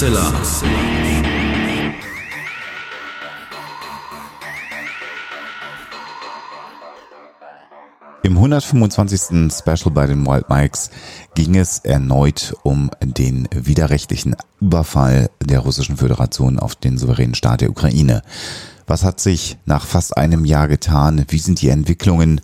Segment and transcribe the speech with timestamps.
[0.00, 0.32] Mixella.
[8.22, 9.52] Im 125.
[9.52, 10.90] Special bei den Wild Mikes
[11.34, 17.68] ging es erneut um den widerrechtlichen Überfall der Russischen Föderation auf den souveränen Staat der
[17.68, 18.22] Ukraine.
[18.86, 21.26] Was hat sich nach fast einem Jahr getan?
[21.28, 22.40] Wie sind die Entwicklungen?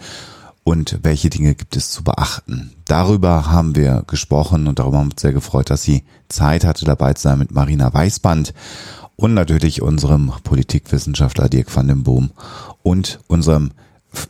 [0.66, 2.72] Und welche Dinge gibt es zu beachten?
[2.86, 6.84] Darüber haben wir gesprochen und darüber haben wir uns sehr gefreut, dass sie Zeit hatte,
[6.84, 8.52] dabei zu sein mit Marina Weißband
[9.14, 12.32] und natürlich unserem Politikwissenschaftler Dirk van den Boom
[12.82, 13.70] und unserem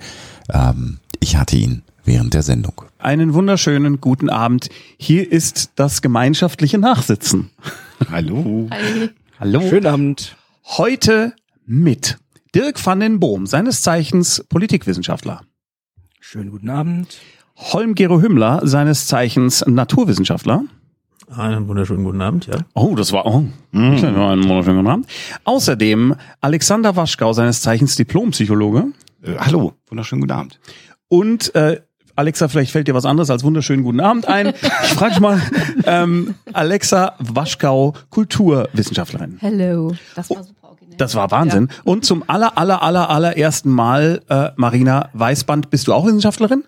[0.52, 2.82] Ähm, ich hatte ihn während der Sendung.
[2.98, 4.70] Einen wunderschönen guten Abend.
[4.98, 7.52] Hier ist das gemeinschaftliche Nachsitzen.
[8.10, 8.70] Hallo.
[8.72, 9.12] Hi.
[9.40, 9.62] Hallo.
[9.62, 10.36] Schönen Abend.
[10.66, 11.34] Heute
[11.68, 12.18] mit
[12.56, 15.42] Dirk van den Boom, seines Zeichens Politikwissenschaftler.
[16.20, 17.20] Schönen guten Abend.
[17.56, 20.64] Holm Gero Hümmler, seines Zeichens Naturwissenschaftler.
[21.30, 22.58] Einen wunderschönen guten Abend, ja.
[22.74, 25.08] Oh, das war, oh, das war ein wunderschönen guten Abend.
[25.44, 28.88] Außerdem Alexander Waschkau, seines Zeichens Diplompsychologe.
[29.24, 30.60] Äh, hallo, wunderschönen guten Abend.
[31.08, 31.82] Und äh,
[32.16, 34.54] Alexa, vielleicht fällt dir was anderes als wunderschönen guten Abend ein.
[34.84, 35.42] Ich frage mal,
[35.86, 39.38] ähm, Alexa Waschkau, Kulturwissenschaftlerin.
[39.40, 39.94] Hello.
[40.16, 40.98] Das war super originell.
[40.98, 41.70] Das war Wahnsinn.
[41.84, 46.64] Und zum aller, aller, aller, allerersten Mal, äh, Marina Weißband, bist du auch Wissenschaftlerin?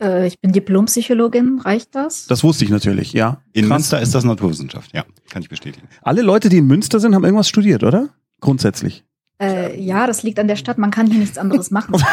[0.00, 2.26] Äh, ich bin Diplompsychologin, reicht das?
[2.26, 3.42] Das wusste ich natürlich, ja.
[3.52, 3.78] In Krass.
[3.78, 5.88] Münster ist das Naturwissenschaft, ja, kann ich bestätigen.
[6.02, 8.10] Alle Leute, die in Münster sind, haben irgendwas studiert, oder?
[8.40, 9.04] Grundsätzlich.
[9.40, 11.94] Äh, ja, das liegt an der Stadt, man kann hier nichts anderes machen.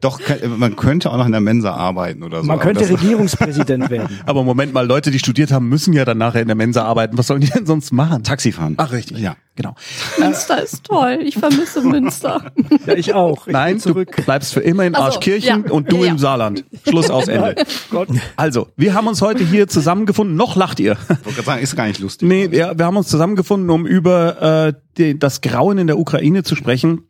[0.00, 2.46] Doch, kann- man könnte auch noch in der Mensa arbeiten oder so.
[2.46, 4.20] Man könnte das- Regierungspräsident werden.
[4.26, 7.16] Aber Moment mal, Leute, die studiert haben, müssen ja dann nachher in der Mensa arbeiten.
[7.16, 8.22] Was sollen die denn sonst machen?
[8.22, 8.74] Taxifahren.
[8.76, 9.18] Ach, richtig.
[9.18, 9.36] Ja.
[9.56, 9.74] Genau.
[10.18, 11.20] Münster ist toll.
[11.24, 12.52] Ich vermisse Münster.
[12.86, 13.46] Ja, ich auch.
[13.46, 15.72] Ich Nein, du bleibst für immer in Arschkirchen ja.
[15.72, 16.18] und du Ja, im.
[16.18, 16.62] Saarland.
[16.86, 17.54] Schluss aus Ende.
[17.90, 18.08] Gott.
[18.36, 20.36] Also, wir haben uns heute hier zusammengefunden.
[20.36, 20.98] Noch lacht ihr.
[21.04, 22.28] Ich wollte gerade sagen, ist gar nicht lustig.
[22.28, 26.42] Nee, ja, wir haben uns zusammengefunden, um über äh, die, das Grauen in der Ukraine
[26.42, 27.05] zu sprechen,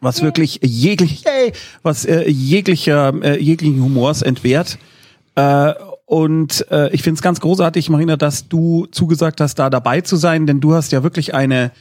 [0.00, 1.52] was wirklich jeglich, yay,
[1.82, 4.78] was äh, jeglicher, äh, jeglichen Humors entwehrt.
[5.34, 5.74] Äh,
[6.04, 10.16] und äh, ich finde es ganz großartig, Marina, dass du zugesagt hast, da dabei zu
[10.16, 11.72] sein, denn du hast ja wirklich eine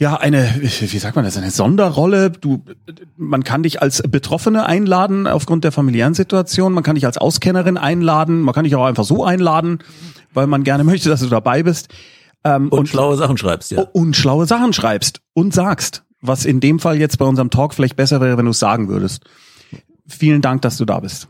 [0.00, 2.30] ja, eine, wie sagt man das, eine Sonderrolle.
[2.30, 2.64] Du,
[3.18, 6.72] man kann dich als Betroffene einladen aufgrund der familiären Situation.
[6.72, 8.40] Man kann dich als Auskennerin einladen.
[8.40, 9.80] Man kann dich auch einfach so einladen,
[10.32, 11.88] weil man gerne möchte, dass du dabei bist.
[12.44, 13.82] Ähm, Und, schlaue Sachen schreibst, ja.
[13.92, 17.96] und schlaue Sachen schreibst und sagst, was in dem Fall jetzt bei unserem Talk vielleicht
[17.96, 19.24] besser wäre, wenn du es sagen würdest.
[20.06, 21.28] Vielen Dank, dass du da bist.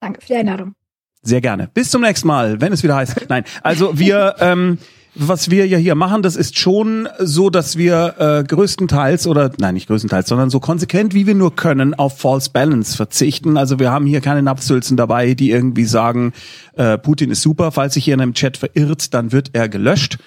[0.00, 0.74] Danke für die Einladung.
[1.22, 1.68] Sehr gerne.
[1.72, 3.26] Bis zum nächsten Mal, wenn es wieder heißt.
[3.28, 4.78] Nein, also wir, ähm,
[5.16, 9.72] was wir ja hier machen, das ist schon so, dass wir äh, größtenteils oder nein,
[9.72, 13.56] nicht größtenteils, sondern so konsequent wie wir nur können auf False Balance verzichten.
[13.56, 16.34] Also wir haben hier keine Napsülzen dabei, die irgendwie sagen,
[16.74, 17.72] äh, Putin ist super.
[17.72, 20.18] Falls sich hier in einem Chat verirrt, dann wird er gelöscht,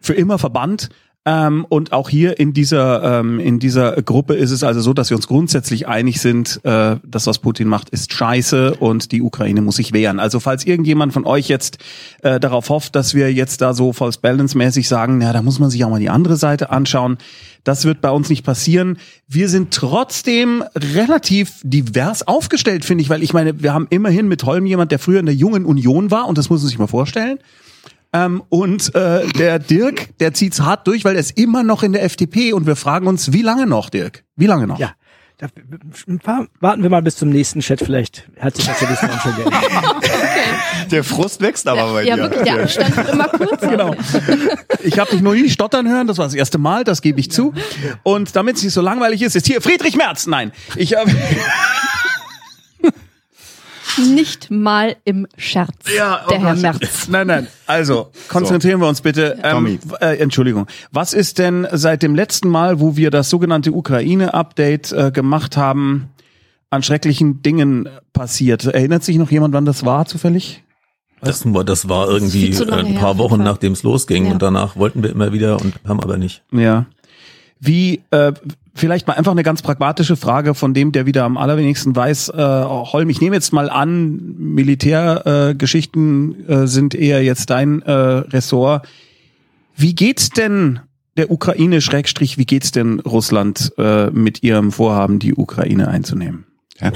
[0.00, 0.88] für immer verbannt.
[1.28, 5.10] Ähm, und auch hier in dieser ähm, in dieser Gruppe ist es also so, dass
[5.10, 9.60] wir uns grundsätzlich einig sind, äh, das was Putin macht ist Scheiße und die Ukraine
[9.60, 10.20] muss sich wehren.
[10.20, 11.78] Also falls irgendjemand von euch jetzt
[12.22, 15.58] äh, darauf hofft, dass wir jetzt da so false balance mäßig sagen, ja, da muss
[15.58, 17.18] man sich auch mal die andere Seite anschauen.
[17.64, 18.96] Das wird bei uns nicht passieren.
[19.26, 24.44] Wir sind trotzdem relativ divers aufgestellt, finde ich, weil ich meine, wir haben immerhin mit
[24.44, 26.86] Holm jemand, der früher in der Jungen Union war und das muss man sich mal
[26.86, 27.40] vorstellen.
[28.16, 31.92] Ähm, und äh, der Dirk, der zieht's hart durch, weil er ist immer noch in
[31.92, 34.24] der FDP und wir fragen uns, wie lange noch, Dirk?
[34.36, 34.78] Wie lange noch?
[34.78, 34.92] Ja.
[35.38, 35.48] Da,
[36.22, 37.80] paar, warten wir mal bis zum nächsten Chat.
[37.80, 40.90] Vielleicht hat sich das ja bis dahin schon geändert.
[40.90, 42.22] Der Frust wächst aber bei ja, dir.
[42.22, 43.66] wirklich, der Abstand wird immer kürzer.
[43.70, 43.94] Genau.
[44.82, 47.30] Ich habe dich noch nie stottern hören, das war das erste Mal, das gebe ich
[47.30, 47.52] zu.
[48.02, 50.26] Und damit es nicht so langweilig ist, ist hier Friedrich Merz.
[50.26, 51.10] Nein, ich habe
[53.98, 55.72] Nicht mal im Scherz.
[55.96, 56.62] Ja, oh der Herr Gott.
[56.62, 57.08] Merz.
[57.08, 57.46] Nein, nein.
[57.66, 59.38] Also, konzentrieren wir uns bitte.
[59.42, 60.66] Ähm, äh, Entschuldigung.
[60.92, 66.10] Was ist denn seit dem letzten Mal, wo wir das sogenannte Ukraine-Update äh, gemacht haben,
[66.70, 68.64] an schrecklichen Dingen passiert?
[68.66, 70.62] Erinnert sich noch jemand, wann das war, zufällig?
[71.22, 73.82] Das, war- das war Das irgendwie zu äh, ein her, paar jeden Wochen nachdem es
[73.82, 74.32] losging Ja.
[74.32, 76.42] und danach wollten wir immer wieder und haben aber nicht.
[76.52, 76.86] Ja.
[77.58, 78.32] Wie, äh,
[78.76, 82.28] vielleicht mal einfach eine ganz pragmatische Frage von dem, der wieder am allerwenigsten weiß.
[82.28, 87.92] Äh, Holm, ich nehme jetzt mal an, Militärgeschichten äh, äh, sind eher jetzt dein äh,
[87.92, 88.86] Ressort.
[89.74, 90.80] Wie geht's denn
[91.16, 96.44] der Ukraine, Schrägstrich, wie geht's denn Russland äh, mit ihrem Vorhaben, die Ukraine einzunehmen?
[96.78, 96.92] Ja.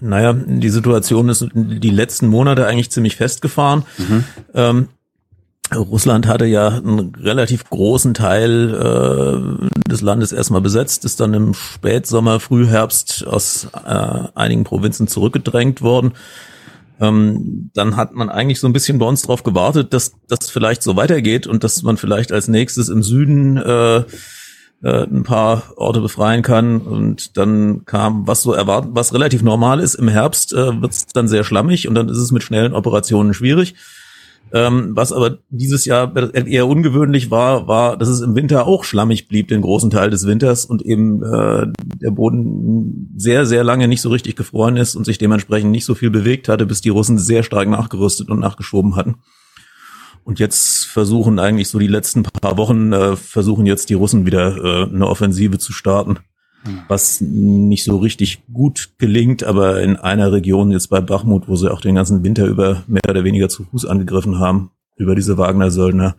[0.00, 3.84] Naja, die Situation ist die letzten Monate eigentlich ziemlich festgefahren.
[4.54, 4.88] Ähm,
[5.74, 11.54] Russland hatte ja einen relativ großen Teil äh, des Landes erstmal besetzt, ist dann im
[11.54, 16.12] Spätsommer, Frühherbst aus äh, einigen Provinzen zurückgedrängt worden.
[17.00, 20.82] Ähm, dann hat man eigentlich so ein bisschen bei uns darauf gewartet, dass das vielleicht
[20.82, 23.98] so weitergeht und dass man vielleicht als nächstes im Süden äh,
[24.82, 26.80] äh, ein paar Orte befreien kann.
[26.80, 31.06] Und dann kam, was so erwartet, was relativ normal ist, im Herbst äh, wird es
[31.06, 33.74] dann sehr schlammig und dann ist es mit schnellen Operationen schwierig.
[34.52, 39.28] Ähm, was aber dieses Jahr eher ungewöhnlich war, war, dass es im Winter auch schlammig
[39.28, 41.66] blieb, den großen Teil des Winters und eben äh,
[42.02, 45.94] der Boden sehr, sehr lange nicht so richtig gefroren ist und sich dementsprechend nicht so
[45.94, 49.16] viel bewegt hatte, bis die Russen sehr stark nachgerüstet und nachgeschoben hatten.
[50.24, 54.56] Und jetzt versuchen eigentlich so die letzten paar Wochen, äh, versuchen jetzt die Russen wieder
[54.56, 56.18] äh, eine Offensive zu starten
[56.88, 61.72] was nicht so richtig gut gelingt, aber in einer Region jetzt bei Bachmut, wo sie
[61.72, 66.16] auch den ganzen Winter über mehr oder weniger zu Fuß angegriffen haben, über diese Wagner-Söldner,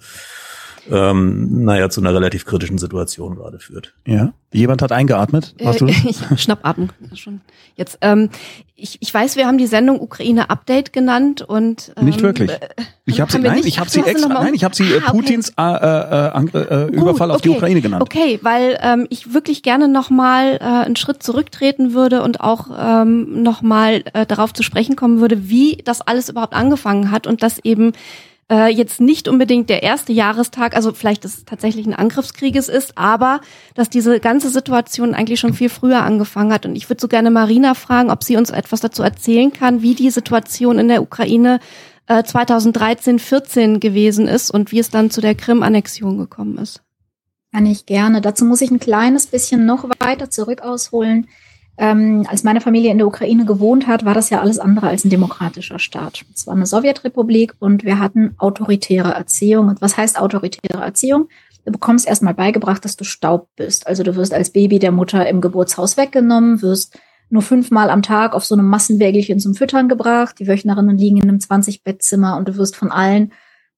[0.89, 3.93] ähm, naja, zu einer relativ kritischen Situation gerade führt.
[4.05, 4.33] Ja.
[4.53, 5.55] Jemand hat eingeatmet.
[5.61, 5.87] Warst du?
[5.87, 7.41] Äh, ich Schnappatmen schon.
[7.75, 8.29] Jetzt, ähm,
[8.75, 12.49] ich, ich weiß, wir haben die Sendung Ukraine Update genannt und ähm, Nicht wirklich.
[12.49, 12.59] äh,
[13.05, 15.09] Ich habe sie, nein, ich habe sie du extra, nein, ich habe sie äh, Ah,
[15.09, 15.17] okay.
[15.17, 17.57] Putins äh, äh, äh, Gut, Überfall auf die okay.
[17.57, 18.01] Ukraine genannt.
[18.01, 23.41] Okay, weil ähm, ich wirklich gerne nochmal äh, einen Schritt zurücktreten würde und auch ähm,
[23.43, 27.59] nochmal äh, darauf zu sprechen kommen würde, wie das alles überhaupt angefangen hat und dass
[27.59, 27.93] eben
[28.51, 33.39] äh, jetzt nicht unbedingt der erste Jahrestag, also vielleicht des tatsächlichen Angriffskrieges ist, aber
[33.75, 36.65] dass diese ganze Situation eigentlich schon viel früher angefangen hat.
[36.65, 39.95] Und ich würde so gerne Marina fragen, ob sie uns etwas dazu erzählen kann, wie
[39.95, 41.61] die Situation in der Ukraine
[42.07, 46.81] äh, 2013, 14 gewesen ist und wie es dann zu der Krim-Annexion gekommen ist.
[47.53, 48.19] Kann ich gerne.
[48.19, 51.27] Dazu muss ich ein kleines bisschen noch weiter zurück ausholen.
[51.77, 55.05] Ähm, als meine Familie in der Ukraine gewohnt hat, war das ja alles andere als
[55.05, 56.23] ein demokratischer Staat.
[56.33, 59.69] Es war eine Sowjetrepublik und wir hatten autoritäre Erziehung.
[59.69, 61.29] Und was heißt autoritäre Erziehung?
[61.65, 63.87] Du bekommst erstmal beigebracht, dass du Staub bist.
[63.87, 68.33] Also du wirst als Baby der Mutter im Geburtshaus weggenommen, wirst nur fünfmal am Tag
[68.33, 70.39] auf so einem Massenwägelchen zum Füttern gebracht.
[70.39, 73.31] Die Wöchnerinnen liegen in einem 20-Bettzimmer und du wirst von allen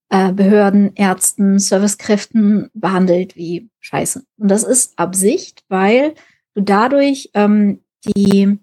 [0.10, 4.24] äh, Behörden, Ärzten, Servicekräften behandelt wie Scheiße.
[4.38, 6.16] Und das ist Absicht, weil
[6.55, 8.59] du dadurch ähm, die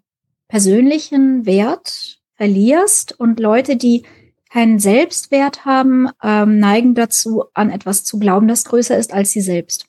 [0.49, 4.05] persönlichen Wert verlierst und Leute, die
[4.51, 9.41] keinen Selbstwert haben, ähm, neigen dazu, an etwas zu glauben, das größer ist als sie
[9.41, 9.87] selbst.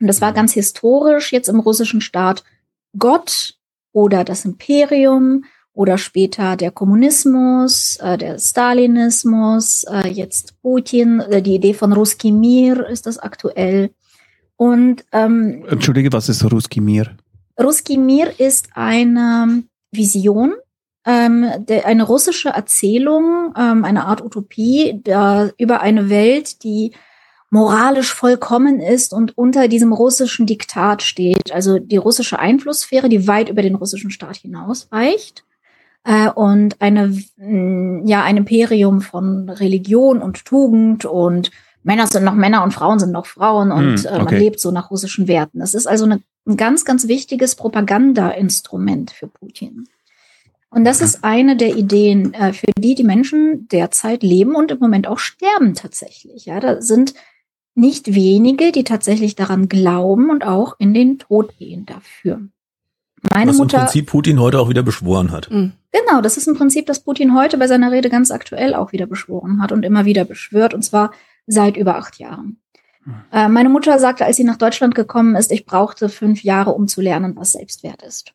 [0.00, 2.44] Und das war ganz historisch jetzt im russischen Staat
[2.98, 3.54] Gott
[3.92, 11.54] oder das Imperium oder später der Kommunismus, äh, der Stalinismus, äh, jetzt Putin, äh, die
[11.54, 13.90] Idee von Ruski Mir ist das aktuell.
[14.56, 17.16] Und ähm, Entschuldige, was ist Ruski Mir?
[17.60, 20.54] Ruski Mir ist eine Vision,
[21.06, 26.92] ähm, der, eine russische Erzählung, ähm, eine Art Utopie da, über eine Welt, die
[27.50, 31.52] moralisch vollkommen ist und unter diesem russischen Diktat steht.
[31.52, 35.44] Also die russische Einflusssphäre, die weit über den russischen Staat hinausreicht.
[36.02, 37.16] Äh, und eine,
[38.04, 41.50] ja, ein Imperium von Religion und Tugend und
[41.86, 44.38] Männer sind noch Männer und Frauen sind noch Frauen und Hm, äh, man okay.
[44.38, 45.60] lebt so nach russischen Werten.
[45.60, 49.88] Das ist also eine, ein ganz, ganz wichtiges Propagandainstrument für Putin.
[50.68, 54.80] Und das ist eine der Ideen, äh, für die die Menschen derzeit leben und im
[54.80, 56.46] Moment auch sterben tatsächlich.
[56.46, 57.14] Ja, da sind
[57.76, 62.40] nicht wenige, die tatsächlich daran glauben und auch in den Tod gehen dafür.
[63.32, 63.78] Meine was Mutter.
[63.78, 65.50] im Prinzip Putin heute auch wieder beschworen hat.
[65.52, 65.72] Mhm.
[65.92, 69.06] Genau, das ist ein Prinzip, das Putin heute bei seiner Rede ganz aktuell auch wieder
[69.06, 71.12] beschworen hat und immer wieder beschwört, und zwar
[71.46, 72.60] seit über acht Jahren.
[73.32, 76.88] Äh, meine Mutter sagte, als sie nach Deutschland gekommen ist, ich brauchte fünf Jahre, um
[76.88, 78.32] zu lernen, was Selbstwert ist.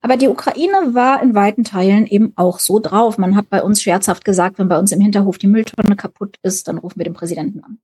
[0.00, 3.18] Aber die Ukraine war in weiten Teilen eben auch so drauf.
[3.18, 6.68] Man hat bei uns scherzhaft gesagt, wenn bei uns im Hinterhof die Mülltonne kaputt ist,
[6.68, 7.78] dann rufen wir den Präsidenten an.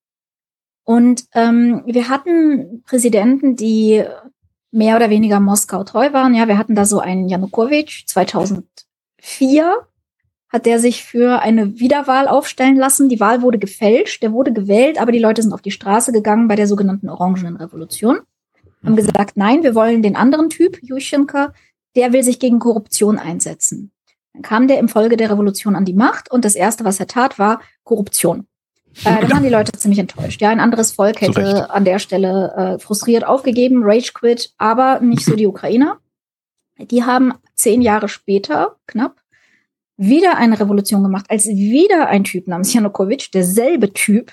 [0.84, 4.04] Und ähm, wir hatten Präsidenten, die
[4.70, 6.34] mehr oder weniger Moskau treu waren.
[6.34, 9.76] Ja, wir hatten da so einen Janukowitsch 2004
[10.52, 13.08] hat der sich für eine Wiederwahl aufstellen lassen.
[13.08, 16.46] Die Wahl wurde gefälscht, der wurde gewählt, aber die Leute sind auf die Straße gegangen
[16.46, 18.20] bei der sogenannten Orangenen Revolution.
[18.84, 21.54] Haben gesagt, nein, wir wollen den anderen Typ, Juschenka,
[21.96, 23.92] der will sich gegen Korruption einsetzen.
[24.34, 27.06] Dann kam der im Folge der Revolution an die Macht und das erste, was er
[27.06, 28.46] tat, war Korruption.
[29.04, 30.42] Äh, da waren die Leute ziemlich enttäuscht.
[30.42, 35.24] Ja, ein anderes Volk hätte an der Stelle äh, frustriert aufgegeben, Rage Quit, aber nicht
[35.24, 35.98] so die Ukrainer.
[36.78, 39.21] Die haben zehn Jahre später, knapp,
[39.96, 44.32] wieder eine Revolution gemacht, als wieder ein Typ namens Janukowitsch, derselbe Typ,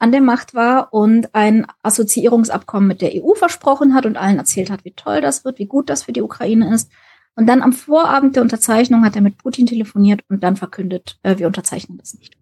[0.00, 4.70] an der Macht war und ein Assoziierungsabkommen mit der EU versprochen hat und allen erzählt
[4.70, 6.90] hat, wie toll das wird, wie gut das für die Ukraine ist.
[7.36, 11.38] Und dann am Vorabend der Unterzeichnung hat er mit Putin telefoniert und dann verkündet, äh,
[11.38, 12.36] wir unterzeichnen das nicht.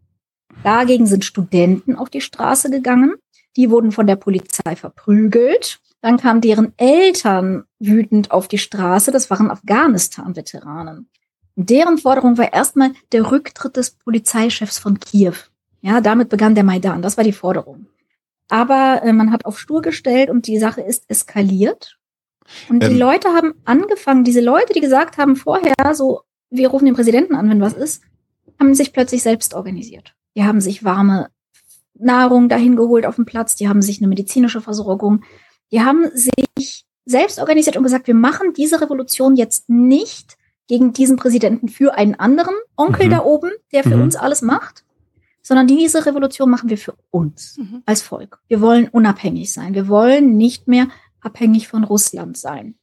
[0.62, 3.14] Dagegen sind Studenten auf die Straße gegangen.
[3.56, 5.80] Die wurden von der Polizei verprügelt.
[6.00, 9.10] Dann kamen deren Eltern wütend auf die Straße.
[9.10, 11.10] Das waren Afghanistan-Veteranen.
[11.61, 15.35] Deren Forderung war erstmal der Rücktritt des Polizeichefs von Kiew.
[15.81, 17.03] Ja, damit begann der Maidan.
[17.03, 17.87] Das war die Forderung.
[18.49, 21.99] Aber äh, man hat auf stur gestellt und die Sache ist eskaliert.
[22.69, 22.91] Und ähm.
[22.91, 27.35] die Leute haben angefangen, diese Leute, die gesagt haben vorher, so, wir rufen den Präsidenten
[27.35, 28.05] an, wenn was ist,
[28.61, 30.15] haben sich plötzlich selbst organisiert.
[30.37, 31.29] Die haben sich warme
[31.95, 35.25] Nahrung dahin geholt auf dem Platz, die haben sich eine medizinische Versorgung,
[35.73, 40.38] die haben sich selbst organisiert und gesagt, wir machen diese Revolution jetzt nicht
[40.68, 43.10] gegen diesen Präsidenten für einen anderen Onkel mhm.
[43.10, 44.02] da oben, der für mhm.
[44.02, 44.84] uns alles macht,
[45.42, 47.82] sondern diese Revolution machen wir für uns mhm.
[47.87, 48.38] als Volk.
[48.48, 49.75] Wir wollen unabhängig sein.
[49.75, 50.88] Wir wollen nicht mehr
[51.20, 52.75] abhängig von Russland sein.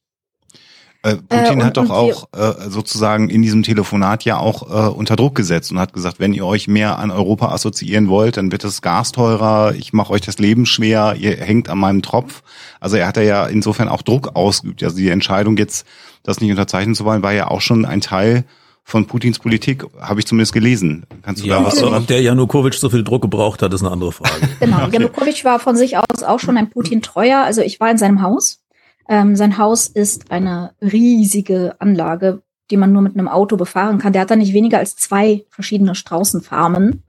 [1.05, 5.15] Äh, Putin äh, hat doch auch äh, sozusagen in diesem Telefonat ja auch äh, unter
[5.15, 8.63] Druck gesetzt und hat gesagt, wenn ihr euch mehr an Europa assoziieren wollt, dann wird
[8.63, 12.41] das Gas teurer, ich mache euch das Leben schwer, ihr hängt an meinem Tropf.
[12.79, 14.83] Also er hat ja insofern auch Druck ausgeübt.
[14.83, 15.85] Also die Entscheidung jetzt,
[16.25, 18.45] das nicht unterzeichnen zu wollen, war ja auch schon ein Teil
[18.83, 21.05] von Putins Politik, habe ich zumindest gelesen.
[21.23, 21.95] Kannst du ja, da was sagen?
[21.95, 24.47] Ob der Janukowitsch so viel Druck gebraucht hat, ist eine andere Frage.
[24.59, 24.93] genau, okay.
[24.93, 27.41] Janukowitsch war von sich aus auch schon ein Putin-Treuer.
[27.43, 28.61] Also ich war in seinem Haus.
[29.09, 34.13] Ähm, sein Haus ist eine riesige Anlage, die man nur mit einem Auto befahren kann.
[34.13, 37.03] Der hat da nicht weniger als zwei verschiedene Straußenfarmen.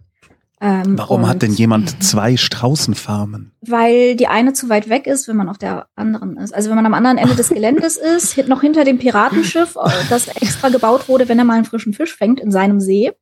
[0.58, 3.52] Ähm, Warum hat denn jemand zwei Straußenfarmen?
[3.60, 6.54] Weil die eine zu weit weg ist, wenn man auf der anderen ist.
[6.54, 10.28] Also wenn man am anderen Ende des Geländes ist, noch hinter dem Piratenschiff, äh, das
[10.40, 13.12] extra gebaut wurde, wenn er mal einen frischen Fisch fängt in seinem See.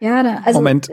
[0.00, 0.88] Ja, da, also Moment.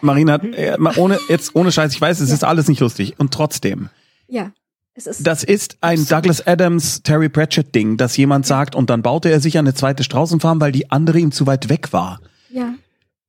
[0.00, 2.34] Marina, äh, ohne jetzt ohne Scheiß, ich weiß, es ja.
[2.36, 3.88] ist alles nicht lustig und trotzdem.
[4.28, 4.52] Ja.
[4.94, 9.02] Es ist das ist ein Douglas Adams Terry Pratchett Ding, dass jemand sagt und dann
[9.02, 12.20] baute er sich eine zweite Straußenfarm, weil die andere ihm zu weit weg war.
[12.50, 12.74] Ja.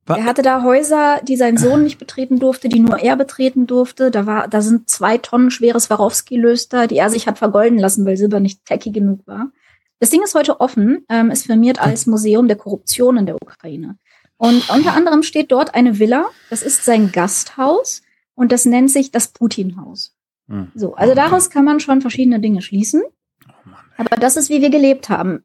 [0.07, 4.11] Er hatte da Häuser, die sein Sohn nicht betreten durfte, die nur er betreten durfte.
[4.11, 8.17] Da war, da sind zwei Tonnen schweres Swarovski-Löster, die er sich hat vergolden lassen, weil
[8.17, 9.51] Silber nicht tacky genug war.
[9.99, 13.97] Das Ding ist heute offen, ähm, ist firmiert als Museum der Korruption in der Ukraine.
[14.37, 18.01] Und unter anderem steht dort eine Villa, das ist sein Gasthaus
[18.33, 20.15] und das nennt sich das Putin-Haus.
[20.49, 20.71] Hm.
[20.73, 23.03] So, also daraus kann man schon verschiedene Dinge schließen.
[23.47, 25.43] Oh Aber das ist, wie wir gelebt haben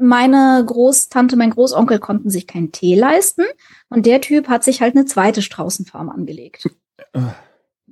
[0.00, 3.44] meine Großtante, mein Großonkel konnten sich keinen Tee leisten
[3.88, 6.68] und der Typ hat sich halt eine zweite Straußenfarm angelegt.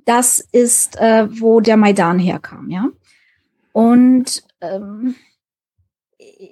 [0.05, 2.89] Das ist, äh, wo der Maidan herkam, ja.
[3.73, 5.15] Und ähm,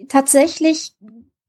[0.10, 0.96] tatsächlich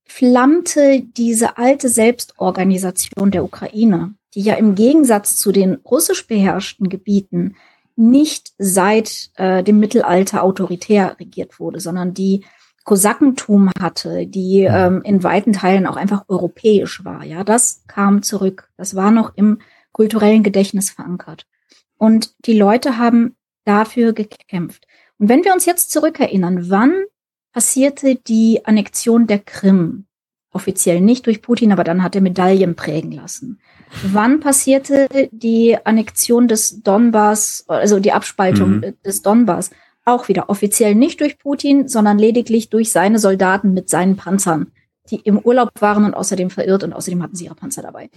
[0.06, 7.56] flammte diese alte Selbstorganisation der Ukraine, die ja im Gegensatz zu den russisch beherrschten Gebieten
[7.96, 12.44] nicht seit äh, dem Mittelalter autoritär regiert wurde, sondern die
[12.84, 17.24] Kosakentum hatte, die ähm, in weiten Teilen auch einfach europäisch war.
[17.24, 18.68] Ja, das kam zurück.
[18.76, 19.58] Das war noch im
[19.92, 21.46] kulturellen Gedächtnis verankert.
[21.96, 24.86] Und die Leute haben dafür gekämpft.
[25.18, 26.92] Und wenn wir uns jetzt zurückerinnern, wann
[27.52, 30.06] passierte die Annexion der Krim?
[30.52, 33.60] Offiziell nicht durch Putin, aber dann hat er Medaillen prägen lassen.
[34.04, 38.94] Wann passierte die Annexion des Donbass, also die Abspaltung mhm.
[39.04, 39.70] des Donbass?
[40.04, 44.70] Auch wieder offiziell nicht durch Putin, sondern lediglich durch seine Soldaten mit seinen Panzern,
[45.11, 48.11] die im Urlaub waren und außerdem verirrt und außerdem hatten sie ihre Panzer dabei.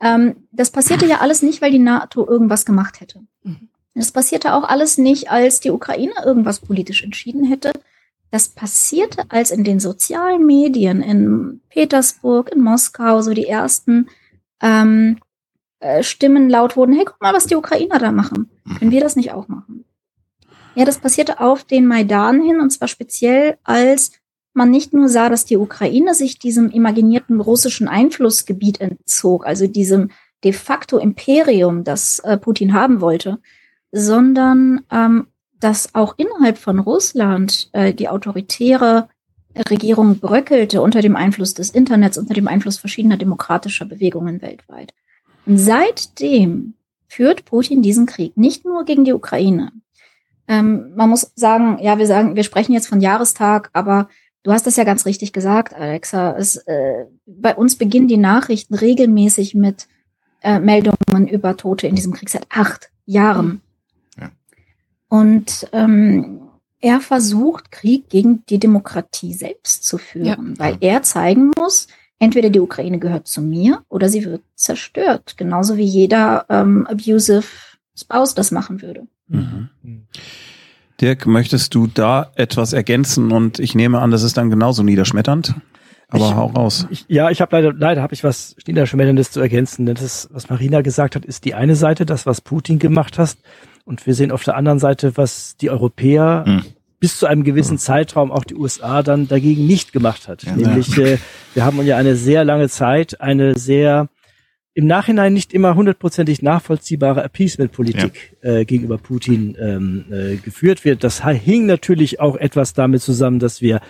[0.00, 3.20] Ähm, das passierte ja alles nicht, weil die NATO irgendwas gemacht hätte.
[3.42, 3.68] Mhm.
[3.94, 7.72] Das passierte auch alles nicht, als die Ukraine irgendwas politisch entschieden hätte.
[8.30, 14.08] Das passierte, als in den sozialen Medien in Petersburg, in Moskau, so die ersten
[14.62, 15.18] ähm,
[15.80, 18.48] äh, Stimmen laut wurden, hey, guck mal, was die Ukrainer da machen.
[18.78, 19.81] Wenn wir das nicht auch machen.
[20.74, 24.12] Ja, das passierte auf den Maidan hin und zwar speziell, als
[24.54, 30.10] man nicht nur sah, dass die Ukraine sich diesem imaginierten russischen Einflussgebiet entzog, also diesem
[30.44, 33.38] de facto Imperium, das äh, Putin haben wollte,
[33.92, 35.28] sondern ähm,
[35.60, 39.08] dass auch innerhalb von Russland äh, die autoritäre
[39.70, 44.94] Regierung bröckelte unter dem Einfluss des Internets, unter dem Einfluss verschiedener demokratischer Bewegungen weltweit.
[45.46, 46.74] Und seitdem
[47.06, 49.70] führt Putin diesen Krieg nicht nur gegen die Ukraine,
[50.48, 54.08] ähm, man muss sagen, ja, wir sagen, wir sprechen jetzt von Jahrestag, aber
[54.42, 56.36] du hast das ja ganz richtig gesagt, Alexa.
[56.36, 59.86] Es, äh, bei uns beginnen die Nachrichten regelmäßig mit
[60.42, 63.60] äh, Meldungen über Tote in diesem Krieg seit acht Jahren.
[64.18, 64.30] Ja.
[65.08, 66.40] Und ähm,
[66.80, 70.58] er versucht, Krieg gegen die Demokratie selbst zu führen, ja.
[70.58, 71.86] weil er zeigen muss,
[72.18, 77.44] entweder die Ukraine gehört zu mir oder sie wird zerstört, genauso wie jeder ähm, abusive
[77.96, 79.06] Spouse das machen würde.
[79.32, 79.68] Mhm.
[81.00, 83.32] Dirk, möchtest du da etwas ergänzen?
[83.32, 85.54] Und ich nehme an, das ist dann genauso niederschmetternd.
[86.08, 86.86] Aber Ich- hau raus.
[86.90, 89.86] Ich, ja, ich habe leider, leider habe ich was Niederschmetterndes zu ergänzen.
[89.86, 93.36] Denn das, was Marina gesagt hat, ist die eine Seite, das, was Putin gemacht hat.
[93.84, 96.62] Und wir sehen auf der anderen Seite, was die Europäer Hm.
[97.00, 100.44] bis zu einem gewissen Zeitraum auch die USA dann dagegen nicht gemacht hat.
[100.44, 100.54] Ja.
[100.54, 101.18] Nämlich, äh,
[101.54, 104.08] wir haben ja eine sehr lange Zeit eine sehr
[104.74, 111.04] im Nachhinein nicht immer hundertprozentig nachvollziehbare Appeasement-Politik äh, gegenüber Putin ähm, äh, geführt wird.
[111.04, 113.80] Das hing natürlich auch etwas damit zusammen, dass wir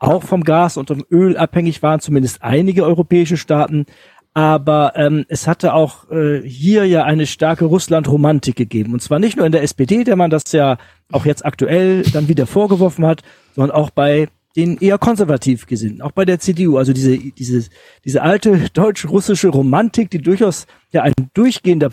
[0.00, 3.86] auch vom Gas und vom Öl abhängig waren, zumindest einige europäische Staaten.
[4.34, 8.94] Aber ähm, es hatte auch äh, hier ja eine starke Russland-Romantik gegeben.
[8.94, 10.78] Und zwar nicht nur in der SPD, der man das ja
[11.12, 13.22] auch jetzt aktuell dann wieder vorgeworfen hat,
[13.54, 16.76] sondern auch bei den eher konservativ gesinnten, auch bei der CDU.
[16.76, 17.68] Also diese, diese,
[18.04, 21.90] diese alte deutsch-russische Romantik, die durchaus ja ein durchgehender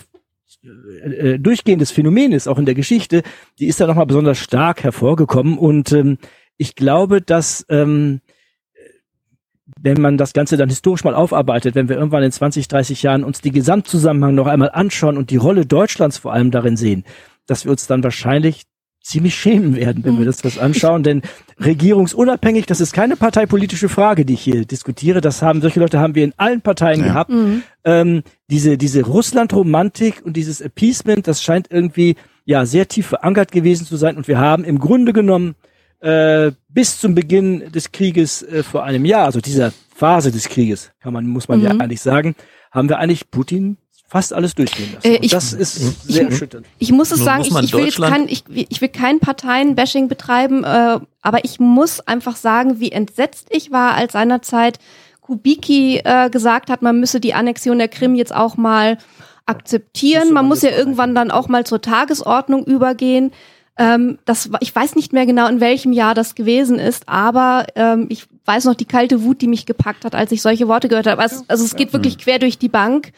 [0.63, 0.68] äh,
[1.34, 3.24] äh, durchgehendes Phänomen ist, auch in der Geschichte,
[3.60, 5.58] die ist da nochmal besonders stark hervorgekommen.
[5.58, 6.18] Und ähm,
[6.58, 8.20] ich glaube, dass ähm,
[9.82, 13.24] wenn man das Ganze dann historisch mal aufarbeitet, wenn wir irgendwann in 20, 30 Jahren
[13.24, 17.06] uns die Gesamtzusammenhang noch einmal anschauen und die Rolle Deutschlands vor allem darin sehen,
[17.46, 18.63] dass wir uns dann wahrscheinlich
[19.10, 21.04] ziemlich schämen werden, wenn wir das, das anschauen.
[21.04, 21.22] Denn
[21.60, 25.22] regierungsunabhängig, das ist keine parteipolitische Frage, die ich hier diskutiere.
[25.22, 27.06] Das haben, solche Leute haben wir in allen Parteien Ja.
[27.08, 27.32] gehabt.
[27.32, 27.63] Mhm.
[27.84, 33.86] Ähm, diese, diese Russland-Romantik und dieses Appeasement, das scheint irgendwie ja sehr tief verankert gewesen
[33.86, 34.18] zu sein.
[34.18, 35.56] Und wir haben im Grunde genommen
[36.01, 40.92] äh, bis zum Beginn des Krieges äh, vor einem Jahr, also dieser Phase des Krieges,
[41.01, 41.82] kann man, muss man ja Mhm.
[41.82, 42.36] eigentlich sagen,
[42.72, 43.78] haben wir eigentlich Putin
[44.10, 45.08] fast alles durchgehen lassen.
[45.08, 45.75] Äh, ich- das ist
[46.08, 46.66] sehr ich- erschütternd.
[46.80, 49.20] Ich muss es Nun sagen, muss ich, ich will jetzt kein, ich, ich will kein
[49.20, 54.80] Parteienbashing betreiben, äh, aber ich muss einfach sagen, wie entsetzt ich war, als seinerzeit
[55.22, 58.98] Kubicki äh, gesagt hat, man müsse die Annexion der Krim jetzt auch mal
[59.45, 60.34] akzeptieren.
[60.34, 63.32] Man muss ja irgendwann dann auch mal zur Tagesordnung übergehen.
[63.78, 68.08] Ähm, das, ich weiß nicht mehr genau, in welchem Jahr das gewesen ist, aber ähm,
[68.10, 71.08] ich weiß noch die kalte Wut, die mich gepackt hat, als ich solche Worte gehört
[71.08, 71.22] habe.
[71.22, 73.12] Also, also es geht wirklich quer durch die Bank.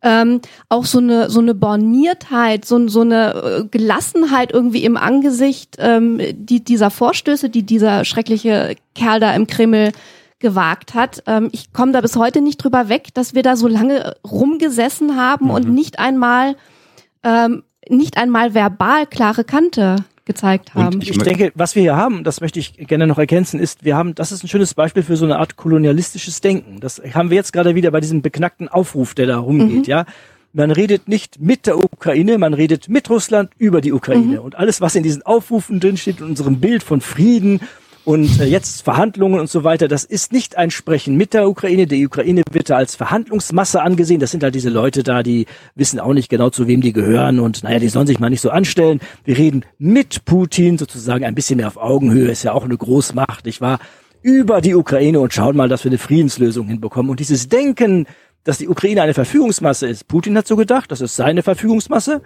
[0.00, 5.76] Ähm, auch so eine so eine Borniertheit, so, so eine äh, Gelassenheit irgendwie im Angesicht
[5.78, 9.92] ähm, die, dieser Vorstöße, die dieser schreckliche Kerl da im Kreml
[10.38, 11.22] gewagt hat.
[11.26, 15.16] Ähm, ich komme da bis heute nicht drüber weg, dass wir da so lange rumgesessen
[15.16, 16.56] haben und nicht einmal
[17.24, 19.96] ähm, nicht einmal verbal klare Kante
[20.28, 21.02] gezeigt Und haben.
[21.02, 23.84] ich Ich mö- denke, was wir hier haben, das möchte ich gerne noch ergänzen, ist,
[23.84, 26.78] wir haben, das ist ein schönes Beispiel für so eine Art kolonialistisches Denken.
[26.78, 30.04] Das haben wir jetzt gerade wieder bei diesem beknackten Aufruf, der da rumgeht, ja.
[30.52, 34.40] Man redet nicht mit der Ukraine, man redet mit Russland über die Ukraine.
[34.40, 37.60] Und alles, was in diesen Aufrufen drin steht, in unserem Bild von Frieden
[38.08, 41.86] und äh, jetzt Verhandlungen und so weiter, das ist nicht ein Sprechen mit der Ukraine.
[41.86, 44.18] Die Ukraine wird da als Verhandlungsmasse angesehen.
[44.18, 45.44] Das sind halt diese Leute da, die
[45.74, 48.40] wissen auch nicht genau, zu wem die gehören und naja, die sollen sich mal nicht
[48.40, 49.00] so anstellen.
[49.24, 53.44] Wir reden mit Putin sozusagen ein bisschen mehr auf Augenhöhe, ist ja auch eine Großmacht,
[53.44, 53.78] nicht wahr?
[54.22, 57.10] Über die Ukraine und schauen mal, dass wir eine Friedenslösung hinbekommen.
[57.10, 58.06] Und dieses Denken,
[58.42, 60.08] dass die Ukraine eine Verfügungsmasse ist.
[60.08, 62.22] Putin hat so gedacht, das ist seine Verfügungsmasse.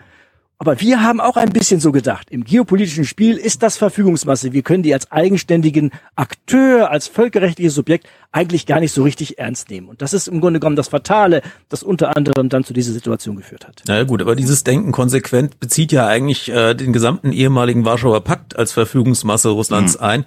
[0.63, 2.31] Aber wir haben auch ein bisschen so gedacht.
[2.31, 4.53] Im geopolitischen Spiel ist das Verfügungsmasse.
[4.53, 9.71] Wir können die als eigenständigen Akteur, als völkerrechtliches Subjekt eigentlich gar nicht so richtig ernst
[9.71, 9.89] nehmen.
[9.89, 13.35] Und das ist im Grunde genommen das Fatale, das unter anderem dann zu dieser Situation
[13.35, 13.83] geführt hat.
[13.89, 18.23] Na ja, gut, aber dieses Denken konsequent bezieht ja eigentlich äh, den gesamten ehemaligen Warschauer
[18.23, 20.25] Pakt als Verfügungsmasse Russlands ein.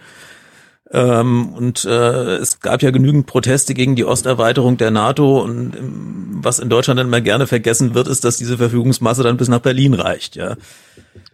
[0.96, 6.38] Ähm, und äh, es gab ja genügend Proteste gegen die Osterweiterung der NATO und ähm,
[6.42, 9.60] was in Deutschland dann immer gerne vergessen wird, ist, dass diese Verfügungsmasse dann bis nach
[9.60, 10.56] Berlin reicht, ja.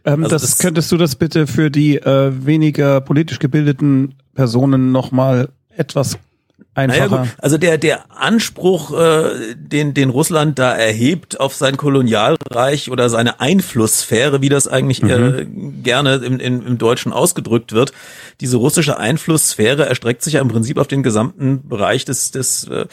[0.04, 4.91] Ähm, Also das, das- könntest du das bitte für die äh, weniger politisch gebildeten Personen
[4.91, 6.17] nochmal etwas
[6.74, 7.18] einfacher?
[7.18, 13.10] gut, also der der Anspruch, äh, den den Russland da erhebt auf sein Kolonialreich oder
[13.10, 17.92] seine Einflusssphäre, wie das eigentlich äh, gerne im, im, im Deutschen ausgedrückt wird,
[18.40, 22.86] diese russische Einflusssphäre erstreckt sich ja im Prinzip auf den gesamten Bereich des des äh,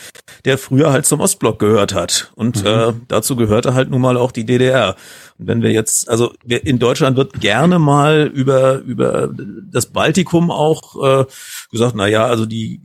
[0.44, 4.32] der früher halt zum Ostblock gehört hat und äh, dazu gehörte halt nun mal auch
[4.32, 4.96] die DDR.
[5.38, 9.30] Und wenn wir jetzt, also wir, in Deutschland wird gerne mal über über
[9.70, 11.24] das Baltikum auch äh,
[11.70, 12.80] gesagt, na ja, also die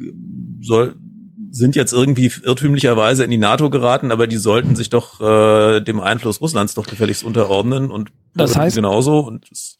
[0.61, 0.92] soll
[1.55, 5.99] sind jetzt irgendwie irrtümlicherweise in die NATO geraten, aber die sollten sich doch äh, dem
[5.99, 9.77] Einfluss Russlands doch gefälligst unterordnen und Das heißt- genauso und es,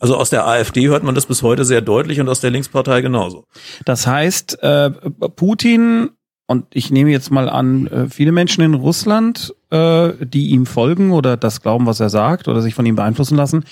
[0.00, 3.02] also aus der AfD hört man das bis heute sehr deutlich und aus der Linkspartei
[3.02, 3.44] genauso.
[3.84, 4.90] Das heißt, äh,
[5.36, 6.10] Putin
[6.46, 11.12] und ich nehme jetzt mal an, äh, viele Menschen in Russland, äh, die ihm folgen
[11.12, 13.64] oder das glauben, was er sagt oder sich von ihm beeinflussen lassen,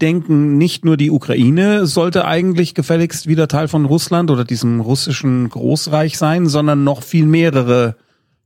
[0.00, 5.48] denken nicht nur die Ukraine sollte eigentlich gefälligst wieder Teil von Russland oder diesem russischen
[5.48, 7.96] Großreich sein, sondern noch viel mehrere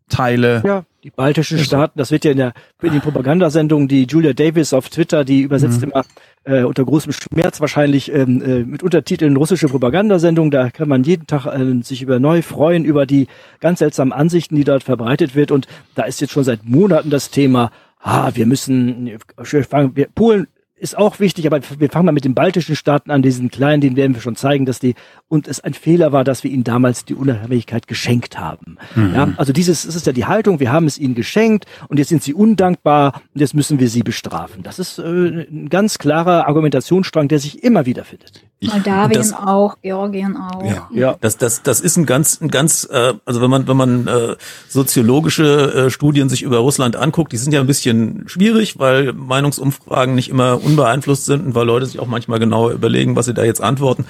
[0.08, 0.62] Teile.
[0.64, 4.72] Ja, die baltischen Staaten, das wird ja in der in den Propagandasendungen, die Julia Davis
[4.72, 6.04] auf Twitter, die übersetzt immer
[6.44, 10.50] äh, unter großem Schmerz wahrscheinlich ähm, äh, mit Untertiteln russische Propagandasendung.
[10.50, 13.28] Da kann man jeden Tag äh, sich über neu freuen über die
[13.60, 15.50] ganz seltsamen Ansichten, die dort verbreitet wird.
[15.50, 17.70] Und da ist jetzt schon seit Monaten das Thema.
[18.00, 20.46] Ah, wir müssen, wir, Polen
[20.78, 23.96] ist auch wichtig, aber wir fangen mal mit den baltischen Staaten an, diesen kleinen, denen
[23.96, 24.94] werden wir schon zeigen, dass die
[25.28, 28.78] und es ein Fehler war, dass wir ihnen damals die Unabhängigkeit geschenkt haben.
[28.94, 29.14] Mhm.
[29.14, 32.08] Ja, also dieses, das ist ja die Haltung, wir haben es ihnen geschenkt und jetzt
[32.08, 34.62] sind sie undankbar und jetzt müssen wir sie bestrafen.
[34.62, 38.47] Das ist äh, ein ganz klarer Argumentationsstrang, der sich immer wieder findet.
[38.60, 40.64] Moldawien das, auch, Georgien auch.
[40.64, 41.16] Ja, ja.
[41.20, 44.36] Das, das, das ist ein ganz, ein ganz, äh, also wenn man, wenn man äh,
[44.68, 50.14] soziologische äh, Studien sich über Russland anguckt, die sind ja ein bisschen schwierig, weil Meinungsumfragen
[50.14, 53.44] nicht immer unbeeinflusst sind und weil Leute sich auch manchmal genauer überlegen, was sie da
[53.44, 54.06] jetzt antworten.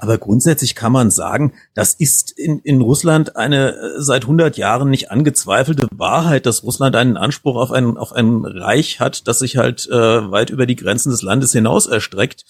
[0.00, 4.88] Aber grundsätzlich kann man sagen, das ist in, in Russland eine äh, seit 100 Jahren
[4.88, 9.58] nicht angezweifelte Wahrheit, dass Russland einen Anspruch auf ein, auf ein Reich hat, das sich
[9.58, 12.46] halt äh, weit über die Grenzen des Landes hinaus erstreckt.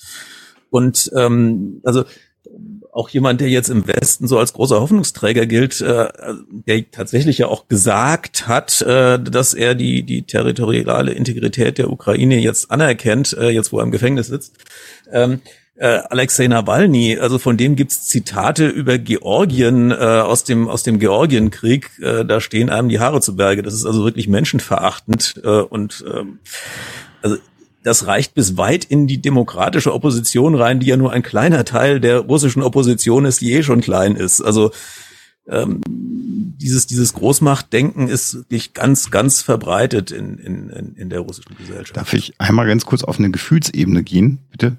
[0.71, 2.05] Und ähm, also
[2.93, 6.09] auch jemand, der jetzt im Westen so als großer Hoffnungsträger gilt, äh,
[6.67, 12.39] der tatsächlich ja auch gesagt hat, äh, dass er die, die territoriale Integrität der Ukraine
[12.39, 14.57] jetzt anerkennt, äh, jetzt wo er im Gefängnis sitzt.
[15.13, 15.41] Ähm,
[15.77, 20.99] äh, Alexei Nawalny, also von dem gibt's Zitate über Georgien äh, aus dem aus dem
[20.99, 21.91] Georgienkrieg.
[22.03, 23.63] Äh, da stehen einem die Haare zu Berge.
[23.63, 26.41] Das ist also wirklich menschenverachtend äh, und ähm,
[27.23, 27.39] also
[27.83, 32.01] das reicht bis weit in die demokratische Opposition rein, die ja nur ein kleiner Teil
[32.01, 34.41] der russischen Opposition ist, die eh schon klein ist.
[34.41, 34.71] Also
[35.49, 41.97] ähm, dieses, dieses Großmachtdenken ist wirklich ganz, ganz verbreitet in, in, in der russischen Gesellschaft.
[41.97, 44.77] Darf ich einmal ganz kurz auf eine Gefühlsebene gehen, bitte?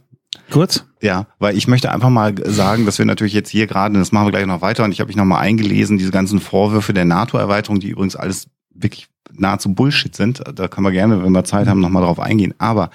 [0.49, 0.85] Kurz?
[1.01, 4.27] Ja, weil ich möchte einfach mal sagen, dass wir natürlich jetzt hier gerade, das machen
[4.27, 7.05] wir gleich noch weiter, und ich habe mich noch mal eingelesen, diese ganzen Vorwürfe der
[7.05, 10.41] NATO-Erweiterung, die übrigens alles wirklich nahezu Bullshit sind.
[10.55, 12.53] Da können wir gerne, wenn wir Zeit haben, noch mal drauf eingehen.
[12.57, 12.89] Aber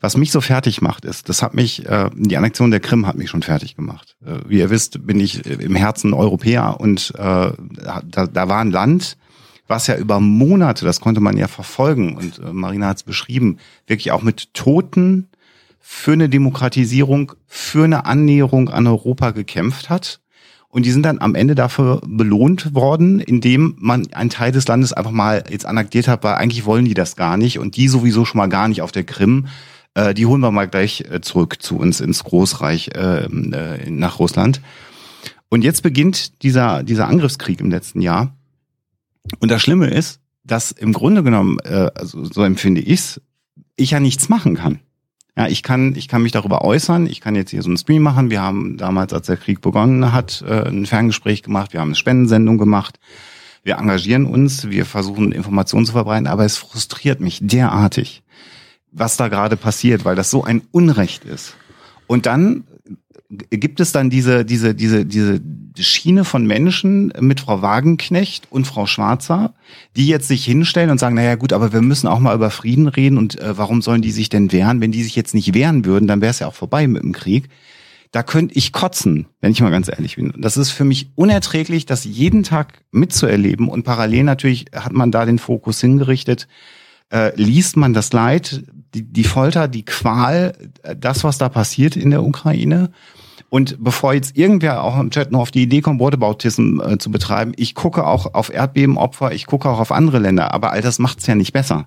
[0.00, 3.16] was mich so fertig macht, ist, das hat mich, äh, die Annexion der Krim hat
[3.16, 4.16] mich schon fertig gemacht.
[4.24, 8.70] Äh, wie ihr wisst, bin ich im Herzen Europäer und äh, da, da war ein
[8.70, 9.16] Land,
[9.66, 13.56] was ja über Monate, das konnte man ja verfolgen und äh, Marina hat es beschrieben,
[13.86, 15.28] wirklich auch mit Toten
[15.80, 20.20] für eine Demokratisierung, für eine Annäherung an Europa gekämpft hat.
[20.74, 24.92] Und die sind dann am Ende dafür belohnt worden, indem man einen Teil des Landes
[24.92, 28.24] einfach mal jetzt annektiert hat, weil eigentlich wollen die das gar nicht und die sowieso
[28.24, 29.46] schon mal gar nicht auf der Krim.
[29.94, 34.18] Äh, die holen wir mal gleich äh, zurück zu uns ins Großreich äh, äh, nach
[34.18, 34.60] Russland.
[35.48, 38.34] Und jetzt beginnt dieser, dieser Angriffskrieg im letzten Jahr.
[39.38, 43.20] Und das Schlimme ist, dass im Grunde genommen, äh, also so empfinde ich's,
[43.76, 44.80] ich ja nichts machen kann.
[45.36, 47.06] Ja, ich kann, ich kann mich darüber äußern.
[47.06, 48.30] Ich kann jetzt hier so einen Stream machen.
[48.30, 51.72] Wir haben damals, als der Krieg begonnen hat, äh, ein Ferngespräch gemacht.
[51.72, 53.00] Wir haben eine Spendensendung gemacht.
[53.64, 54.70] Wir engagieren uns.
[54.70, 56.28] Wir versuchen Informationen zu verbreiten.
[56.28, 58.22] Aber es frustriert mich derartig,
[58.92, 61.56] was da gerade passiert, weil das so ein Unrecht ist.
[62.06, 62.64] Und dann
[63.28, 65.40] gibt es dann diese, diese, diese, diese
[65.78, 69.54] Schiene von Menschen mit Frau Wagenknecht und Frau Schwarzer,
[69.96, 72.86] die jetzt sich hinstellen und sagen, naja gut, aber wir müssen auch mal über Frieden
[72.86, 74.80] reden und äh, warum sollen die sich denn wehren?
[74.80, 77.12] Wenn die sich jetzt nicht wehren würden, dann wäre es ja auch vorbei mit dem
[77.12, 77.48] Krieg.
[78.12, 80.32] Da könnte ich kotzen, wenn ich mal ganz ehrlich bin.
[80.38, 85.24] Das ist für mich unerträglich, das jeden Tag mitzuerleben und parallel natürlich hat man da
[85.24, 86.46] den Fokus hingerichtet,
[87.10, 90.56] äh, liest man das Leid, die, die Folter, die Qual,
[90.96, 92.90] das, was da passiert in der Ukraine
[93.54, 97.12] und bevor jetzt irgendwer auch im Chat noch auf die Idee kommt, Whataboutism äh, zu
[97.12, 100.98] betreiben, ich gucke auch auf Erdbebenopfer, ich gucke auch auf andere Länder, aber all das
[100.98, 101.86] macht's ja nicht besser.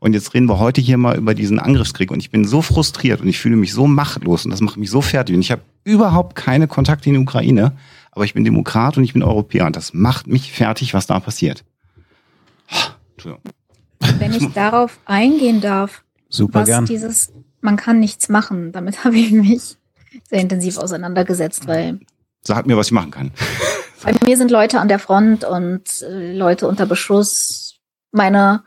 [0.00, 3.20] Und jetzt reden wir heute hier mal über diesen Angriffskrieg und ich bin so frustriert
[3.20, 5.62] und ich fühle mich so machtlos und das macht mich so fertig und ich habe
[5.84, 7.76] überhaupt keine Kontakte in die Ukraine,
[8.10, 11.20] aber ich bin Demokrat und ich bin Europäer und das macht mich fertig, was da
[11.20, 11.64] passiert.
[14.18, 16.03] Wenn ich darauf eingehen darf,
[16.34, 16.84] Super was gern.
[16.86, 17.32] dieses
[17.64, 19.76] man kann nichts machen, damit habe ich mich
[20.28, 21.98] sehr intensiv auseinandergesetzt, weil.
[22.42, 23.32] Sag mir, was ich machen kann.
[24.04, 27.80] Bei mir sind Leute an der Front und äh, Leute unter Beschuss.
[28.12, 28.62] Meine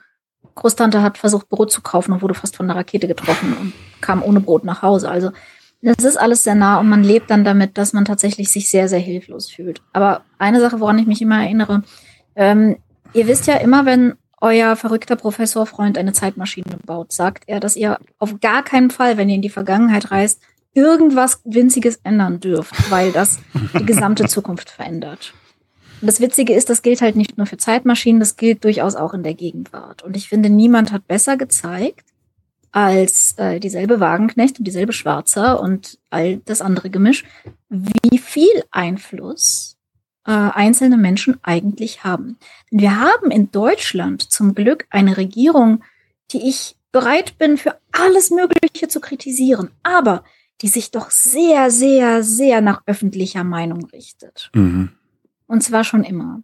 [0.56, 4.24] Großtante hat versucht, Brot zu kaufen und wurde fast von einer Rakete getroffen und kam
[4.24, 5.10] ohne Brot nach Hause.
[5.10, 5.30] Also
[5.84, 8.90] das ist alles sehr nah und man lebt dann damit, dass man tatsächlich sich sehr,
[8.90, 9.84] sehr hilflos fühlt.
[9.94, 11.84] Aber eine Sache, woran ich mich immer erinnere,
[12.36, 12.78] ähm,
[13.14, 18.00] ihr wisst ja immer, wenn euer verrückter Professorfreund eine Zeitmaschine baut, sagt er, dass ihr
[18.20, 20.42] auf gar keinen Fall, wenn ihr in die Vergangenheit reist,
[20.74, 23.40] irgendwas Winziges ändern dürft, weil das
[23.80, 25.34] die gesamte Zukunft verändert.
[26.02, 29.16] Und das Witzige ist, das gilt halt nicht nur für Zeitmaschinen, das gilt durchaus auch
[29.16, 30.04] in der Gegenwart.
[30.04, 32.06] Und ich finde, niemand hat besser gezeigt
[32.72, 37.24] als äh, dieselbe Wagenknecht und dieselbe Schwarzer und all das andere Gemisch,
[37.70, 39.77] wie viel Einfluss
[40.28, 42.38] äh, einzelne Menschen eigentlich haben.
[42.70, 45.84] Denn wir haben in Deutschland zum Glück eine Regierung,
[46.32, 50.24] die ich bereit bin, für alles Mögliche zu kritisieren, aber
[50.62, 54.50] die sich doch sehr, sehr, sehr nach öffentlicher Meinung richtet.
[54.54, 54.90] Mhm.
[55.48, 56.42] Und zwar schon immer.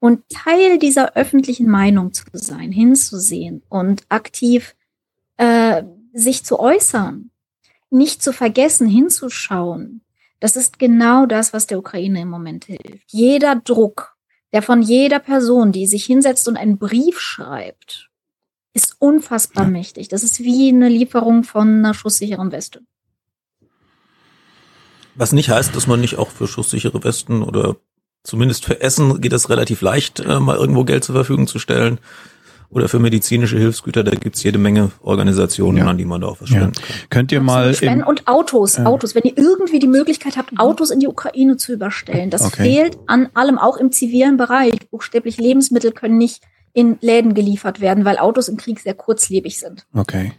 [0.00, 4.76] Und Teil dieser öffentlichen Meinung zu sein, hinzusehen und aktiv
[5.36, 7.30] äh, sich zu äußern,
[7.90, 10.02] nicht zu vergessen, hinzuschauen,
[10.40, 13.04] das ist genau das, was der Ukraine im Moment hilft.
[13.08, 14.16] Jeder Druck,
[14.52, 18.08] der von jeder Person, die sich hinsetzt und einen Brief schreibt,
[18.72, 19.70] ist unfassbar ja.
[19.70, 20.08] mächtig.
[20.08, 22.80] Das ist wie eine Lieferung von einer schusssicheren Weste.
[25.14, 27.76] Was nicht heißt, dass man nicht auch für schusssichere Westen oder
[28.22, 31.98] zumindest für Essen geht es relativ leicht, äh, mal irgendwo Geld zur Verfügung zu stellen.
[32.70, 35.86] Oder für medizinische Hilfsgüter, da gibt's jede Menge Organisationen, ja.
[35.86, 36.86] an die man da auch was spenden ja.
[36.86, 36.96] kann.
[37.08, 37.72] Könnt ihr mal.
[37.74, 39.14] Spenden und Autos, äh, Autos.
[39.14, 42.62] Wenn ihr irgendwie die Möglichkeit habt, Autos in die Ukraine zu überstellen, das okay.
[42.62, 44.74] fehlt an allem, auch im zivilen Bereich.
[44.90, 46.42] Buchstäblich Lebensmittel können nicht
[46.74, 49.86] in Läden geliefert werden, weil Autos im Krieg sehr kurzlebig sind.
[49.94, 50.32] Okay.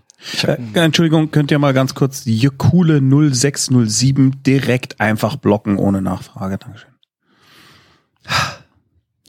[0.43, 6.57] Äh, Entschuldigung, könnt ihr mal ganz kurz die Jekule 0607 direkt einfach blocken ohne Nachfrage.
[6.57, 6.91] Dankeschön.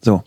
[0.02, 0.22] So.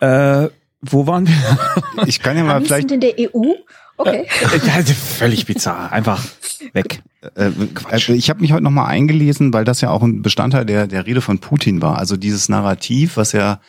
[0.00, 0.48] Äh,
[0.80, 1.58] wo waren wir?
[2.06, 2.88] Ich kann ja mal vielleicht.
[2.88, 3.52] Sind in der EU?
[3.96, 4.26] Okay.
[4.42, 5.92] Äh, völlig bizarr.
[5.92, 6.24] Einfach
[6.72, 7.02] weg.
[7.34, 7.50] Äh,
[7.90, 11.04] also ich habe mich heute nochmal eingelesen, weil das ja auch ein Bestandteil der, der
[11.06, 11.98] Rede von Putin war.
[11.98, 13.60] Also dieses Narrativ, was ja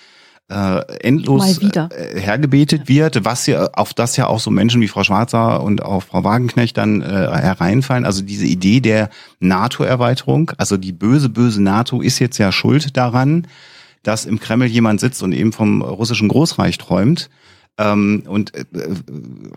[0.50, 5.04] äh, endlos äh, hergebetet wird, was ja, auf das ja auch so Menschen wie Frau
[5.04, 8.06] Schwarzer und auch Frau Wagenknecht dann äh, hereinfallen.
[8.06, 13.48] Also diese Idee der NATO-Erweiterung, also die böse, böse NATO ist jetzt ja schuld daran,
[14.03, 17.29] dass im Kreml jemand sitzt und eben vom russischen Großreich träumt.
[17.77, 18.65] Ähm, und äh,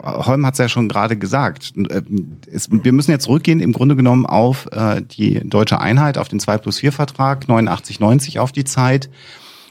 [0.03, 1.73] Holm hat es ja schon gerade gesagt.
[1.77, 2.03] Äh,
[2.51, 6.39] es, wir müssen jetzt zurückgehen im Grunde genommen auf äh, die deutsche Einheit, auf den
[6.39, 9.11] 2 plus 4 Vertrag, 89, 90 auf die Zeit.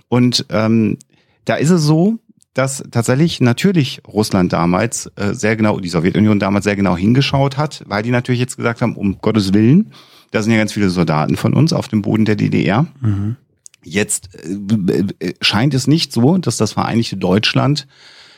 [0.10, 0.98] Und ähm,
[1.46, 2.20] da ist es so,
[2.54, 7.84] dass tatsächlich natürlich Russland damals äh, sehr genau, die Sowjetunion damals sehr genau hingeschaut hat,
[7.88, 9.94] weil die natürlich jetzt gesagt haben, um Gottes Willen,
[10.32, 12.88] da sind ja ganz viele Soldaten von uns auf dem Boden der DDR.
[13.00, 13.38] Mhm.
[13.84, 17.88] Jetzt äh, äh, scheint es nicht so, dass das Vereinigte Deutschland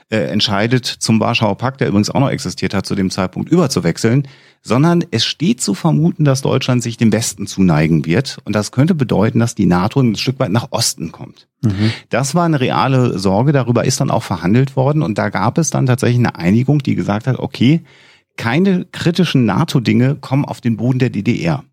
[0.10, 4.28] äh, entscheidet, zum Warschauer Pakt, der übrigens auch noch existiert hat, zu dem Zeitpunkt überzuwechseln,
[4.62, 8.38] sondern es steht zu vermuten, dass Deutschland sich dem Westen zuneigen wird.
[8.46, 11.48] Und das könnte bedeuten, dass die NATO ein Stück weit nach Osten kommt.
[11.62, 11.92] Mhm.
[12.10, 15.02] Das war eine reale Sorge, darüber ist dann auch verhandelt worden.
[15.02, 17.82] Und da gab es dann tatsächlich eine Einigung, die gesagt hat, okay,
[18.38, 21.64] keine kritischen NATO-Dinge kommen auf den Boden der DDR.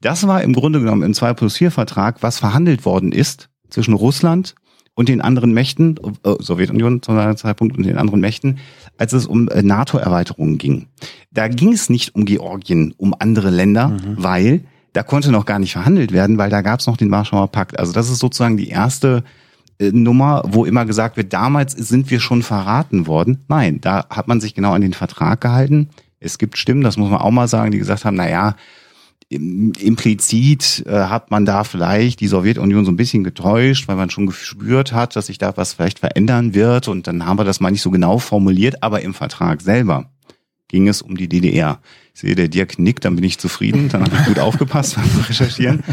[0.00, 3.94] Das war im Grunde genommen im 2 plus 4 Vertrag, was verhandelt worden ist zwischen
[3.94, 4.54] Russland
[4.94, 8.58] und den anderen Mächten, äh, Sowjetunion zu einem Zeitpunkt und den anderen Mächten,
[8.96, 10.86] als es um äh, NATO-Erweiterungen ging.
[11.30, 14.16] Da ging es nicht um Georgien, um andere Länder, mhm.
[14.16, 17.48] weil da konnte noch gar nicht verhandelt werden, weil da gab es noch den Warschauer
[17.48, 17.78] Pakt.
[17.78, 19.22] Also das ist sozusagen die erste
[19.78, 23.44] äh, Nummer, wo immer gesagt wird, damals sind wir schon verraten worden.
[23.48, 25.90] Nein, da hat man sich genau an den Vertrag gehalten.
[26.18, 28.56] Es gibt Stimmen, das muss man auch mal sagen, die gesagt haben, na ja,
[29.30, 34.26] implizit äh, hat man da vielleicht die Sowjetunion so ein bisschen getäuscht, weil man schon
[34.26, 37.70] gespürt hat, dass sich da was vielleicht verändern wird und dann haben wir das mal
[37.70, 40.10] nicht so genau formuliert, aber im Vertrag selber
[40.68, 41.80] ging es um die DDR.
[42.18, 45.84] Sehe, der Dirk nickt, dann bin ich zufrieden, dann habe ich gut aufgepasst beim Recherchieren.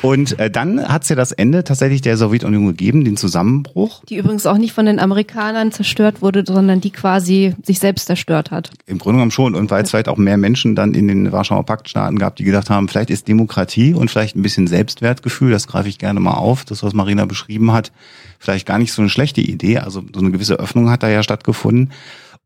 [0.00, 4.02] Und äh, dann hat es ja das Ende tatsächlich der Sowjetunion gegeben, den Zusammenbruch.
[4.08, 8.50] Die übrigens auch nicht von den Amerikanern zerstört wurde, sondern die quasi sich selbst zerstört
[8.50, 8.70] hat.
[8.86, 9.54] Im Grunde genommen schon.
[9.54, 12.70] Und weil es vielleicht auch mehr Menschen dann in den Warschauer Paktstaaten gab, die gedacht
[12.70, 16.64] haben, vielleicht ist Demokratie und vielleicht ein bisschen Selbstwertgefühl, das greife ich gerne mal auf,
[16.64, 17.92] das, was Marina beschrieben hat,
[18.38, 19.80] vielleicht gar nicht so eine schlechte Idee.
[19.80, 21.90] Also so eine gewisse Öffnung hat da ja stattgefunden.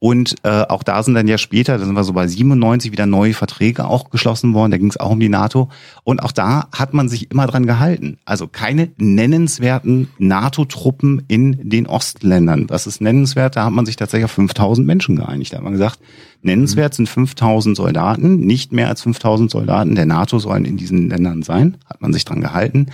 [0.02, 3.06] Und äh, auch da sind dann ja später, da sind wir so bei 97 wieder
[3.06, 4.72] neue Verträge auch geschlossen worden.
[4.72, 5.68] Da ging es auch um die NATO.
[6.02, 8.18] Und auch da hat man sich immer dran gehalten.
[8.24, 12.66] Also keine nennenswerten NATO-Truppen in den Ostländern.
[12.66, 13.54] Das ist nennenswert.
[13.54, 15.52] Da hat man sich tatsächlich auf 5000 Menschen geeinigt.
[15.52, 16.00] Da hat man gesagt,
[16.42, 18.40] nennenswert sind 5000 Soldaten.
[18.40, 21.76] Nicht mehr als 5000 Soldaten der NATO sollen in diesen Ländern sein.
[21.86, 22.86] Hat man sich dran gehalten.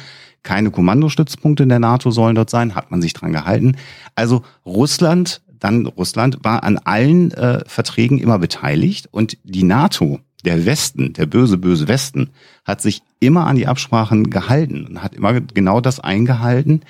[0.43, 2.75] Keine Kommandostützpunkte der NATO sollen dort sein.
[2.75, 3.79] Hat man sich dran gehalten.
[4.15, 10.67] Also Russland dann Russland war an allen äh, Verträgen immer beteiligt und die NATO, der
[10.67, 12.31] Westen, der böse, böse Westen,
[12.65, 16.83] hat sich immer an die Absprachen gehalten und hat immer genau das eingehalten.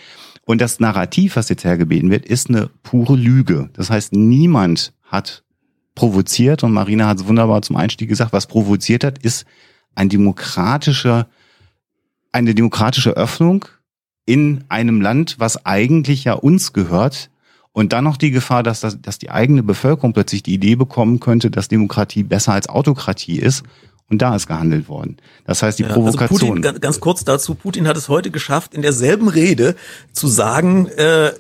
[0.44, 3.70] Und das Narrativ, was jetzt hergebeten wird, ist eine pure Lüge.
[3.74, 5.42] Das heißt, niemand hat
[5.94, 9.46] provoziert und Marina hat es wunderbar zum Einstieg gesagt, was provoziert hat, ist
[9.94, 11.26] ein demokratischer,
[12.32, 13.64] eine demokratische Öffnung
[14.24, 17.30] in einem Land, was eigentlich ja uns gehört,
[17.78, 21.20] und dann noch die Gefahr, dass, das, dass die eigene Bevölkerung plötzlich die Idee bekommen
[21.20, 23.62] könnte, dass Demokratie besser als Autokratie ist.
[24.10, 25.18] Und da ist gehandelt worden.
[25.46, 26.56] Das heißt, die ja, Provokation.
[26.56, 29.76] Also Putin, ganz kurz dazu, Putin hat es heute geschafft, in derselben Rede
[30.12, 31.30] zu sagen, äh,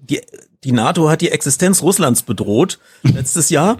[0.00, 0.22] die,
[0.64, 3.76] die NATO hat die Existenz Russlands bedroht letztes Jahr.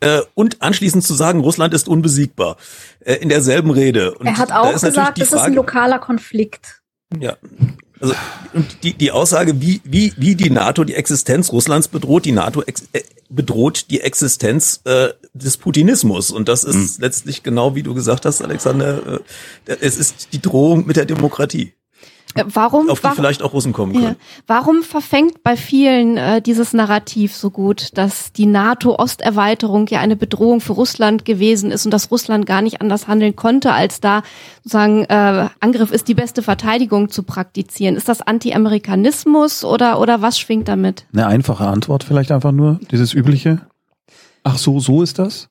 [0.00, 2.56] äh, und anschließend zu sagen, Russland ist unbesiegbar
[3.00, 4.14] äh, in derselben Rede.
[4.14, 6.77] Und er hat auch gesagt, es ist ein lokaler Konflikt.
[7.16, 7.36] Ja.
[8.00, 8.14] Also
[8.52, 12.62] und die, die Aussage, wie, wie, wie die NATO die Existenz Russlands bedroht, die NATO
[12.62, 16.30] ex, äh, bedroht die Existenz äh, des Putinismus.
[16.30, 19.20] Und das ist letztlich genau wie du gesagt hast, Alexander,
[19.66, 21.74] äh, es ist die Drohung mit der Demokratie,
[22.46, 24.16] Warum, auf die warum, vielleicht auch Russen kommen ja, können.
[24.46, 30.60] warum verfängt bei vielen äh, dieses Narrativ so gut, dass die NATO-Osterweiterung ja eine Bedrohung
[30.60, 34.22] für Russland gewesen ist und dass Russland gar nicht anders handeln konnte, als da
[34.62, 37.96] sozusagen äh, Angriff ist die beste Verteidigung zu praktizieren?
[37.96, 41.06] Ist das Anti-Amerikanismus oder, oder was schwingt damit?
[41.12, 43.60] Eine einfache Antwort vielleicht einfach nur, dieses übliche.
[44.44, 45.48] Ach so, so ist das?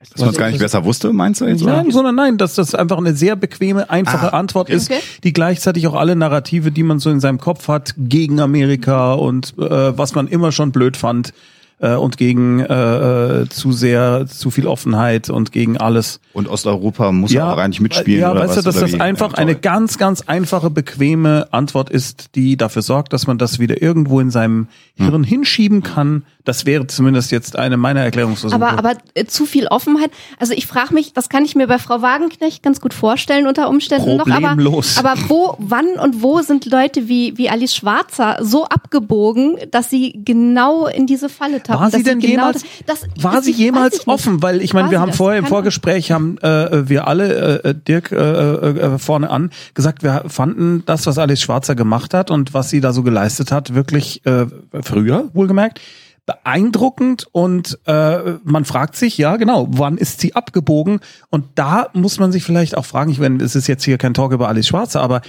[0.00, 1.62] Dass man es gar nicht besser wusste, meinst du jetzt?
[1.62, 1.76] oder?
[1.76, 4.76] Nein, sondern nein, dass das einfach eine sehr bequeme, einfache Ah, Antwort okay.
[4.76, 4.90] ist,
[5.24, 9.52] die gleichzeitig auch alle Narrative, die man so in seinem Kopf hat, gegen Amerika und
[9.58, 11.34] äh, was man immer schon blöd fand
[11.80, 16.20] äh, und gegen äh, äh, zu sehr, zu viel Offenheit und gegen alles.
[16.32, 18.20] Und Osteuropa muss ja auch eigentlich mitspielen.
[18.20, 22.34] Ja, oder weißt du, dass das einfach Ja, eine ganz, ganz einfache, bequeme Antwort ist,
[22.34, 25.08] die dafür sorgt, dass man das wieder irgendwo in seinem Hm.
[25.08, 26.24] Hirn hinschieben kann.
[26.44, 28.62] Das wäre zumindest jetzt eine meiner Erklärungsversuche.
[28.62, 30.10] Aber, aber äh, zu viel Offenheit.
[30.38, 33.68] Also ich frage mich, das kann ich mir bei Frau Wagenknecht ganz gut vorstellen unter
[33.68, 34.26] Umständen noch.
[34.26, 34.98] Aber, Problemlos.
[34.98, 40.20] aber wo, wann und wo sind Leute wie, wie Alice Schwarzer so abgebogen, dass sie
[40.24, 41.69] genau in diese Falle tappen?
[41.78, 44.42] War sie denn genau jemals- das, War das sie jemals offen?
[44.42, 48.16] Weil ich meine, wir haben vorher im Vorgespräch haben äh, wir alle, äh, Dirk äh,
[48.16, 52.80] äh, vorne an, gesagt, wir fanden das, was Alice Schwarzer gemacht hat und was sie
[52.80, 54.46] da so geleistet hat, wirklich äh,
[54.82, 55.80] früher, wohlgemerkt,
[56.26, 61.00] beeindruckend und äh, man fragt sich, ja genau, wann ist sie abgebogen?
[61.30, 64.14] Und da muss man sich vielleicht auch fragen, ich meine, es ist jetzt hier kein
[64.14, 65.22] Talk über Alice Schwarzer, aber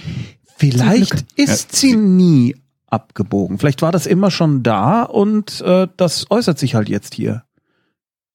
[0.56, 2.54] vielleicht ist Ja, sie nie
[2.92, 3.58] abgebogen.
[3.58, 7.44] Vielleicht war das immer schon da und äh, das äußert sich halt jetzt hier.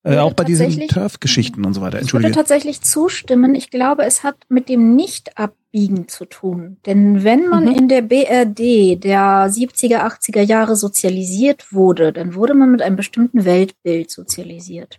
[0.03, 2.01] Äh, auch bei diesen Turf-Geschichten und so weiter.
[2.01, 3.55] Ich würde tatsächlich zustimmen.
[3.55, 6.77] Ich glaube, es hat mit dem Nicht-Abbiegen zu tun.
[6.85, 7.75] Denn wenn man Mhm.
[7.75, 13.43] in der BRD der 70er, 80er Jahre sozialisiert wurde, dann wurde man mit einem bestimmten
[13.43, 14.97] Weltbild sozialisiert.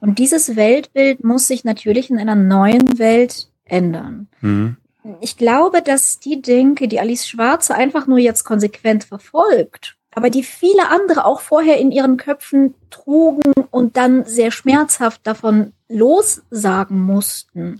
[0.00, 4.28] Und dieses Weltbild muss sich natürlich in einer neuen Welt ändern.
[4.40, 4.76] Mhm.
[5.20, 10.42] Ich glaube, dass die Denke, die Alice Schwarze einfach nur jetzt konsequent verfolgt, aber die
[10.42, 17.78] viele andere auch vorher in ihren Köpfen trugen und dann sehr schmerzhaft davon lossagen mussten,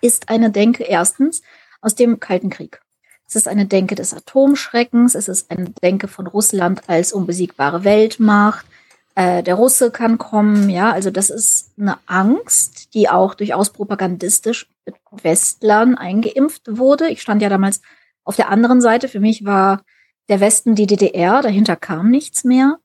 [0.00, 1.42] ist eine Denke erstens
[1.80, 2.80] aus dem Kalten Krieg.
[3.26, 8.66] Es ist eine Denke des Atomschreckens, es ist eine Denke von Russland als unbesiegbare Weltmacht.
[9.14, 14.68] Äh, der Russe kann kommen, ja, also das ist eine Angst, die auch durchaus propagandistisch
[15.22, 17.08] Westlern eingeimpft wurde.
[17.08, 17.80] Ich stand ja damals
[18.24, 19.08] auf der anderen Seite.
[19.08, 19.84] Für mich war
[20.28, 22.78] der Westen die DDR, dahinter kam nichts mehr.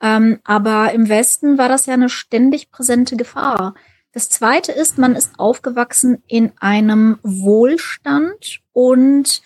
[0.00, 3.74] Ähm, aber im Westen war das ja eine ständig präsente Gefahr.
[4.12, 9.42] Das zweite ist, man ist aufgewachsen in einem Wohlstand und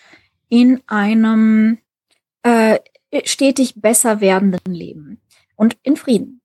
[0.47, 1.79] in einem
[2.43, 2.79] äh,
[3.25, 5.21] stetig besser werdenden Leben
[5.55, 6.42] und in Frieden.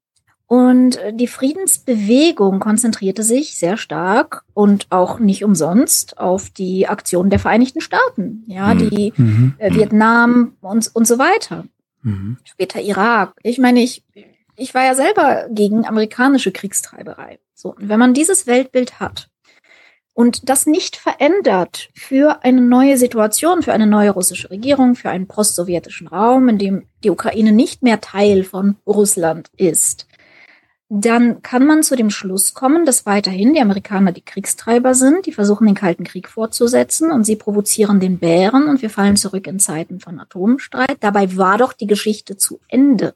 [0.48, 7.28] Und äh, die Friedensbewegung konzentrierte sich sehr stark und auch nicht umsonst auf die Aktionen
[7.28, 8.78] der Vereinigten Staaten, ja, Mhm.
[8.90, 9.54] die Mhm.
[9.58, 11.64] äh, Vietnam und, und so weiter
[12.02, 12.38] Mhm.
[12.44, 13.34] später Irak.
[13.42, 14.02] Ich meine, ich,
[14.56, 17.38] ich war ja selber gegen amerikanische Kriegstreiberei.
[17.54, 19.28] So, und wenn man dieses Weltbild hat
[20.14, 25.26] und das nicht verändert für eine neue Situation, für eine neue russische Regierung, für einen
[25.28, 30.07] postsowjetischen Raum, in dem die Ukraine nicht mehr Teil von Russland ist,
[30.90, 35.32] dann kann man zu dem Schluss kommen, dass weiterhin die Amerikaner die Kriegstreiber sind, die
[35.32, 39.58] versuchen den Kalten Krieg fortzusetzen und sie provozieren den Bären und wir fallen zurück in
[39.60, 40.96] Zeiten von Atomstreit.
[41.00, 43.14] Dabei war doch die Geschichte zu Ende.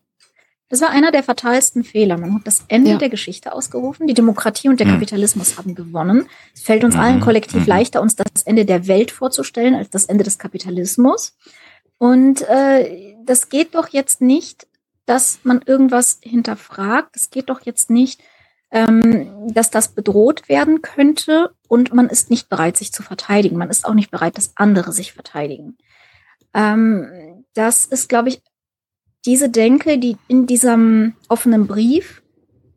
[0.68, 2.16] Das war einer der fatalsten Fehler.
[2.18, 2.96] Man hat das Ende Ja.
[2.98, 4.06] der Geschichte ausgerufen.
[4.06, 4.92] Die Demokratie und der Mhm.
[4.92, 6.26] Kapitalismus haben gewonnen.
[6.54, 7.00] Es fällt uns Mhm.
[7.00, 7.66] allen kollektiv Mhm.
[7.68, 11.34] leichter, uns das Ende der Welt vorzustellen, als das Ende des Kapitalismus.
[11.98, 14.66] Und äh, das geht doch jetzt nicht,
[15.06, 17.16] dass man irgendwas hinterfragt.
[17.16, 18.22] Es geht doch jetzt nicht,
[18.70, 23.56] ähm, dass das bedroht werden könnte und man ist nicht bereit, sich zu verteidigen.
[23.56, 25.76] Man ist auch nicht bereit, dass andere sich verteidigen.
[26.54, 28.42] Ähm, das ist, glaube ich,
[29.24, 32.22] diese Denke, die in diesem offenen Brief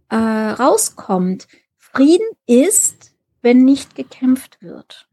[0.10, 1.48] äh, rauskommt.
[1.78, 5.08] Frieden ist, wenn nicht gekämpft wird.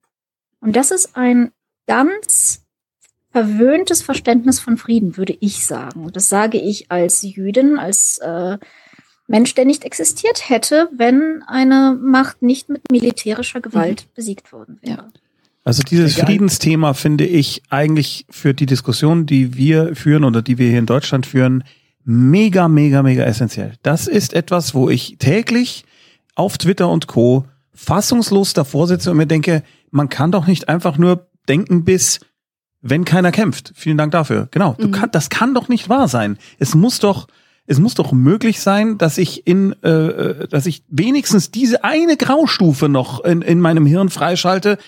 [0.61, 1.53] Und das ist ein
[1.87, 2.62] ganz
[3.33, 6.05] verwöhntes Verständnis von Frieden, würde ich sagen.
[6.05, 8.59] Und das sage ich als Jüdin, als äh,
[9.27, 15.09] Mensch, der nicht existiert hätte, wenn eine Macht nicht mit militärischer Gewalt besiegt worden wäre.
[15.65, 16.27] Also dieses Egal.
[16.27, 20.87] Friedensthema finde ich eigentlich für die Diskussion, die wir führen oder die wir hier in
[20.87, 21.65] Deutschland führen,
[22.05, 23.75] mega, mega, mega essentiell.
[23.83, 25.85] Das ist etwas, wo ich täglich
[26.35, 27.47] auf Twitter und Co.
[27.75, 32.21] fassungslos davor sitze und mir denke, man kann doch nicht einfach nur denken bis,
[32.83, 33.73] wenn keiner kämpft.
[33.75, 34.49] Vielen Dank dafür.
[34.51, 34.75] Genau.
[34.79, 34.93] Du Mhm.
[34.93, 36.37] kann, das kann doch nicht wahr sein.
[36.59, 37.29] Es muss doch,
[37.67, 42.17] es muss doch möglich sein, dass ich in, äh, äh, dass ich wenigstens diese eine
[42.17, 44.79] Graustufe noch in, in meinem Hirn freischalte,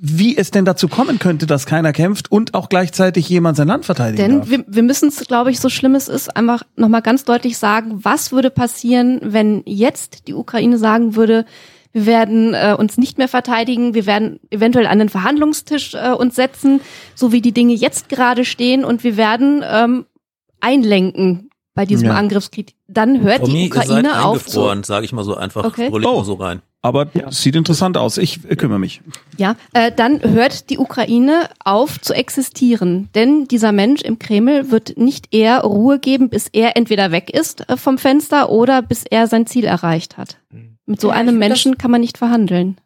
[0.00, 3.86] wie es denn dazu kommen könnte, dass keiner kämpft und auch gleichzeitig jemand sein Land
[3.86, 4.50] verteidigen Denn darf.
[4.50, 8.04] wir, wir müssen es, glaube ich, so schlimm es ist, einfach nochmal ganz deutlich sagen,
[8.04, 11.46] was würde passieren, wenn jetzt die Ukraine sagen würde,
[11.92, 16.36] wir werden äh, uns nicht mehr verteidigen, wir werden eventuell an den Verhandlungstisch äh, uns
[16.36, 16.80] setzen,
[17.14, 20.06] so wie die Dinge jetzt gerade stehen und wir werden ähm,
[20.60, 22.14] einlenken bei diesem Ja.
[22.14, 22.74] Angriffskrieg.
[22.86, 24.70] Dann hört die Tommy, ihr seid Ukraine auf zu.
[24.82, 25.88] sage ich mal so einfach, Okay.
[25.90, 25.98] Oh.
[25.98, 26.60] mal so rein.
[26.84, 28.18] Aber es sieht interessant aus.
[28.18, 29.00] Ich äh, kümmere mich.
[29.38, 33.08] Ja, äh, dann hört die Ukraine auf zu existieren.
[33.14, 37.68] Denn dieser Mensch im Kreml wird nicht eher Ruhe geben, bis er entweder weg ist
[37.70, 40.38] äh, vom Fenster oder bis er sein Ziel erreicht hat.
[40.86, 42.78] Mit so Ja, einem Menschen kann man nicht verhandeln.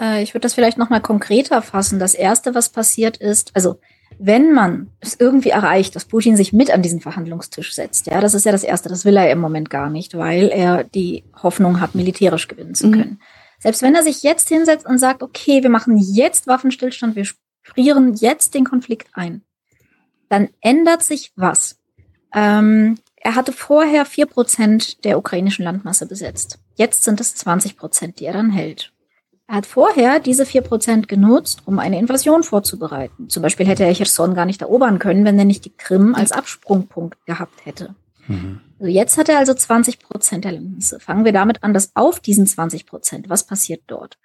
[0.00, 1.98] Äh, ich würde das vielleicht noch mal konkreter fassen.
[1.98, 3.78] Das erste, was passiert ist, also
[4.18, 8.34] wenn man es irgendwie erreicht, dass Putin sich mit an diesen Verhandlungstisch setzt, ja, das
[8.34, 8.88] ist ja das erste.
[8.88, 12.88] Das will er im Moment gar nicht, weil er die Hoffnung hat, militärisch gewinnen zu
[12.88, 12.92] Mhm.
[12.92, 13.20] können.
[13.58, 17.26] Selbst wenn er sich jetzt hinsetzt und sagt, okay, wir machen jetzt Waffenstillstand, wir
[17.62, 19.42] frieren jetzt den Konflikt ein,
[20.28, 21.78] dann ändert sich was.
[22.34, 26.58] Ähm, er hatte vorher vier Prozent der ukrainischen Landmasse besetzt.
[26.74, 28.92] Jetzt sind es 20 Prozent, die er dann hält.
[29.46, 33.28] Er hat vorher diese vier Prozent genutzt, um eine Invasion vorzubereiten.
[33.28, 36.32] Zum Beispiel hätte er Cherson gar nicht erobern können, wenn er nicht die Krim als
[36.32, 37.94] Absprungpunkt gehabt hätte.
[38.78, 40.98] Also jetzt hat er also 20 Prozent der Landmasse.
[40.98, 44.18] Fangen wir damit an, dass auf diesen 20 Prozent, was passiert dort?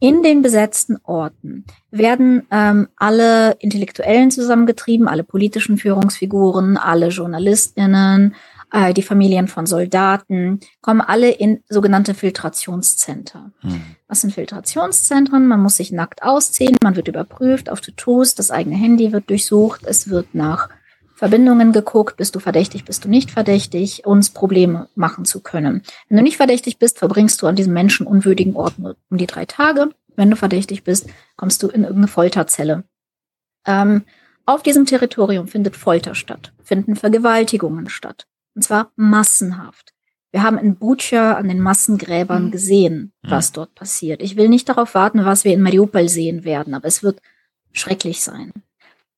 [0.00, 8.34] In den besetzten Orten werden ähm, alle Intellektuellen zusammengetrieben, alle politischen Führungsfiguren, alle JournalistInnen,
[8.74, 13.54] äh, die Familien von Soldaten, kommen alle in sogenannte Filtrationszentren.
[14.08, 15.46] Was sind Filtrationszentren?
[15.46, 19.82] Man muss sich nackt ausziehen, man wird überprüft auf Tattoos, das eigene Handy wird durchsucht,
[19.84, 20.70] es wird nach
[21.14, 25.82] Verbindungen geguckt, bist du verdächtig, bist du nicht verdächtig, uns Probleme machen zu können.
[26.08, 29.46] Wenn du nicht verdächtig bist, verbringst du an diesem menschenunwürdigen Ort nur um die drei
[29.46, 29.90] Tage.
[30.16, 32.82] Wenn du verdächtig bist, kommst du in irgendeine Folterzelle.
[33.66, 34.02] Ähm,
[34.46, 38.26] auf diesem Territorium findet Folter statt, finden Vergewaltigungen statt.
[38.54, 39.92] Und zwar massenhaft.
[40.32, 42.50] Wir haben in Bucha an den Massengräbern Mhm.
[42.50, 44.20] gesehen, was dort passiert.
[44.20, 47.20] Ich will nicht darauf warten, was wir in Mariupol sehen werden, aber es wird
[47.72, 48.52] schrecklich sein.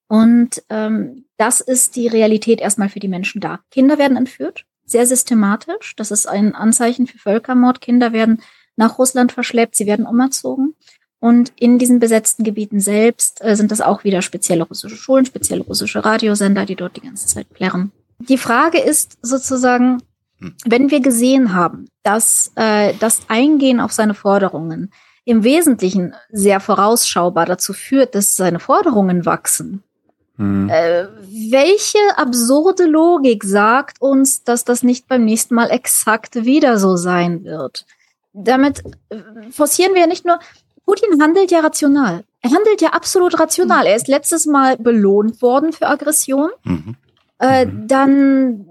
[0.09, 3.61] Und ähm, das ist die Realität erstmal für die Menschen da.
[3.71, 5.97] Kinder werden entführt, sehr systematisch.
[5.97, 7.81] Das ist ein Anzeichen für Völkermord.
[7.81, 8.43] Kinder werden
[8.77, 10.75] nach Russland verschleppt, sie werden umerzogen.
[11.19, 15.63] Und in diesen besetzten Gebieten selbst äh, sind das auch wieder spezielle russische Schulen, spezielle
[15.63, 17.91] russische Radiosender, die dort die ganze Zeit plärren.
[18.19, 20.03] Die Frage ist sozusagen,
[20.65, 24.93] wenn wir gesehen haben, dass äh, das Eingehen auf seine Forderungen
[25.25, 29.83] im Wesentlichen sehr vorausschaubar dazu führt, dass seine Forderungen wachsen,
[30.39, 30.69] Hm.
[30.69, 31.07] äh,
[31.51, 37.45] welche absurde Logik sagt uns, dass das nicht beim nächsten Mal exakt wieder so sein
[37.45, 37.87] wird?
[38.35, 39.17] Damit äh,
[39.51, 40.39] forcieren wir ja nicht nur,
[40.85, 42.25] Putin handelt ja rational.
[42.43, 43.87] Er handelt ja absolut rational.
[43.87, 46.51] Er ist letztes Mal belohnt worden für Aggression.
[46.65, 46.97] Mhm.
[47.39, 48.67] Äh, dann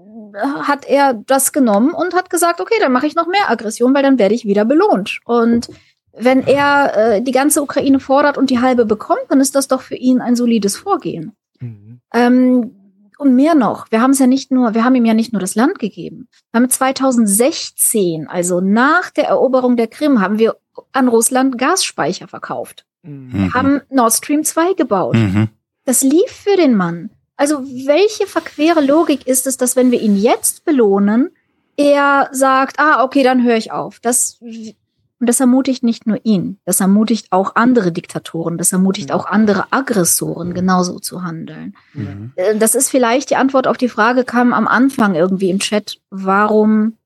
[0.62, 4.02] hat er das genommen und hat gesagt, okay, dann mache ich noch mehr Aggression, weil
[4.02, 5.20] dann werde ich wieder belohnt.
[5.24, 5.68] Und
[6.12, 9.82] wenn er äh, die ganze Ukraine fordert und die halbe bekommt, dann ist das doch
[9.82, 11.32] für ihn ein solides Vorgehen.
[11.60, 12.00] Mhm.
[12.12, 12.72] Ähm,
[13.18, 15.40] und mehr noch, wir haben es ja nicht nur, wir haben ihm ja nicht nur
[15.40, 16.28] das Land gegeben.
[16.52, 20.56] Wir haben 2016, also nach der Eroberung der Krim, haben wir
[20.92, 23.54] an Russland Gasspeicher verkauft, Mhm.
[23.54, 25.14] haben Nord Stream 2 gebaut.
[25.14, 25.48] Mhm.
[25.84, 27.10] Das lief für den Mann.
[27.36, 31.30] Also welche verquere Logik ist es, dass wenn wir ihn jetzt belohnen,
[31.76, 34.00] er sagt, ah, okay, dann höre ich auf.
[34.00, 39.26] Das, und das ermutigt nicht nur ihn, das ermutigt auch andere Diktatoren, das ermutigt auch
[39.26, 41.74] andere Aggressoren, genauso zu handeln.
[41.92, 42.32] Mhm.
[42.36, 45.98] Äh, Das ist vielleicht die Antwort auf die Frage, kam am Anfang irgendwie im Chat,
[46.10, 46.96] warum,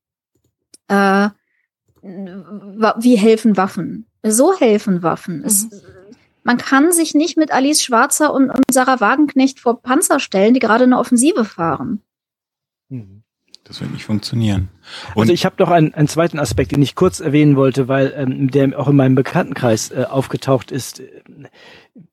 [0.89, 1.29] äh,
[2.03, 4.07] wie helfen Waffen?
[4.23, 5.43] So helfen Waffen.
[5.45, 5.69] Es,
[6.43, 10.61] man kann sich nicht mit Alice Schwarzer und, und Sarah Wagenknecht vor Panzer stellen, die
[10.61, 12.03] gerade eine Offensive fahren.
[12.89, 13.23] Mhm.
[13.65, 14.69] Das wird nicht funktionieren.
[15.15, 18.13] Und Also ich habe noch einen, einen zweiten Aspekt, den ich kurz erwähnen wollte, weil
[18.17, 21.01] ähm, der auch in meinem Bekanntenkreis äh, aufgetaucht ist.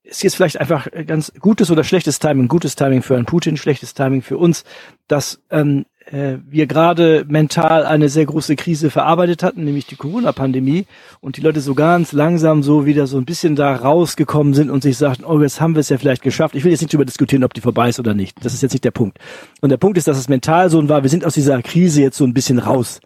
[0.04, 3.96] Ist jetzt vielleicht einfach ganz gutes oder schlechtes Timing, gutes Timing für einen Putin, schlechtes
[3.96, 4.66] Timing für uns,
[5.08, 10.86] dass ähm, äh, wir gerade mental eine sehr große Krise verarbeitet hatten, nämlich die Corona-Pandemie,
[11.20, 14.84] und die Leute so ganz langsam so wieder so ein bisschen da rausgekommen sind und
[14.84, 16.56] sich sagten, oh, jetzt haben wir es ja vielleicht geschafft.
[16.56, 18.44] Ich will jetzt nicht darüber diskutieren, ob die vorbei ist oder nicht.
[18.44, 19.18] Das ist jetzt nicht der Punkt.
[19.62, 22.18] Und der Punkt ist, dass es mental so war, wir sind aus dieser Krise jetzt
[22.18, 23.02] so ein bisschen raus.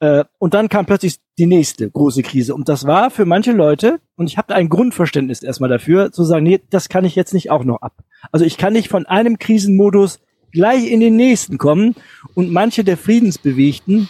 [0.00, 2.54] Äh, und dann kam plötzlich die nächste große Krise.
[2.54, 6.44] Und das war für manche Leute, und ich habe ein Grundverständnis erstmal dafür, zu sagen,
[6.44, 7.94] nee, das kann ich jetzt nicht auch noch ab.
[8.32, 10.20] Also ich kann nicht von einem Krisenmodus
[10.56, 11.94] gleich in den nächsten kommen.
[12.34, 14.08] Und manche der Friedensbewegten,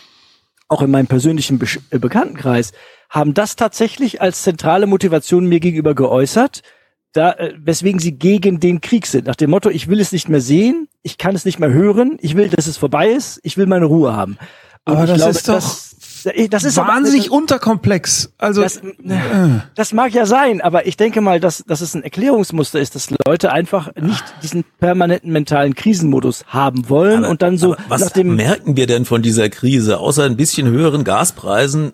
[0.68, 2.72] auch in meinem persönlichen Be äh, Bekanntenkreis,
[3.10, 6.62] haben das tatsächlich als zentrale Motivation mir gegenüber geäußert,
[7.12, 9.26] da, äh, weswegen sie gegen den Krieg sind.
[9.26, 12.18] Nach dem Motto, ich will es nicht mehr sehen, ich kann es nicht mehr hören,
[12.20, 14.38] ich will, dass es vorbei ist, ich will meine Ruhe haben.
[14.84, 15.95] Und Aber das glaube, ist doch das,
[16.50, 18.32] das ist wahnsinnig aber, unterkomplex.
[18.38, 18.80] Also das,
[19.74, 23.08] das, mag ja sein, aber ich denke mal, dass, dass es ein Erklärungsmuster ist, dass
[23.26, 28.10] Leute einfach nicht diesen permanenten mentalen Krisenmodus haben wollen aber, und dann so was nach
[28.10, 31.92] dem merken wir denn von dieser Krise außer ein bisschen höheren Gaspreisen?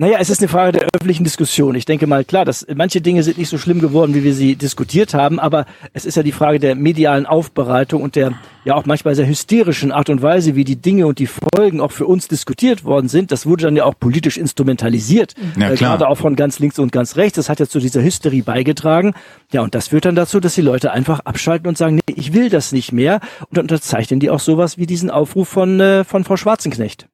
[0.00, 1.74] Naja, es ist eine Frage der öffentlichen Diskussion.
[1.74, 4.54] Ich denke mal, klar, dass manche Dinge sind nicht so schlimm geworden, wie wir sie
[4.54, 8.34] diskutiert haben, aber es ist ja die Frage der medialen Aufbereitung und der
[8.64, 11.90] ja auch manchmal sehr hysterischen Art und Weise, wie die Dinge und die Folgen auch
[11.90, 13.32] für uns diskutiert worden sind.
[13.32, 16.92] Das wurde dann ja auch politisch instrumentalisiert, ja, äh, gerade auch von ganz links und
[16.92, 17.34] ganz rechts.
[17.34, 19.14] Das hat ja zu dieser Hysterie beigetragen.
[19.52, 22.32] Ja, und das führt dann dazu, dass die Leute einfach abschalten und sagen, nee, ich
[22.32, 23.18] will das nicht mehr.
[23.40, 27.08] Und dann unterzeichnen die auch sowas wie diesen Aufruf von, äh, von Frau Schwarzenknecht.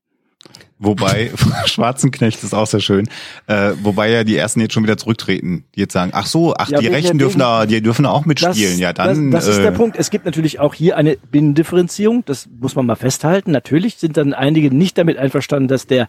[0.78, 1.30] Wobei,
[1.66, 3.08] Schwarzenknecht ist auch sehr schön,
[3.46, 6.68] äh, wobei ja die ersten jetzt schon wieder zurücktreten, die jetzt sagen, ach so, ach,
[6.68, 9.30] ja, die Rechten dürfen da, die dürfen da auch mitspielen, das, ja, dann.
[9.30, 9.96] Das, das ist der äh, Punkt.
[9.96, 13.52] Es gibt natürlich auch hier eine Binnendifferenzierung, das muss man mal festhalten.
[13.52, 16.08] Natürlich sind dann einige nicht damit einverstanden, dass der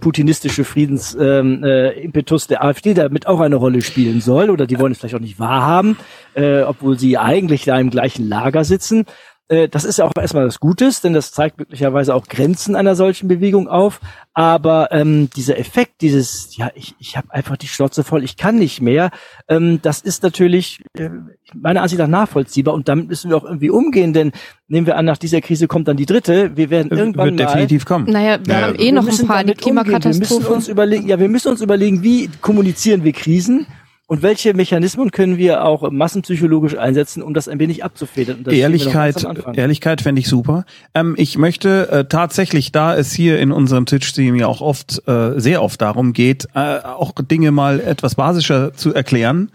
[0.00, 4.92] putinistische Friedensimpetus ähm, äh, der AfD damit auch eine Rolle spielen soll oder die wollen
[4.92, 5.96] es vielleicht auch nicht wahrhaben,
[6.34, 9.04] äh, obwohl sie eigentlich da im gleichen Lager sitzen.
[9.48, 12.96] Äh, das ist ja auch erstmal das Gutes, denn das zeigt möglicherweise auch Grenzen einer
[12.96, 14.00] solchen Bewegung auf.
[14.34, 18.58] Aber ähm, dieser Effekt, dieses, ja, ich, ich habe einfach die Schnauze voll, ich kann
[18.58, 19.10] nicht mehr,
[19.48, 21.10] ähm, das ist natürlich äh,
[21.54, 24.32] meiner Ansicht nach nachvollziehbar und damit müssen wir auch irgendwie umgehen, denn
[24.68, 27.86] nehmen wir an, nach dieser Krise kommt dann die dritte, wir werden irgendwann Wird definitiv
[27.86, 28.06] kommen.
[28.10, 30.20] Naja, wir naja, haben eh noch ein paar, die Klimakatastrophe.
[30.20, 33.66] Wir müssen uns überlegen, ja, wir müssen uns überlegen, wie kommunizieren wir Krisen
[34.08, 38.44] und welche Mechanismen können wir auch massenpsychologisch einsetzen, um das ein wenig abzufedern?
[38.48, 40.64] Ehrlichkeit, Ehrlichkeit fände ich super.
[40.94, 45.40] Ähm, ich möchte äh, tatsächlich, da es hier in unserem Twitch-Stream ja auch oft, äh,
[45.40, 49.50] sehr oft darum geht, äh, auch Dinge mal etwas basischer zu erklären.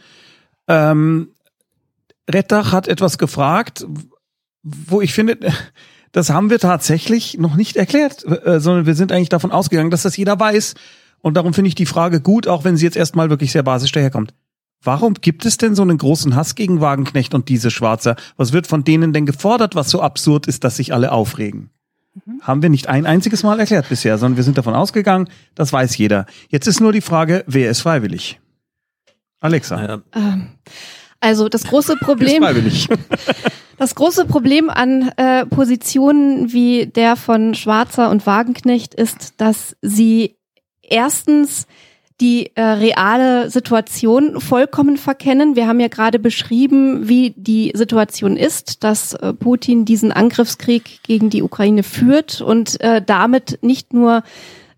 [0.67, 1.29] Ähm,
[2.29, 3.85] Rettach hat etwas gefragt,
[4.63, 5.37] wo ich finde,
[6.11, 10.01] das haben wir tatsächlich noch nicht erklärt, äh, sondern wir sind eigentlich davon ausgegangen, dass
[10.01, 10.75] das jeder weiß.
[11.21, 13.93] Und darum finde ich die Frage gut, auch wenn sie jetzt erstmal wirklich sehr basisch
[13.93, 14.33] daherkommt.
[14.83, 18.15] Warum gibt es denn so einen großen Hass gegen Wagenknecht und diese Schwarzer?
[18.35, 21.69] Was wird von denen denn gefordert, was so absurd ist, dass sich alle aufregen?
[22.25, 22.41] Mhm.
[22.41, 25.97] Haben wir nicht ein einziges Mal erklärt bisher, sondern wir sind davon ausgegangen, das weiß
[25.97, 26.25] jeder.
[26.49, 28.39] Jetzt ist nur die Frage, wer ist freiwillig?
[29.39, 29.83] Alexa.
[29.83, 30.01] Ja.
[30.13, 30.49] Ähm,
[31.19, 32.43] also das große Problem.
[33.77, 40.37] das große Problem an äh, Positionen wie der von Schwarzer und Wagenknecht ist, dass sie
[40.81, 41.67] erstens
[42.21, 45.55] die äh, reale Situation vollkommen verkennen.
[45.55, 51.31] Wir haben ja gerade beschrieben, wie die Situation ist, dass äh, Putin diesen Angriffskrieg gegen
[51.31, 54.23] die Ukraine führt und äh, damit nicht nur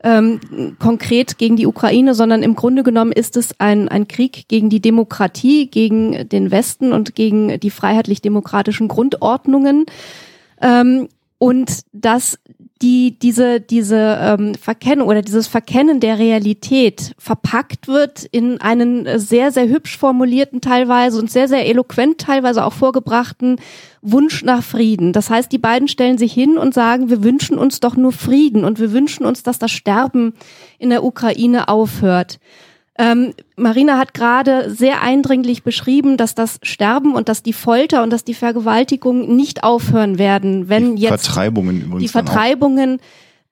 [0.03, 0.39] ähm,
[0.79, 4.81] konkret gegen die Ukraine, sondern im Grunde genommen ist es ein, ein Krieg gegen die
[4.81, 9.85] Demokratie, gegen den Westen und gegen die freiheitlich-demokratischen Grundordnungen.
[10.61, 12.39] Ähm, und dass
[12.83, 19.51] die diese diese ähm, Verkennung oder dieses Verkennen der Realität verpackt wird in einen sehr
[19.51, 23.55] sehr hübsch formulierten teilweise und sehr sehr eloquent teilweise auch vorgebrachten
[24.01, 25.13] Wunsch nach Frieden.
[25.13, 28.65] Das heißt, die beiden stellen sich hin und sagen, wir wünschen uns doch nur Frieden
[28.65, 30.33] und wir wünschen uns, dass das Sterben
[30.77, 32.39] in der Ukraine aufhört.
[32.97, 38.11] Ähm, Marina hat gerade sehr eindringlich beschrieben, dass das Sterben und dass die Folter und
[38.11, 42.99] dass die Vergewaltigung nicht aufhören werden, wenn die jetzt Vertreibungen die Vertreibungen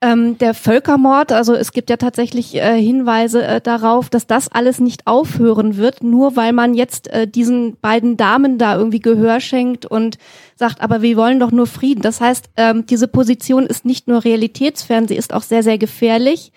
[0.04, 4.80] ähm, der Völkermord, also es gibt ja tatsächlich äh, Hinweise äh, darauf, dass das alles
[4.80, 9.86] nicht aufhören wird, nur weil man jetzt äh, diesen beiden Damen da irgendwie Gehör schenkt
[9.86, 10.18] und
[10.56, 12.02] sagt, aber wir wollen doch nur Frieden.
[12.02, 16.52] Das heißt, ähm, diese Position ist nicht nur realitätsfern, sie ist auch sehr, sehr gefährlich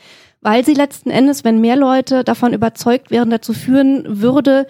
[0.44, 4.66] weil sie letzten Endes, wenn mehr Leute davon überzeugt wären, dazu führen würde,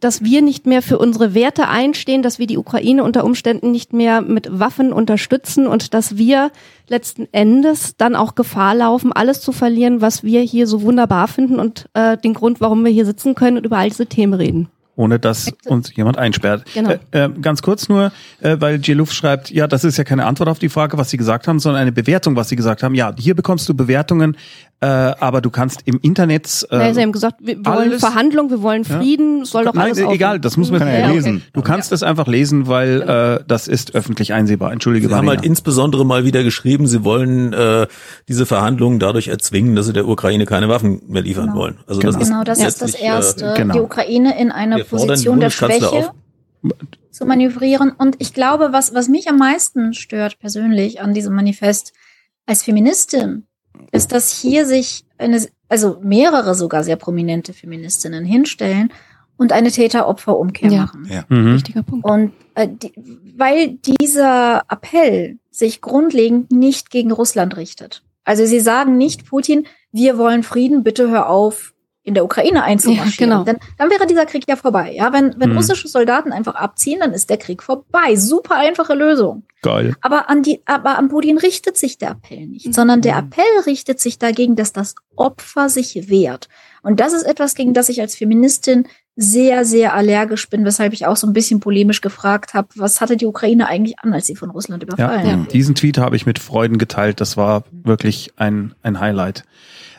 [0.00, 3.92] dass wir nicht mehr für unsere Werte einstehen, dass wir die Ukraine unter Umständen nicht
[3.92, 6.50] mehr mit Waffen unterstützen und dass wir
[6.88, 11.60] letzten Endes dann auch Gefahr laufen, alles zu verlieren, was wir hier so wunderbar finden
[11.60, 14.68] und äh, den Grund, warum wir hier sitzen können und über all diese Themen reden.
[14.96, 16.64] ohne dass uns jemand einsperrt.
[16.74, 16.90] Genau.
[17.12, 20.48] Äh, äh, ganz kurz nur, äh, weil Jeluf schreibt, ja, das ist ja keine Antwort
[20.48, 22.94] auf die Frage, was Sie gesagt haben, sondern eine Bewertung, was Sie gesagt haben.
[22.94, 24.36] Ja, hier bekommst du Bewertungen,
[24.82, 26.66] äh, aber du kannst im Internet.
[26.70, 29.84] Äh, Ja, Sie haben gesagt, wir wollen alles- Verhandlung, wir wollen Frieden, soll doch Nein,
[29.84, 30.14] alles äh, offen.
[30.16, 31.12] egal, das muss man ja okay.
[31.14, 31.42] lesen.
[31.52, 34.72] Du kannst es einfach lesen, weil äh, das ist öffentlich einsehbar.
[34.72, 37.86] Entschuldige, Sie haben halt insbesondere mal wieder geschrieben, sie wollen äh,
[38.28, 41.56] diese Verhandlungen dadurch erzwingen, dass sie der Ukraine keine Waffen mehr liefern Genau.
[41.58, 41.78] wollen.
[41.86, 42.12] Also Genau.
[42.12, 43.46] das ist Genau, das ist das letztlich, Erste.
[43.52, 43.74] Äh, genau.
[43.74, 46.10] Die Ukraine in eine Wir fordern Position der Schwäche
[47.10, 47.92] zu manövrieren.
[47.96, 51.92] Und ich glaube, was, was mich am meisten stört persönlich an diesem Manifest
[52.46, 53.46] als Feministin,
[53.90, 58.92] ist, dass hier sich eine, also mehrere sogar sehr prominente Feministinnen hinstellen
[59.36, 60.80] und eine Täter-Opfer-Umkehr Ja.
[60.82, 61.08] machen.
[61.10, 61.24] Ja.
[61.28, 61.54] Mhm.
[61.54, 62.04] Wichtiger Punkt.
[62.08, 62.92] Und äh, die,
[63.36, 68.02] weil dieser Appell sich grundlegend nicht gegen Russland richtet.
[68.24, 71.71] Also sie sagen nicht Putin, wir wollen Frieden, bitte hör auf,
[72.04, 73.30] in der Ukraine einzumarschieren.
[73.30, 73.44] Ja, genau.
[73.44, 74.92] Denn dann wäre dieser Krieg ja vorbei.
[74.94, 75.56] Ja, wenn, wenn Mhm.
[75.56, 78.16] russische Soldaten einfach abziehen, dann ist der Krieg vorbei.
[78.16, 79.44] Super einfache Lösung.
[79.62, 79.94] Geil.
[80.00, 82.72] Aber an die, aber an Putin richtet sich der Appell nicht, Mhm.
[82.72, 86.48] sondern der Appell richtet sich dagegen, dass das Opfer sich wehrt.
[86.82, 91.06] Und das ist etwas, gegen das ich als Feministin sehr, sehr allergisch bin, weshalb ich
[91.06, 94.36] auch so ein bisschen polemisch gefragt habe, was hatte die Ukraine eigentlich an, als sie
[94.36, 95.48] von Russland überfallen Ja, wurde?
[95.50, 97.20] diesen Tweet habe ich mit Freuden geteilt.
[97.20, 99.44] Das war wirklich ein, ein Highlight.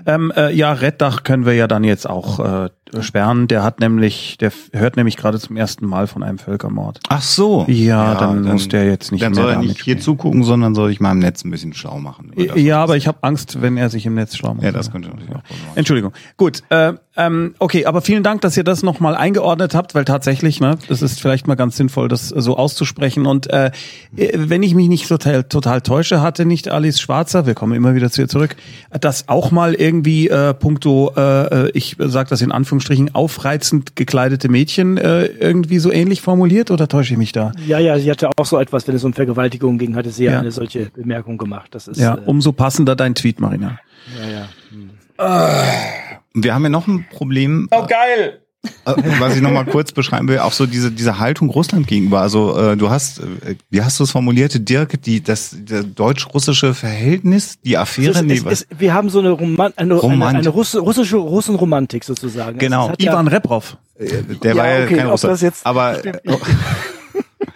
[0.05, 2.69] Ähm, äh, ja, Reddach können wir ja dann jetzt auch äh,
[3.01, 3.47] sperren.
[3.47, 6.99] Der hat nämlich, der hört nämlich gerade zum ersten Mal von einem Völkermord.
[7.09, 7.65] Ach so.
[7.67, 9.99] Ja, dann muss der jetzt nicht Dann mehr soll er nicht hier spielen.
[10.01, 12.31] zugucken, sondern soll ich mal im Netz ein bisschen schlau machen.
[12.55, 14.63] Ja, was aber ich habe Angst, wenn er sich im Netz schlau macht.
[14.63, 15.41] Ja, das könnte natürlich auch
[15.75, 16.13] Entschuldigung.
[16.37, 20.59] Gut, äh, ähm, okay, aber vielen Dank, dass ihr das nochmal eingeordnet habt, weil tatsächlich,
[20.59, 23.27] ne, das ist vielleicht mal ganz sinnvoll, das so auszusprechen.
[23.27, 23.71] Und äh,
[24.11, 28.09] wenn ich mich nicht total, total täusche, hatte nicht Alice Schwarzer, wir kommen immer wieder
[28.09, 28.55] zu ihr zurück,
[28.99, 32.51] das auch mal irgendwie äh, puncto, äh, ich sage das in
[32.83, 37.51] Anführungsstrichen, aufreizend gekleidete Mädchen äh, irgendwie so ähnlich formuliert oder täusche ich mich da?
[37.65, 40.33] Ja, ja, sie hatte auch so etwas, wenn es um Vergewaltigung ging, hatte sie ja,
[40.33, 40.39] Ja.
[40.39, 41.69] eine solche Bemerkung gemacht.
[41.73, 43.79] Das ist Ja, äh, umso passender dein Tweet, Marina.
[44.21, 44.49] ja, ja.
[46.33, 47.67] Wir haben ja noch ein Problem.
[47.71, 48.39] Oh, geil!
[48.85, 52.21] Äh, was ich noch mal kurz beschreiben will, auch so diese diese Haltung Russland gegenüber.
[52.21, 56.73] Also äh, du hast, äh, wie hast du es formuliert, Dirk, die das, das deutsch-russische
[56.73, 58.53] Verhältnis, die Affäre, Es ist, nee, es was?
[58.61, 60.39] ist, wir haben so eine, Roman eine, eine, Romantik.
[60.39, 62.57] eine Russ russische Russenromantik sozusagen.
[62.57, 62.85] Genau.
[62.85, 63.77] Es hat ja, Ivan Reprov.
[63.97, 64.07] Äh,
[64.41, 65.27] der Ja, war ja okay, kein ob Russe.
[65.27, 66.13] das jetzt- aber äh,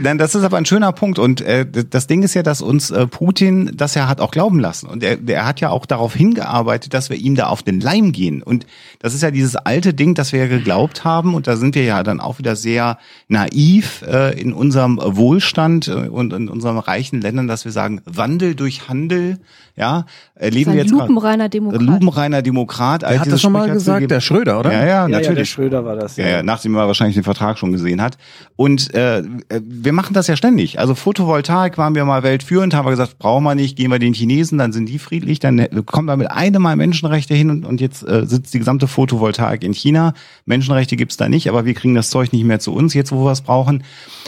[0.00, 1.18] Nein, das ist aber ein schöner Punkt.
[1.18, 4.60] Und äh, das Ding ist ja, dass uns äh, Putin das ja hat auch glauben
[4.60, 4.86] lassen.
[4.86, 8.12] Und er, er hat ja auch darauf hingearbeitet, dass wir ihm da auf den Leim
[8.12, 8.42] gehen.
[8.42, 8.66] Und
[8.98, 11.34] das ist ja dieses alte Ding, das wir ja geglaubt haben.
[11.34, 12.98] Und da sind wir ja dann auch wieder sehr
[13.28, 18.54] naiv äh, in unserem Wohlstand äh, und in unseren reichen Ländern, dass wir sagen, Wandel
[18.54, 19.38] durch Handel.
[19.76, 21.82] Ja, erleben Ein wir jetzt lupenreiner Demokrat.
[21.82, 23.02] Lupenreiner Demokrat.
[23.02, 24.72] Der hat das schon mal gesagt, der Schröder, oder?
[24.72, 25.50] Ja, ja, ja, ja, der natürlich.
[25.50, 26.16] Schröder war das.
[26.16, 28.18] Ja, ja, nachdem er wahrscheinlich den Vertrag schon gesehen hat.
[28.56, 30.78] Und äh, wir machen das ja ständig.
[30.78, 34.14] Also Photovoltaik waren wir mal weltführend, haben wir gesagt, brauchen wir nicht, gehen wir den
[34.14, 37.64] Chinesen, dann sind die friedlich, dann äh, kommen da mit einem Mal Menschenrechte hin und,
[37.64, 40.14] und jetzt äh, sitzt die gesamte Photovoltaik in China.
[40.46, 43.24] Menschenrechte gibt's da nicht, aber wir kriegen das Zeug nicht mehr zu uns, jetzt wo
[43.24, 43.84] wir es brauchen.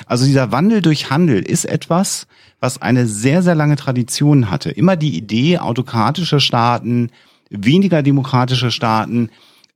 [0.07, 2.27] Also dieser Wandel durch Handel ist etwas,
[2.61, 4.71] was eine sehr, sehr lange Tradition hatte.
[4.71, 7.11] Immer die Idee, autokratische Staaten,
[7.51, 9.31] weniger demokratische Staaten,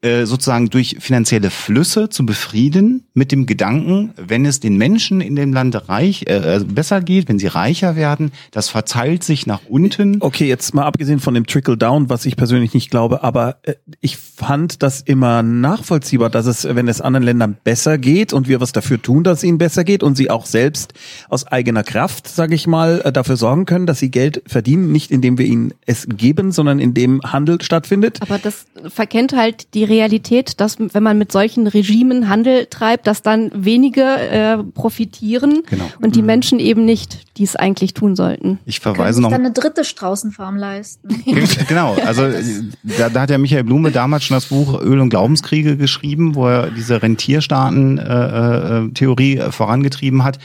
[0.05, 5.35] äh, sozusagen durch finanzielle Flüsse zu befrieden, mit dem Gedanken, wenn es den Menschen in
[5.35, 9.63] dem Land reich, äh, also besser geht, wenn sie reicher werden, das verteilt sich nach
[9.69, 10.19] unten.
[10.21, 14.19] Okay, jetzt mal abgesehen von dem Trickle-Down, was ich persönlich nicht glaube, aber äh, ich
[14.19, 18.73] fand das immer nachvollziehbar, dass es, wenn es anderen Ländern besser geht und wir was
[18.73, 20.93] dafür tun, dass es ihnen besser geht und sie auch selbst
[21.31, 25.11] aus eigener Kraft, sage ich mal, äh, dafür sorgen können, dass sie Geld verdienen, nicht
[25.11, 28.21] indem wir ihnen es geben, sondern indem Handel stattfindet.
[28.21, 33.23] Aber das verkennt halt die Realität, dass wenn man mit solchen Regimen Handel treibt, dass
[33.23, 35.85] dann wenige äh, profitieren Genau.
[36.03, 38.59] und die Menschen eben nicht, die es eigentlich tun sollten.
[38.65, 39.31] Ich verweise noch.
[39.31, 41.23] dann eine dritte Straußenfarm leisten.
[41.69, 42.43] genau, also äh,
[42.83, 46.49] da, da hat ja Michael Blume damals schon das Buch Öl und Glaubenskriege geschrieben, wo
[46.49, 50.39] er diese Rentierstaaten-Theorie äh, vorangetrieben hat.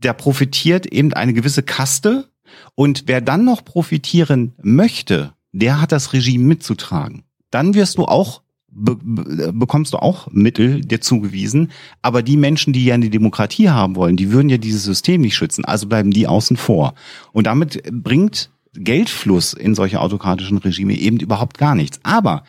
[0.00, 2.26] Da profitiert eben eine gewisse Kaste
[2.74, 7.22] und wer dann noch profitieren möchte, der hat das Regime mitzutragen.
[7.50, 8.42] Dann wirst du auch
[8.76, 11.70] be be bekommst du auch Mittel dir zugewiesen,
[12.02, 15.34] aber die Menschen, die ja eine Demokratie haben wollen, die würden ja dieses System nicht
[15.34, 16.94] schützen, also bleiben die außen vor.
[17.32, 21.98] Und damit bringt Geldfluss in solche autokratischen Regime eben überhaupt gar nichts.
[22.02, 22.44] Aber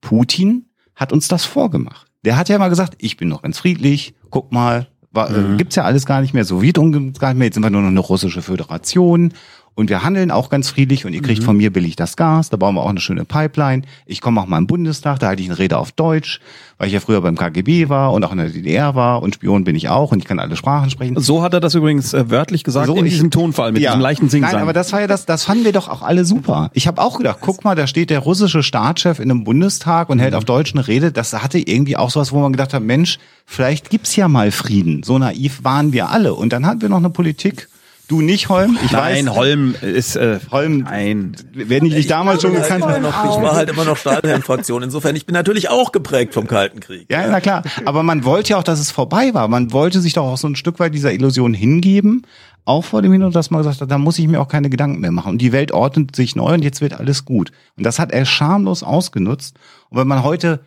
[0.00, 2.06] Putin hat uns das vorgemacht.
[2.24, 5.76] Der hat ja mal gesagt, ich bin noch ganz friedlich, guck mal, war, äh, gibt's
[5.76, 7.88] ja alles gar nicht mehr, Sowjetunion gibt's gar nicht mehr, jetzt sind wir nur noch
[7.88, 9.32] eine russische Föderation
[9.74, 12.58] Und wir handeln auch ganz friedlich und ihr kriegt von mir billig das Gas, da
[12.58, 13.82] bauen wir auch eine schöne Pipeline.
[14.04, 16.40] Ich komme auch mal im Bundestag, da halte ich eine Rede auf Deutsch,
[16.76, 19.64] weil ich ja früher beim KGB war und auch in der DDR war und Spion
[19.64, 21.18] bin ich auch und ich kann alle Sprachen sprechen.
[21.18, 23.92] So hat er das übrigens äh, wörtlich gesagt So in nicht- diesem Tonfall mit Ja.
[23.92, 24.52] diesem leichten Singsang.
[24.52, 26.70] Nein, aber das war ja das, das fanden wir doch auch alle super.
[26.74, 30.18] Ich habe auch gedacht, guck mal, da steht der russische Staatschef in einem Bundestag und
[30.18, 30.22] Mhm.
[30.22, 31.12] hält auf Deutsch eine Rede.
[31.12, 35.02] Das hatte irgendwie auch sowas, wo man gedacht hat, Mensch, vielleicht gibt's ja mal Frieden.
[35.02, 36.34] So naiv waren wir alle.
[36.34, 37.68] Und dann hatten wir noch eine Politik.
[38.08, 38.78] Du nicht, Holm.
[38.84, 41.36] Ich Nein, weiß, Holm ist äh, Holm, nein.
[41.54, 43.00] wenn ich dich damals schon gekannt habe.
[43.00, 44.82] noch, ich war halt immer noch Stahlhelm-Fraktion.
[44.82, 47.06] Insofern, ich bin natürlich auch geprägt vom Kalten Krieg.
[47.10, 47.62] Ja, na klar.
[47.84, 49.48] Aber man wollte ja auch, dass es vorbei war.
[49.48, 52.26] Man wollte sich doch auch so ein Stück weit dieser Illusion hingeben.
[52.64, 55.00] Auch vor dem Hintergrund, dass man gesagt hat, da muss ich mir auch keine Gedanken
[55.00, 55.32] mehr machen.
[55.32, 57.50] Und die Welt ordnet sich neu und jetzt wird alles gut.
[57.76, 59.56] Und das hat er schamlos ausgenutzt.
[59.90, 60.60] Und wenn man heute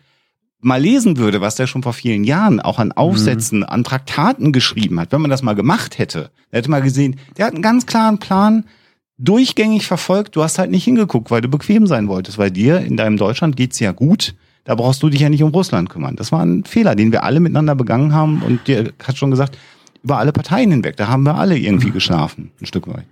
[0.62, 5.00] mal lesen würde, was der schon vor vielen Jahren auch an Aufsätzen, an Traktaten geschrieben
[5.00, 8.18] hat, wenn man das mal gemacht hätte, hätte mal gesehen, der hat einen ganz klaren
[8.20, 8.66] Plan,
[9.18, 10.36] durchgängig verfolgt.
[10.36, 12.38] Du hast halt nicht hingeguckt, weil du bequem sein wolltest.
[12.38, 14.36] Weil dir in deinem Deutschland geht's ja gut.
[14.64, 16.16] Da brauchst du dich ja nicht um Russland kümmern.
[16.16, 18.42] Das war ein Fehler, den wir alle miteinander begangen haben.
[18.42, 19.58] Und dir hat schon gesagt,
[20.04, 20.98] über alle Parteien hinweg.
[20.98, 23.06] Da haben wir alle irgendwie geschlafen, ein Stück weit.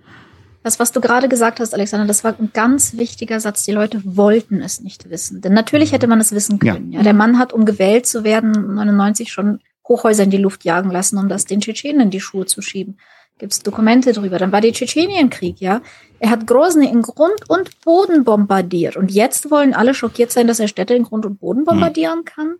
[0.64, 3.64] Das, was du gerade gesagt hast, Alexander, das war ein ganz wichtiger Satz.
[3.64, 5.42] Die Leute wollten es nicht wissen.
[5.42, 6.72] Denn natürlich hätte man es wissen Ja.
[6.72, 6.90] können.
[6.90, 7.02] Ja.
[7.02, 11.18] der Mann hat, um gewählt zu werden, 99 schon Hochhäuser in die Luft jagen lassen,
[11.18, 12.96] um das den Tschetschenen in die Schuhe zu schieben.
[13.36, 14.38] Gibt's Dokumente drüber.
[14.38, 15.82] Dann war der Tschetschenienkrieg, ja.
[16.18, 18.96] Er hat Grozny in Grund und Boden bombardiert.
[18.96, 22.54] Und jetzt wollen alle schockiert sein, dass er Städte in Grund und Boden bombardieren kann.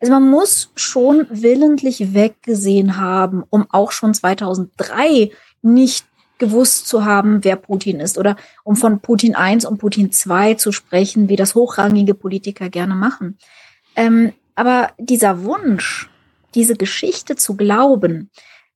[0.00, 5.30] Also man muss schon willentlich weggesehen haben, um auch schon 2003
[5.62, 6.06] nicht
[6.40, 8.34] gewusst zu haben, wer Putin ist oder
[8.64, 13.38] um von Putin 1 und Putin 2 zu sprechen, wie das hochrangige Politiker gerne machen.
[13.94, 16.10] Ähm, aber dieser Wunsch,
[16.56, 18.30] diese Geschichte zu glauben,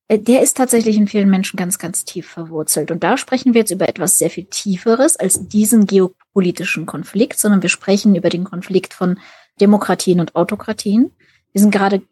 [0.09, 2.91] äh, der ist tatsächlich in vielen Menschen ganz, ganz tief verwurzelt.
[2.91, 7.63] Und da sprechen wir jetzt über etwas sehr viel Tieferes als diesen geopolitischen Konflikt, sondern
[7.63, 9.19] wir sprechen über den Konflikt von
[9.61, 11.11] Demokratien und Autokratien.
[11.53, 12.03] Wir sind gerade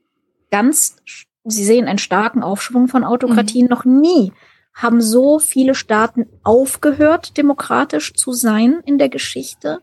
[0.50, 0.96] ganz,
[1.44, 3.66] Sie sehen einen starken Aufschwung von Autokratien.
[3.66, 4.32] Noch nie
[4.74, 9.80] haben so viele Staaten aufgehört, demokratisch zu sein in der Geschichte.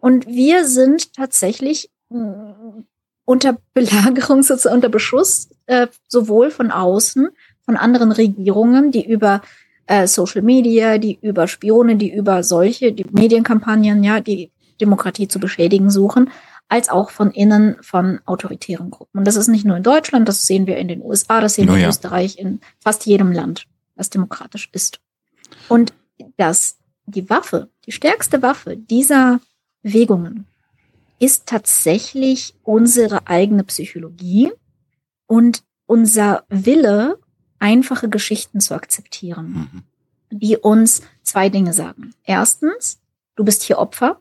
[0.00, 2.84] Und wir sind tatsächlich mh,
[3.24, 7.28] unter Belagerung, sozusagen unter Beschuss, äh, sowohl von außen,
[7.64, 9.42] von anderen Regierungen, die über
[9.86, 15.38] äh, Social Media, die über Spione, die über solche, die Medienkampagnen, ja, die Demokratie zu
[15.38, 16.30] beschädigen suchen,
[16.68, 19.18] als auch von innen von autoritären Gruppen.
[19.18, 21.66] Und das ist nicht nur in Deutschland, das sehen wir in den USA, das sehen
[21.66, 21.88] wir Oh in ja.
[21.88, 23.66] Österreich, in fast jedem Land,
[24.02, 25.00] das demokratisch ist.
[25.68, 25.92] Und
[26.36, 29.40] dass die Waffe, die stärkste Waffe dieser
[29.82, 30.46] Bewegungen
[31.18, 34.52] ist tatsächlich unsere eigene Psychologie
[35.26, 37.18] und unser Wille,
[37.58, 39.82] einfache Geschichten zu akzeptieren, Mhm.
[40.30, 42.12] die uns zwei Dinge sagen.
[42.24, 43.00] Erstens,
[43.36, 44.20] du bist hier Opfer.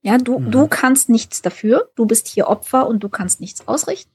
[0.00, 0.50] Ja, du, Mhm.
[0.50, 1.90] du kannst nichts dafür.
[1.94, 4.10] Du bist hier Opfer und du kannst nichts ausrichten.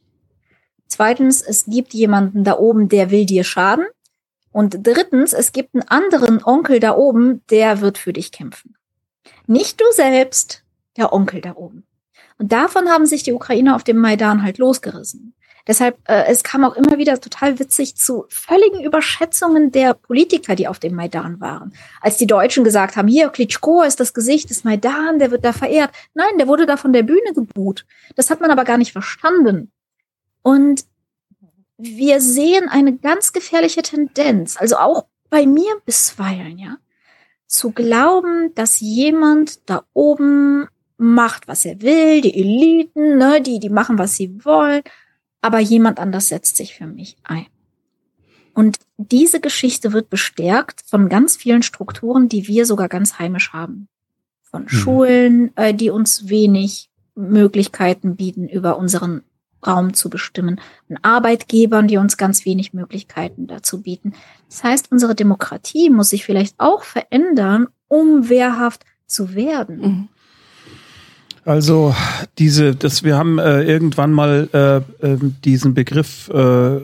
[0.87, 3.85] Zweitens, es gibt jemanden da oben, der will dir schaden.
[4.57, 8.75] Und drittens, es gibt einen anderen Onkel da oben, der wird für dich kämpfen.
[9.45, 10.63] Nicht du selbst,
[10.97, 11.85] der Onkel da oben.
[12.39, 15.35] Und davon haben sich die Ukrainer auf dem Maidan halt losgerissen.
[15.67, 20.67] Deshalb, äh, es kam auch immer wieder total witzig zu völligen Überschätzungen der Politiker, die
[20.67, 21.71] auf dem Maidan waren.
[22.01, 25.53] Als die Deutschen gesagt haben, hier, Klitschko ist das Gesicht des Maidan, der wird da
[25.53, 25.91] verehrt.
[26.15, 27.85] Nein, der wurde da von der Bühne gebuht.
[28.15, 29.71] Das hat man aber gar nicht verstanden.
[30.41, 30.83] Und
[31.77, 36.77] wir sehen eine ganz gefährliche Tendenz, also auch bei mir bisweilen, ja,
[37.45, 40.67] zu glauben, dass jemand da oben
[40.97, 44.81] macht, was er will, die Eliten, ne, die, die machen, was sie wollen,
[45.41, 47.45] aber jemand anders setzt sich für mich ein.
[48.53, 53.87] Und diese Geschichte wird bestärkt von ganz vielen Strukturen, die wir sogar ganz heimisch haben.
[54.41, 59.23] Von Schulen, äh, die uns wenig Möglichkeiten bieten, über unseren
[59.65, 64.13] Raum zu bestimmen, von Arbeitgebern, die uns ganz wenig Möglichkeiten dazu bieten.
[64.49, 69.79] Das heißt, unsere Demokratie muss sich vielleicht auch verändern, um wehrhaft zu werden.
[69.79, 70.07] Mhm.
[71.45, 71.95] Also
[72.37, 74.49] diese, das, wir haben äh, irgendwann mal
[75.01, 76.79] äh, ähm, diesen Begriff äh,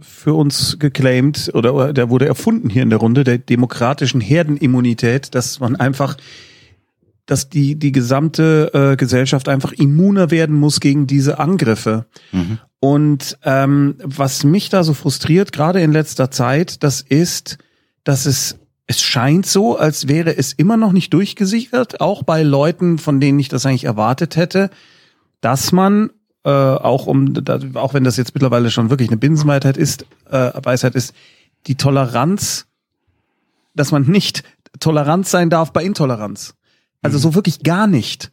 [0.00, 5.34] für uns geclaimed oder, oder der wurde erfunden hier in der Runde der demokratischen Herdenimmunität,
[5.34, 6.16] dass man einfach,
[7.30, 12.06] dass die die gesamte äh, Gesellschaft einfach immuner werden muss gegen diese Angriffe.
[12.32, 12.58] Mhm.
[12.80, 17.58] Und ähm, was mich da so frustriert, gerade in letzter Zeit, das ist,
[18.02, 18.56] dass es
[18.88, 23.38] es scheint so, als wäre es immer noch nicht durchgesichert, auch bei Leuten, von denen
[23.38, 24.68] ich das eigentlich erwartet hätte,
[25.40, 26.10] dass man
[26.42, 30.50] äh, auch um, da, auch wenn das jetzt mittlerweile schon wirklich eine Binsenweisheit ist, äh,
[30.64, 31.14] Weisheit ist,
[31.68, 32.66] die Toleranz,
[33.76, 34.42] dass man nicht
[34.80, 36.56] Toleranz sein darf bei Intoleranz.
[37.02, 37.22] Also Mhm.
[37.22, 38.30] so wirklich gar nicht.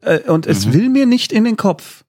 [0.00, 2.04] Äh, Und es will mir nicht in den Kopf,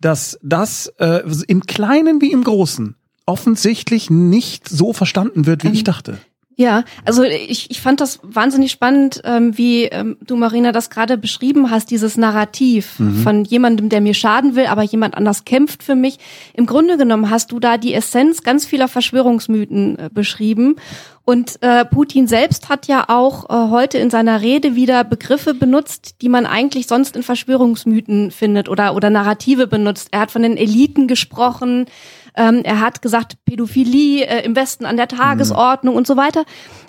[0.00, 2.96] dass das äh, im Kleinen wie im Großen
[3.26, 6.18] offensichtlich nicht so verstanden wird, wie Ähm, ich dachte.
[6.56, 11.18] Ja, also ich, ich fand das wahnsinnig spannend, ähm, wie ähm, du, Marina, das gerade
[11.18, 15.96] beschrieben hast, dieses Narrativ von jemandem, der mir schaden will, aber jemand anders kämpft für
[15.96, 16.18] mich.
[16.52, 20.76] Im Grunde genommen hast du da die Essenz ganz vieler Verschwörungsmythen äh, beschrieben.
[21.24, 26.16] Und äh, Putin selbst hat ja auch äh, heute in seiner Rede wieder Begriffe benutzt,
[26.20, 30.08] die man eigentlich sonst in Verschwörungsmythen findet oder, oder Narrative benutzt.
[30.10, 31.86] Er hat von den Eliten gesprochen,
[32.36, 36.44] ähm, er hat gesagt, Pädophilie äh, im Westen an der Tagesordnung und so weiter.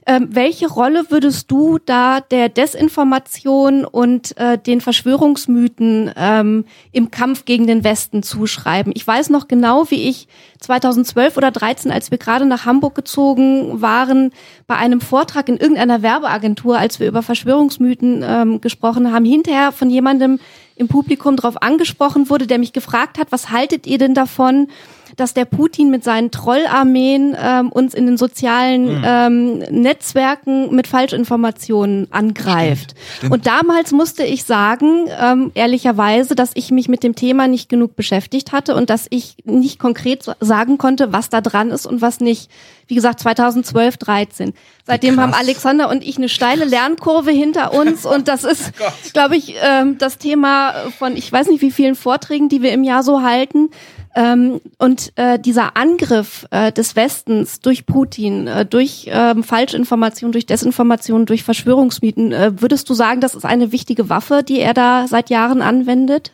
[0.07, 7.45] Ähm, welche Rolle würdest du da der Desinformation und äh, den Verschwörungsmythen ähm, im Kampf
[7.45, 8.91] gegen den Westen zuschreiben?
[8.95, 10.27] Ich weiß noch genau, wie ich
[10.61, 14.31] 2012 oder 13, als wir gerade nach Hamburg gezogen waren,
[14.67, 19.89] bei einem Vortrag in irgendeiner Werbeagentur, als wir über Verschwörungsmythen ähm, gesprochen haben, hinterher von
[19.89, 20.39] jemandem
[20.75, 24.67] im Publikum darauf angesprochen wurde, der mich gefragt hat, was haltet ihr denn davon,
[25.15, 32.07] dass der Putin mit seinen Trollarmeen ähm, uns in den sozialen ähm, Netzwerken mit Falschinformationen
[32.11, 32.95] angreift.
[33.29, 37.95] Und damals musste ich sagen, ähm, ehrlicherweise, dass ich mich mit dem Thema nicht genug
[37.95, 42.19] beschäftigt hatte und dass ich nicht konkret sagen konnte, was da dran ist und was
[42.19, 42.49] nicht.
[42.87, 44.53] Wie gesagt, 2012, 13.
[44.85, 48.71] Seitdem haben Alexander und ich eine steile Lernkurve hinter uns und das ist,
[49.13, 52.83] glaube ich, ähm, das Thema von, ich weiß nicht wie vielen Vorträgen, die wir im
[52.83, 53.69] Jahr so halten.
[54.17, 60.45] Ähm, und äh, dieser Angriff äh, des Westens durch Putin, äh, durch ähm, Falschinformation, durch
[60.45, 65.07] Desinformation, durch Verschwörungsmythen, äh, würdest du sagen, das ist eine wichtige Waffe, die er da
[65.09, 66.31] seit Jahren anwendet?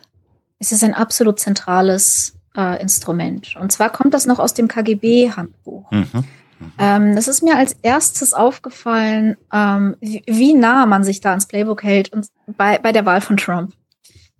[0.60, 3.56] Es ist ein absolut zentrales äh, Instrument.
[3.60, 5.90] Und zwar kommt das noch aus dem KGB-Handbuch.
[5.90, 6.24] Mhm.
[6.78, 11.46] Ähm, das ist mir als erstes aufgefallen, ähm, wie, wie nah man sich da ans
[11.46, 13.72] Playbook hält und bei, bei der Wahl von Trump.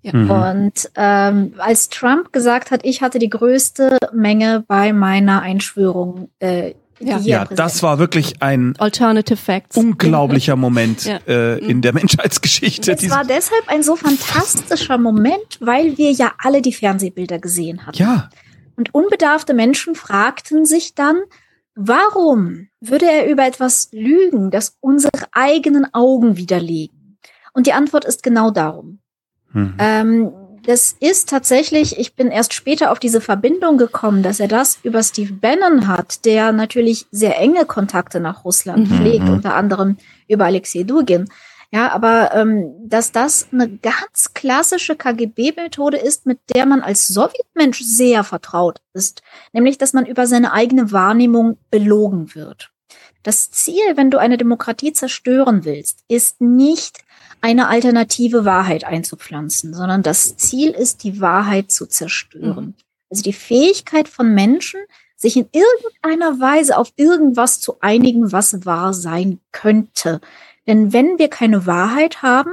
[0.02, 0.12] Ja.
[0.14, 0.30] Mhm.
[0.30, 6.74] Und ähm, als Trump gesagt hat, ich hatte die größte Menge bei meiner Einschwörung, äh,
[6.98, 7.18] Ja.
[7.18, 9.76] hier Ja, das war wirklich ein Alternative Facts.
[9.76, 11.18] unglaublicher Moment Ja.
[11.28, 12.92] äh, in der Menschheitsgeschichte.
[12.92, 17.98] Es war deshalb ein so fantastischer Moment, weil wir ja alle die Fernsehbilder gesehen hatten.
[17.98, 18.28] ja,
[18.76, 21.20] Und unbedarfte Menschen fragten sich dann,
[21.74, 27.18] warum würde er über etwas lügen, das unsere eigenen Augen widerlegen?
[27.52, 28.98] Und die Antwort ist genau darum.
[29.52, 29.74] Mhm.
[29.78, 30.32] Ähm,
[30.64, 35.02] das ist tatsächlich, ich bin erst später auf diese Verbindung gekommen, dass er das über
[35.02, 38.96] Steve Bannon hat, der natürlich sehr enge Kontakte nach Russland Mhm.
[38.96, 39.96] pflegt, unter anderem
[40.28, 41.28] über Alexei Dugin.
[41.74, 47.80] Ja, aber ähm, dass das eine ganz klassische KGB-Methode ist, mit der man als Sowjetmensch
[47.80, 49.22] sehr vertraut ist,
[49.52, 52.70] nämlich dass man über seine eigene Wahrnehmung belogen wird.
[53.22, 56.98] Das Ziel, wenn du eine Demokratie zerstören willst, ist nicht
[57.42, 62.74] eine alternative Wahrheit einzupflanzen, sondern das Ziel ist, die Wahrheit zu zerstören.
[63.10, 64.80] Also die Fähigkeit von Menschen,
[65.16, 70.20] sich in irgendeiner Weise auf irgendwas zu einigen, was wahr sein könnte.
[70.66, 72.52] Denn wenn wir keine Wahrheit haben,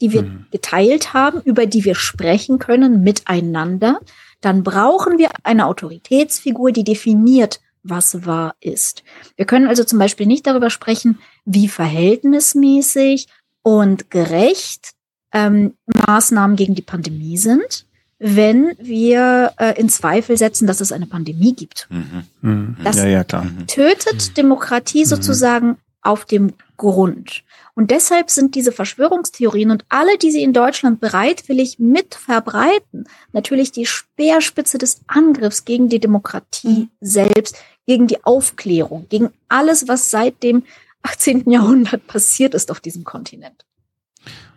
[0.00, 0.46] die wir Mhm.
[0.50, 4.00] geteilt haben, über die wir sprechen können miteinander,
[4.40, 9.02] dann brauchen wir eine Autoritätsfigur, die definiert, was wahr ist.
[9.36, 13.28] Wir können also zum Beispiel nicht darüber sprechen, wie verhältnismäßig
[13.62, 14.92] und gerecht
[15.32, 15.74] ähm,
[16.06, 17.86] Maßnahmen gegen die Pandemie sind,
[18.18, 21.88] wenn wir äh, in Zweifel setzen, dass es eine Pandemie gibt.
[21.90, 22.24] Mhm.
[22.42, 22.76] Mhm.
[22.84, 23.46] Das- ja, ja, klar.
[23.66, 27.42] Tötet Demokratie sozusagen auf dem Grund.
[27.74, 33.70] Und deshalb sind diese Verschwörungstheorien und alle, die sie in Deutschland bereitwillig mit verbreiten, natürlich
[33.72, 37.56] die Speerspitze des Angriffs gegen die Demokratie selbst,
[37.86, 40.64] gegen die Aufklärung, gegen alles, was seit dem
[41.02, 41.50] 18.
[41.50, 43.64] Jahrhundert passiert ist auf diesem Kontinent.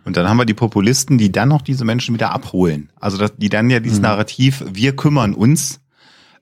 [0.05, 2.91] Und dann haben wir die Populisten, die dann noch diese Menschen wieder abholen.
[2.99, 4.03] Also dass die dann ja dieses Mhm.
[4.03, 5.79] Narrativ, wir kümmern uns,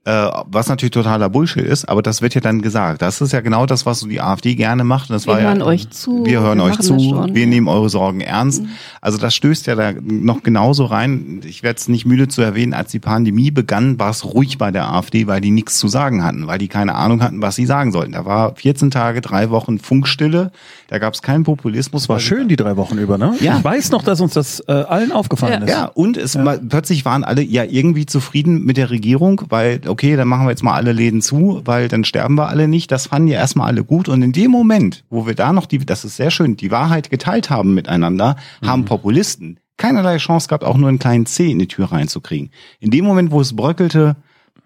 [0.04, 3.04] äh, was natürlich totaler Bullshit ist, aber das wird ja dann gesagt.
[3.04, 5.12] Das ist ja genau das, was so die AfD gerne macht.
[5.12, 6.98] Und das Wir war hören ja, euch zu, Wir hören wir euch zu.
[6.98, 8.64] Wir nehmen eure Sorgen ernst.
[9.00, 11.42] Also das stößt ja da noch genauso rein.
[11.46, 14.72] Ich werde es nicht müde zu erwähnen, als die Pandemie begann, war es ruhig bei
[14.72, 17.68] der AfD, weil die nichts zu sagen hatten, weil die keine Ahnung hatten, was sie
[17.68, 18.14] sagen sollten.
[18.14, 20.52] Da war 14 Tage, drei Wochen Funkstille.
[20.92, 22.02] Da gab es keinen Populismus.
[22.02, 23.34] Das war schön die drei Wochen über, ne?
[23.40, 23.58] Ja.
[23.58, 25.70] Ich weiß noch, dass uns das äh, allen aufgefallen ist.
[25.70, 30.18] Ja, und es mal, plötzlich waren alle ja irgendwie zufrieden mit der Regierung, weil, okay,
[30.18, 32.92] dann machen wir jetzt mal alle Läden zu, weil dann sterben wir alle nicht.
[32.92, 34.10] Das fanden ja erstmal alle gut.
[34.10, 37.10] Und in dem Moment, wo wir da noch die, das ist sehr schön, die Wahrheit
[37.10, 41.70] geteilt haben miteinander, haben Populisten keinerlei Chance gehabt, auch nur einen kleinen C in die
[41.70, 42.50] Tür reinzukriegen.
[42.82, 44.18] In dem Moment, wo es bröckelte,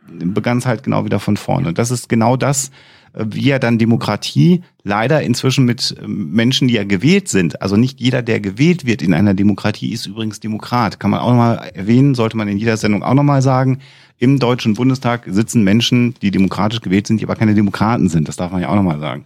[0.10, 1.68] begann es halt genau wieder von vorne.
[1.68, 2.72] Und das ist genau das,
[3.18, 8.00] wie ja dann Demokratie leider inzwischen mit ähm, Menschen, die ja gewählt sind, also nicht
[8.00, 11.00] jeder, der gewählt wird in einer Demokratie, ist übrigens Demokrat.
[11.00, 13.80] Kann man auch nochmal erwähnen, sollte man in jeder Sendung auch nochmal sagen.
[14.18, 18.28] Im Deutschen Bundestag sitzen Menschen, die demokratisch gewählt sind, die aber keine Demokraten sind.
[18.28, 19.26] Das darf man ja auch nochmal sagen.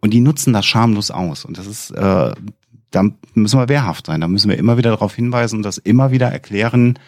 [0.00, 1.44] Und die nutzen das schamlos aus.
[1.44, 2.32] Und das ist, äh,
[2.90, 3.04] da
[3.34, 4.20] müssen wir wehrhaft sein.
[4.20, 6.98] Da müssen wir immer wieder darauf hinweisen und das immer wieder erklären,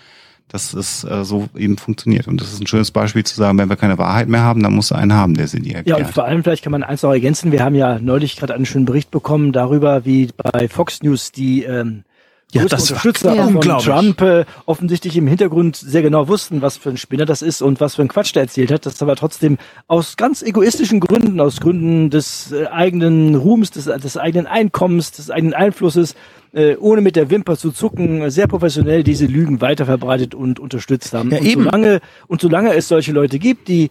[0.48, 2.28] dass es äh, so eben funktioniert.
[2.28, 4.74] Und das ist ein schönes Beispiel zu sagen, wenn wir keine Wahrheit mehr haben, dann
[4.74, 5.98] muss einen haben, der sie dir erklärt.
[5.98, 7.52] Ja, und vor allem vielleicht kann man eins noch ergänzen.
[7.52, 11.64] Wir haben ja neulich gerade einen schönen Bericht bekommen darüber, wie bei Fox News die
[11.64, 12.04] ähm,
[12.52, 13.86] Ja, das war Unterstützer von unglaublich.
[13.86, 17.80] Trump äh, offensichtlich im Hintergrund sehr genau wussten, was für ein Spinner das ist und
[17.80, 21.60] was für ein Quatsch der erzählt hat, das aber trotzdem aus ganz egoistischen Gründen, aus
[21.60, 26.14] Gründen des äh, eigenen Ruhms, des, des eigenen Einkommens, des eigenen Einflusses,
[26.52, 31.32] äh, ohne mit der Wimper zu zucken, sehr professionell diese Lügen weiterverbreitet und unterstützt haben.
[31.32, 31.64] Ja, und, eben.
[31.64, 33.90] Solange, und solange es solche Leute gibt, die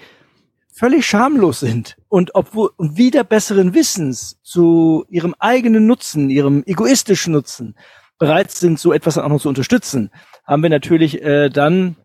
[0.72, 7.34] völlig schamlos sind und obwohl und wieder besseren Wissens zu ihrem eigenen Nutzen, ihrem egoistischen
[7.34, 7.76] Nutzen
[8.18, 10.12] bereit sind, so etwas auch noch zu unterstützen,
[10.46, 11.96] haben wir natürlich äh, dann,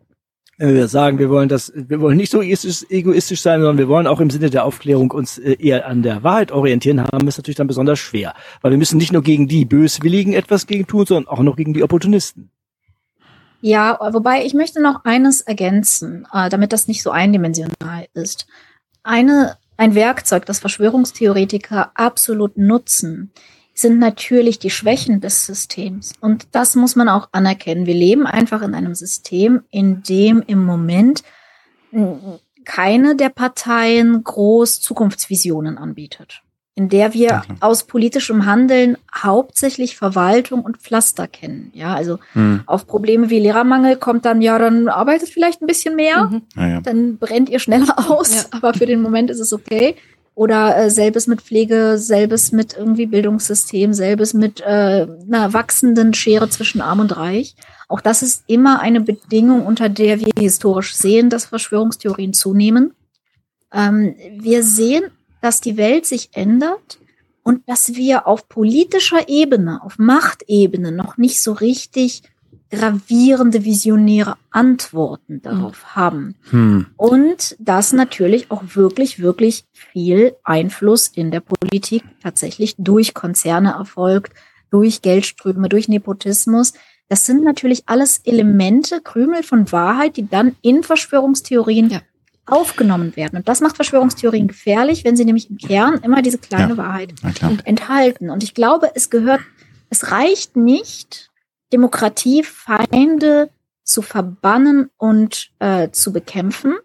[0.57, 4.07] wenn wir sagen, wir wollen das, wir wollen nicht so egoistisch, sein, sondern wir wollen
[4.07, 7.57] auch im Sinne der Aufklärung uns äh, eher an der Wahrheit orientieren, haben es natürlich
[7.57, 11.27] dann besonders schwer, weil wir müssen nicht nur gegen die Böswilligen etwas gegen tun, sondern
[11.27, 12.51] auch noch gegen die Opportunisten.
[13.61, 18.47] Ja, wobei ich möchte noch eines ergänzen, äh, damit das nicht so eindimensional ist.
[19.03, 23.31] Eine, ein Werkzeug, das Verschwörungstheoretiker absolut nutzen,
[23.81, 26.13] sind natürlich die Schwächen des Systems.
[26.21, 27.85] Und das muss man auch anerkennen.
[27.85, 31.23] Wir leben einfach in einem System, in dem im Moment
[31.91, 36.41] mh, keine der Parteien groß Zukunftsvisionen anbietet.
[36.73, 37.55] In der wir Okay.
[37.59, 41.69] aus politischem Handeln hauptsächlich Verwaltung und Pflaster kennen.
[41.73, 42.61] Ja, also Hm.
[42.65, 46.41] auf Probleme wie Lehrermangel kommt dann, ja, dann arbeitet vielleicht ein bisschen mehr, Mhm.
[46.55, 46.81] Ja, ja.
[46.81, 48.43] dann brennt ihr schneller aus, Ja.
[48.51, 49.95] aber für den Moment ist es okay.
[50.41, 56.49] Oder äh, selbes mit Pflege, selbes mit irgendwie Bildungssystem, selbes mit äh, einer wachsenden Schere
[56.49, 57.55] zwischen Arm und Reich.
[57.87, 62.95] Auch das ist immer eine Bedingung, unter der wir historisch sehen, dass Verschwörungstheorien zunehmen.
[63.71, 65.11] Ähm, wir sehen,
[65.43, 66.97] dass die Welt sich ändert
[67.43, 72.23] und dass wir auf politischer Ebene, auf Machtebene noch nicht so richtig
[72.71, 76.35] gravierende visionäre Antworten darauf haben.
[76.49, 76.87] Hm.
[76.97, 84.33] Und dass natürlich auch wirklich, wirklich viel Einfluss in der Politik tatsächlich durch Konzerne erfolgt,
[84.69, 86.73] durch Geldströme, durch Nepotismus.
[87.09, 92.01] Das sind natürlich alles Elemente, Krümel von Wahrheit, die dann in Verschwörungstheorien Ja.
[92.45, 93.35] aufgenommen werden.
[93.37, 96.77] Und das macht Verschwörungstheorien gefährlich, wenn sie nämlich im Kern immer diese kleine Ja.
[96.77, 97.13] Wahrheit
[97.65, 98.29] enthalten.
[98.29, 99.41] Und ich glaube, es gehört,
[99.89, 101.30] es reicht nicht,
[101.73, 103.49] Demokratiefeinde
[103.83, 106.75] zu verbannen und äh, zu bekämpfen,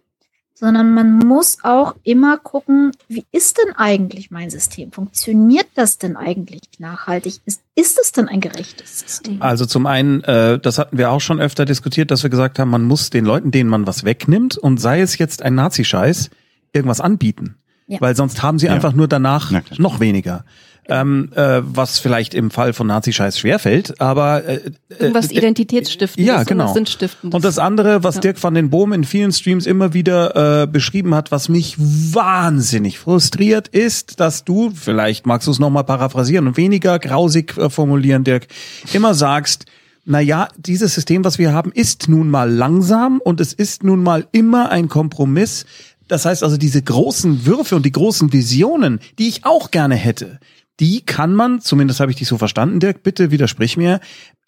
[0.53, 4.91] sondern man muss auch immer gucken, wie ist denn eigentlich mein System?
[4.91, 7.41] Funktioniert das denn eigentlich nachhaltig?
[7.45, 9.39] Ist, ist es denn ein gerechtes System?
[9.41, 12.71] Also zum einen, äh, das hatten wir auch schon öfter diskutiert, dass wir gesagt haben,
[12.71, 16.31] man muss den Leuten, denen man was wegnimmt und sei es jetzt ein Nazi-Scheiß,
[16.73, 17.57] irgendwas anbieten.
[17.85, 18.01] Ja.
[18.01, 18.73] Weil sonst haben sie Ja.
[18.73, 20.43] einfach nur danach noch weniger.
[20.89, 26.25] Ähm, äh, was vielleicht im Fall von Nazi-Scheiß schwerfällt, aber äh, äh, Irgendwas äh, Identitätsstiftendes
[26.25, 26.73] ja, genau.
[26.73, 27.35] Sinnstiftendes.
[27.35, 28.21] Und das andere, was Ja.
[28.21, 32.99] Dirk van den Boom in vielen Streams immer wieder äh, beschrieben hat, was mich wahnsinnig
[32.99, 38.23] frustriert, ist, dass du, vielleicht magst du es nochmal paraphrasieren und weniger grausig äh, formulieren,
[38.23, 38.47] Dirk,
[38.93, 39.65] immer sagst,
[40.05, 44.03] na ja, dieses System, was wir haben, ist nun mal langsam und es ist nun
[44.03, 45.65] mal immer ein Kompromiss.
[46.07, 50.39] Das heißt also, diese großen Würfe und die großen Visionen, die ich auch gerne hätte,
[50.79, 53.99] die kann man, zumindest habe ich dich so verstanden, Dirk, bitte widersprich mir,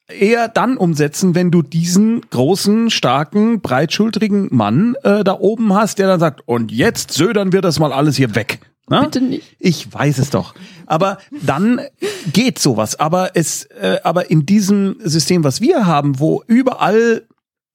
[0.07, 6.07] eher dann umsetzen, wenn du diesen großen, starken, breitschultrigen Mann äh, da oben hast, der
[6.07, 8.59] dann sagt, und jetzt södern wir das mal alles hier weg.
[8.89, 9.03] Na?
[9.03, 9.55] Bitte nicht.
[9.59, 10.55] Ich weiß es doch.
[10.87, 11.79] Aber dann
[12.33, 12.99] geht sowas.
[12.99, 17.27] Aber es, äh, aber in diesem System, was wir haben, wo überall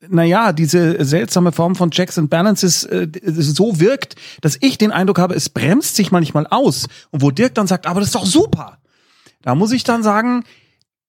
[0.09, 5.19] naja, diese seltsame Form von Checks and Balances äh, so wirkt, dass ich den Eindruck
[5.19, 6.87] habe, es bremst sich manchmal aus.
[7.11, 8.79] Und wo Dirk dann sagt, aber das ist doch super.
[9.43, 10.45] Da muss ich dann sagen,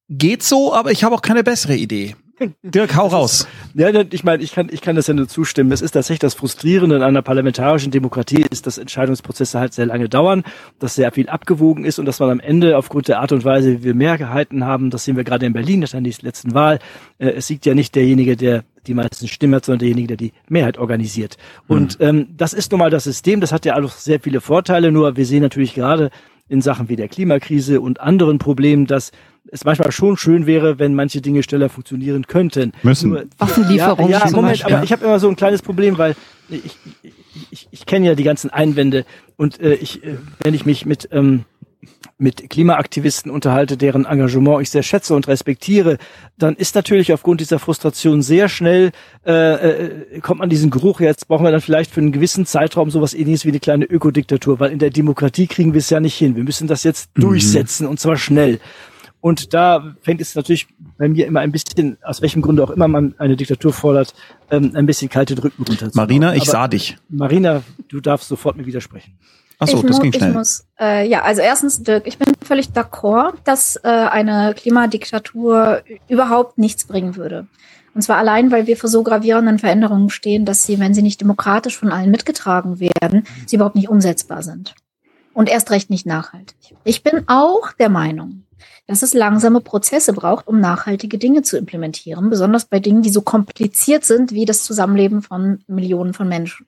[0.09, 2.15] geht so, aber ich habe auch keine bessere Idee.
[2.63, 3.47] Dirk, hau raus.
[3.75, 5.71] Ja, ich meine, ich kann, ich kann das ja nur zustimmen.
[5.71, 10.09] Es ist tatsächlich das Frustrierende in einer parlamentarischen Demokratie ist, dass Entscheidungsprozesse halt sehr lange
[10.09, 10.43] dauern,
[10.79, 13.79] dass sehr viel abgewogen ist und dass man am Ende aufgrund der Art und Weise,
[13.79, 16.53] wie wir Mehrheiten haben, das sehen wir gerade in Berlin, das ist an der letzten
[16.53, 16.79] Wahl,
[17.19, 20.33] äh, es siegt ja nicht derjenige, der die meisten Stimmen hat, sondern derjenige, der die
[20.49, 21.37] Mehrheit organisiert.
[21.67, 24.91] Und ähm, das ist nun mal das System, das hat ja auch sehr viele Vorteile,
[24.91, 26.11] nur wir sehen natürlich gerade
[26.47, 29.11] in Sachen wie der Klimakrise und anderen Problemen, dass
[29.51, 32.73] es manchmal schon schön wäre, wenn manche Dinge schneller funktionieren könnten.
[32.83, 33.11] Müssen.
[33.11, 34.75] Nur, Waffenlieferungen Ja, ja Moment, Beispiel.
[34.75, 36.15] aber ich habe immer so ein kleines Problem, weil
[36.49, 37.13] ich, ich,
[37.51, 39.05] ich, ich kenne ja die ganzen Einwände
[39.37, 41.45] und äh, ich, äh, wenn ich mich mit ähm,
[42.17, 45.97] mit Klimaaktivisten unterhalte, deren Engagement ich sehr schätze und respektiere,
[46.37, 48.91] dann ist natürlich aufgrund dieser Frustration sehr schnell
[49.25, 51.01] äh, äh, kommt man diesen Geruch.
[51.01, 54.59] Jetzt brauchen wir dann vielleicht für einen gewissen Zeitraum sowas ähnliches wie eine kleine Ökodiktatur,
[54.59, 56.35] weil in der Demokratie kriegen wir es ja nicht hin.
[56.35, 58.59] Wir müssen das jetzt durchsetzen und zwar schnell.
[59.25, 60.67] Und da fängt es natürlich
[60.99, 64.13] bei mir immer ein bisschen, aus welchem Grunde auch immer man eine Diktatur fordert,
[64.51, 65.89] ähm, ein bisschen kalte Drücken runter.
[65.95, 66.97] Marina, ich Aber sah dich.
[67.09, 69.17] Marina, du darfst sofort mir widersprechen.
[69.59, 70.33] Achso, ich das ging Ich schnell.
[70.33, 76.57] muss, äh, ja, also erstens, Dirk, ich bin völlig d'accord, dass äh, eine Klimadiktatur überhaupt
[76.57, 77.47] nichts bringen würde.
[77.93, 81.21] Und zwar allein, weil wir vor so gravierenden Veränderungen stehen, dass sie, wenn sie nicht
[81.21, 84.75] demokratisch von allen mitgetragen werden, sie überhaupt nicht umsetzbar sind.
[85.33, 86.75] Und erst recht nicht nachhaltig.
[86.83, 88.43] Ich bin auch der Meinung,
[88.87, 93.21] dass es langsame Prozesse braucht, um nachhaltige Dinge zu implementieren, besonders bei Dingen, die so
[93.21, 96.67] kompliziert sind wie das Zusammenleben von Millionen von Menschen.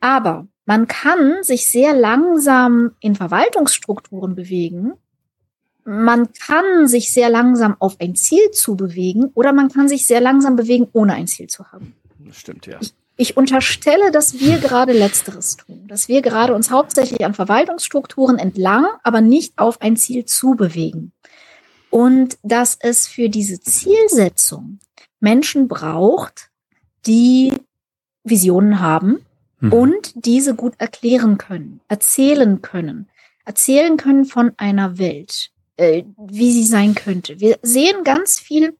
[0.00, 4.94] Aber man kann sich sehr langsam in Verwaltungsstrukturen bewegen.
[5.84, 10.20] Man kann sich sehr langsam auf ein Ziel zu bewegen oder man kann sich sehr
[10.20, 11.94] langsam bewegen, ohne ein Ziel zu haben.
[12.18, 12.80] Das stimmt, ja.
[13.16, 18.86] Ich unterstelle, dass wir gerade Letzteres tun, dass wir gerade uns hauptsächlich an Verwaltungsstrukturen entlang,
[19.04, 21.12] aber nicht auf ein Ziel zu bewegen.
[21.88, 24.80] Und dass es für diese Zielsetzung
[25.20, 26.50] Menschen braucht,
[27.06, 27.54] die
[28.24, 29.24] Visionen haben,
[29.60, 29.72] Mhm.
[29.72, 33.08] und diese gut erklären können, erzählen können,
[33.44, 37.40] erzählen können von einer Welt, äh, wie sie sein könnte.
[37.40, 38.76] Wir sehen ganz viel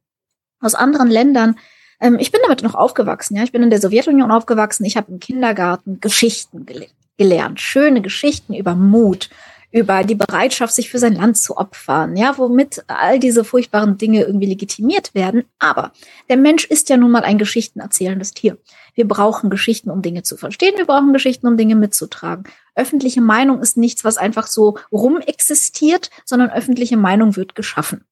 [0.60, 1.58] aus anderen Ländern.
[2.00, 3.44] Ähm, ich bin damit noch aufgewachsen, ja.
[3.44, 4.84] Ich bin in der Sowjetunion aufgewachsen.
[4.84, 9.30] Ich habe im Kindergarten Geschichten gele gelernt, schöne Geschichten über Mut,
[9.76, 14.22] über die Bereitschaft, sich für sein Land zu opfern, ja, womit all diese furchtbaren Dinge
[14.22, 15.44] irgendwie legitimiert werden.
[15.58, 15.92] Aber
[16.30, 18.56] der Mensch ist ja nun mal ein geschichtenerzählendes Tier.
[18.94, 20.72] Wir brauchen Geschichten, um Dinge zu verstehen.
[20.76, 22.44] Wir brauchen Geschichten, um Dinge mitzutragen.
[22.74, 28.06] Öffentliche Meinung ist nichts, was einfach so rumexistiert, sondern öffentliche Meinung wird geschaffen.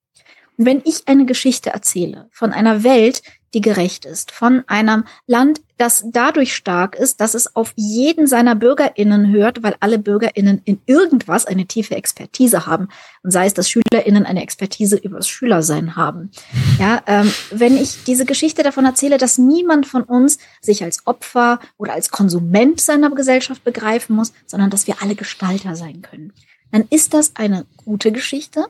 [0.59, 3.23] Und wenn ich eine Geschichte erzähle von einer Welt,
[3.55, 8.55] die gerecht ist, von einem Land, das dadurch stark ist, dass es auf jeden seiner
[8.55, 12.89] BürgerInnen hört, weil alle BürgerInnen in irgendwas eine tiefe Expertise haben.
[13.23, 16.31] Und sei es, dass SchülerInnen eine Expertise über das Schülersein haben.
[16.79, 21.59] Ja, ähm, wenn ich diese Geschichte davon erzähle, dass niemand von uns sich als Opfer
[21.77, 26.33] oder als Konsument seiner Gesellschaft begreifen muss, sondern dass wir alle Gestalter sein können,
[26.71, 28.67] dann ist das eine gute Geschichte.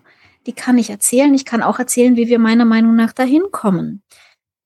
[0.47, 1.33] Die kann ich erzählen.
[1.35, 4.03] Ich kann auch erzählen, wie wir meiner Meinung nach dahin kommen.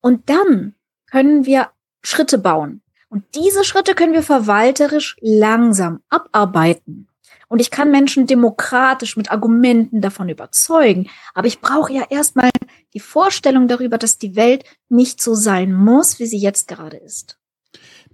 [0.00, 0.74] Und dann
[1.10, 1.70] können wir
[2.02, 2.82] Schritte bauen.
[3.08, 7.08] Und diese Schritte können wir verwalterisch langsam abarbeiten.
[7.48, 11.08] Und ich kann Menschen demokratisch mit Argumenten davon überzeugen.
[11.32, 12.50] Aber ich brauche ja erstmal
[12.92, 17.37] die Vorstellung darüber, dass die Welt nicht so sein muss, wie sie jetzt gerade ist.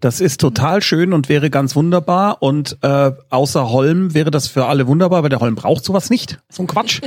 [0.01, 2.42] Das ist total schön und wäre ganz wunderbar.
[2.42, 6.38] Und äh, außer Holm wäre das für alle wunderbar, weil der Holm braucht sowas nicht.
[6.51, 7.01] So ein Quatsch.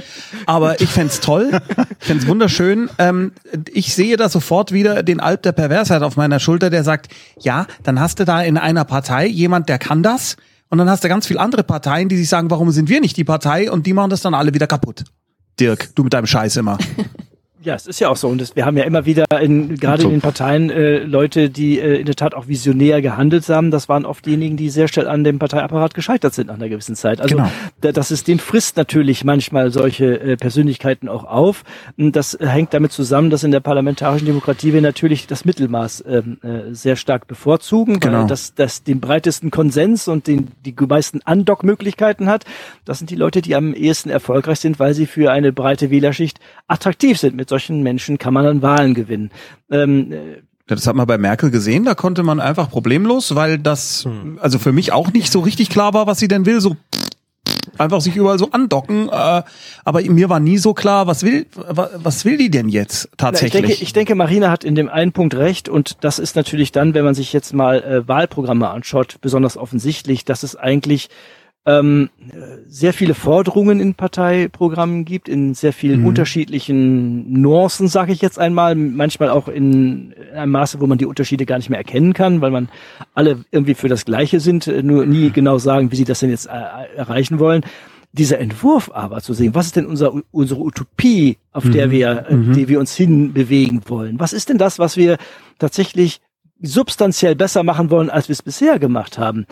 [0.46, 1.60] Aber ich fänd's toll.
[2.00, 2.90] Ich fänd's wunderschön.
[2.98, 3.34] Ähm,
[3.72, 7.68] ich sehe da sofort wieder den Alp der Perversheit auf meiner Schulter, der sagt, ja,
[7.84, 10.38] dann hast du da in einer Partei jemand, der kann das.
[10.70, 13.18] Und dann hast du ganz viele andere Parteien, die sich sagen, warum sind wir nicht
[13.18, 13.72] die Partei?
[13.72, 15.06] Und die machen das dann alle wieder kaputt.
[15.60, 16.78] Dirk, du mit deinem Scheiß immer.
[17.64, 18.28] Ja, es ist ja auch so.
[18.28, 20.08] Und das, wir haben ja immer wieder in, gerade So.
[20.10, 23.72] in den Parteien äh, Leute, die äh, in der Tat auch visionär gehandelt haben.
[23.72, 26.96] Das waren oft diejenigen, die sehr schnell an dem Parteiapparat gescheitert sind nach einer gewissen
[26.96, 27.20] Zeit.
[27.20, 27.50] Also Genau.
[27.82, 31.64] da- das System frisst natürlich manchmal solche äh, Persönlichkeiten auch auf.
[31.98, 36.04] Und das äh, hängt damit zusammen, dass in der parlamentarischen Demokratie wir natürlich das Mittelmaß
[36.08, 38.20] ähm, äh, sehr stark bevorzugen, Genau.
[38.22, 42.46] weil das, das den breitesten Konsens und den, die meisten Andockmöglichkeiten hat.
[42.86, 46.40] Das sind die Leute, die am ehesten erfolgreich sind, weil sie für eine breite Wählerschicht
[46.68, 47.36] attraktiv sind.
[47.36, 49.32] Mit solchen Menschen kann man dann Wahlen gewinnen.
[49.72, 50.18] Ähm, äh,
[50.68, 54.06] Das hat man bei Merkel gesehen, da konnte man einfach problemlos, weil das
[54.40, 56.76] also für mich auch nicht so richtig klar war, was sie denn will, so
[57.78, 59.44] einfach sich überall so andocken, äh,
[59.84, 63.12] aber mir war nie so klar, was will wa- was will die denn jetzt Na,
[63.12, 63.52] Ich tatsächlich?
[63.68, 66.94] denke, ich denke, Marina hat in dem einen Punkt recht und das ist natürlich dann,
[66.96, 71.10] wenn man sich jetzt mal äh, Wahlprogramme anschaut, besonders offensichtlich, dass es eigentlich
[71.68, 72.34] ähm, äh,
[72.68, 76.06] sehr viele Forderungen in Parteiprogrammen gibt, in sehr vielen Mhm.
[76.08, 81.46] unterschiedlichen Nuancen, sage ich jetzt einmal, manchmal auch in einem Maße, wo man die Unterschiede
[81.46, 82.70] gar nicht mehr erkennen kann, weil man
[83.14, 86.30] alle irgendwie für das Gleiche sind, äh, nur nie genau sagen, wie sie das denn
[86.30, 87.64] jetzt äh, erreichen wollen.
[88.14, 91.92] Dieser Entwurf aber zu sehen, was ist denn unser, unsere Utopie, auf der Mhm.
[91.92, 92.54] wir, äh, Mhm.
[92.54, 94.22] die wir uns hinbewegen wollen?
[94.22, 95.18] Was ist denn das, was wir
[95.60, 96.22] tatsächlich
[96.62, 99.46] substanziell besser machen wollen, als wir es bisher gemacht haben?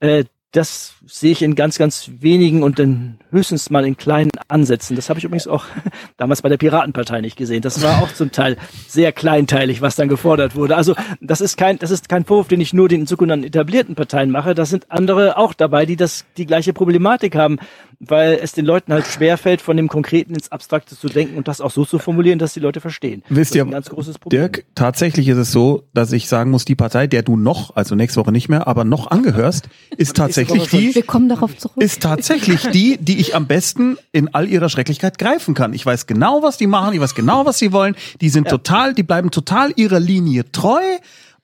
[0.00, 4.96] Äh, das sehe ich in ganz, ganz wenigen und dann höchstens mal in kleinen Ansätzen.
[4.96, 5.64] Das habe ich übrigens auch
[6.16, 7.62] damals bei der Piratenpartei nicht gesehen.
[7.62, 8.56] Das war auch zum Teil
[8.88, 10.76] sehr kleinteilig, was dann gefordert wurde.
[10.76, 14.30] Also das ist kein, das ist kein Vorwurf, den ich nur den sogenannten etablierten Parteien
[14.30, 14.54] mache.
[14.54, 17.58] Das sind andere auch dabei, die das die gleiche Problematik haben,
[18.00, 21.60] weil es den Leuten halt schwerfällt, von dem Konkreten ins Abstrakte zu denken und das
[21.60, 23.22] auch so zu formulieren, dass die Leute verstehen.
[23.28, 24.40] Wisst das ihr, ist ein ganz großes Problem.
[24.40, 27.94] Dirk, tatsächlich ist es so, dass ich sagen muss, die Partei, der du noch, also
[27.94, 30.80] nächste Woche nicht mehr, aber noch angehörst, ist tatsächlich Schon.
[30.80, 31.76] die, Wir kommen darauf zurück.
[31.82, 35.72] ist tatsächlich die, die ich am besten in all ihrer Schrecklichkeit greifen kann.
[35.74, 37.94] Ich weiß genau, was die machen, ich weiß genau, was sie wollen.
[38.20, 40.80] Die sind total, die bleiben total ihrer Linie treu.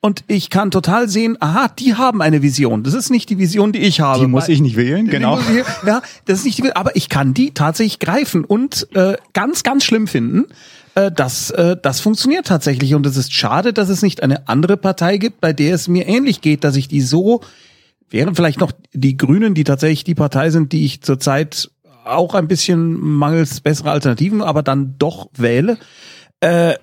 [0.01, 2.85] Und ich kann total sehen, aha, die haben eine Vision.
[2.85, 4.20] Das ist nicht die Vision, die ich habe.
[4.20, 5.39] Die muss ich nicht wählen, genau.
[5.40, 9.62] ich- Ja, das ist nicht die, aber ich kann die tatsächlich greifen und äh, ganz,
[9.64, 10.44] ganz schlimm finden.
[10.94, 14.77] Äh, das, äh, das funktioniert tatsächlich und es ist schade, dass es nicht eine andere
[14.77, 17.40] Partei gibt, bei der es mir ähnlich geht, dass ich die so
[18.11, 21.70] wären vielleicht noch die Grünen, die tatsächlich die Partei sind, die ich zurzeit
[22.05, 25.78] auch ein bisschen mangels besserer Alternativen, aber dann doch wähle.
[26.41, 26.74] Äh,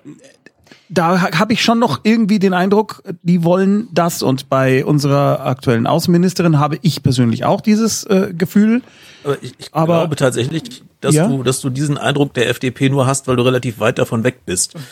[0.90, 4.22] da ha- habe ich schon noch irgendwie den Eindruck, die wollen das.
[4.22, 8.82] Und bei unserer aktuellen Außenministerin habe ich persönlich auch dieses äh, Gefühl.
[9.24, 11.26] Aber ich, ich Aber- glaube tatsächlich, dass Ja?
[11.28, 14.46] du, dass du diesen Eindruck der FDP nur hast, weil du relativ weit davon weg
[14.46, 14.74] bist.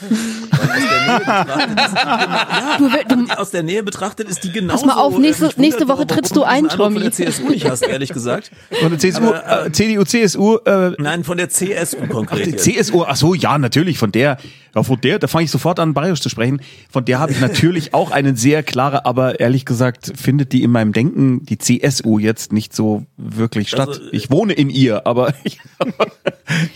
[0.62, 0.92] Aus der
[1.22, 4.52] Nähe betrachtet ist die genau- Du, will- du, ja, aus der Nähe betrachtet ist die
[4.52, 4.86] genauso.
[4.86, 7.10] Pass mal auf, äh, nächste- mich nächste Woche trittst du ein, Eindruck Von der Tommy.
[7.12, 8.50] CSU nicht hast, ehrlich gesagt.
[8.82, 12.46] Und die CSU, Aber, äh, CDU, CSU, äh, Nein, von der CSU konkret.
[12.46, 12.64] die jetzt.
[12.64, 14.36] CSU, ach so, ja, natürlich, von der,
[14.74, 16.60] ja, von der, da fange ich sofort an, bayerisch zu sprechen.
[16.90, 20.70] Von der habe ich natürlich auch eine sehr klare, aber ehrlich gesagt findet die in
[20.70, 23.88] meinem Denken die CSU jetzt nicht so wirklich statt.
[23.88, 25.58] Also, ich wohne in ihr, aber ich,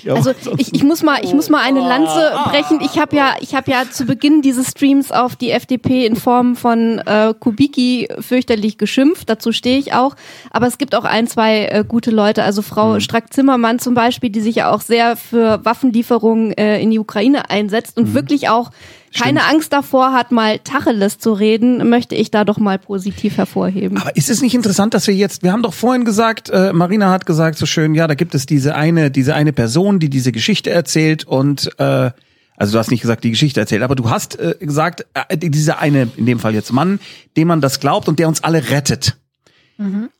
[0.02, 2.80] ja, also ich, ich muss mal, ich muss mal eine Lanze brechen.
[2.80, 6.56] Ich habe ja, ich habe ja zu Beginn dieses Streams auf die FDP in Form
[6.56, 9.28] von äh, Kubicki fürchterlich geschimpft.
[9.28, 10.16] Dazu stehe ich auch.
[10.50, 12.42] Aber es gibt auch ein, zwei äh, gute Leute.
[12.42, 16.98] Also Frau Strack-Zimmermann zum Beispiel, die sich ja auch sehr für Waffenlieferungen äh, in die
[16.98, 18.70] Ukraine einsetzt und wirklich auch
[19.14, 23.98] keine Angst davor hat, mal Tacheles zu reden, möchte ich da doch mal positiv hervorheben.
[23.98, 27.10] Aber ist es nicht interessant, dass wir jetzt, wir haben doch vorhin gesagt, äh, Marina
[27.10, 30.32] hat gesagt so schön, ja, da gibt es diese eine, diese eine Person, die diese
[30.32, 32.10] Geschichte erzählt und äh,
[32.56, 35.78] also du hast nicht gesagt, die Geschichte erzählt, aber du hast äh, gesagt, äh, dieser
[35.78, 37.00] eine, in dem Fall jetzt Mann,
[37.36, 39.18] dem man das glaubt und der uns alle rettet.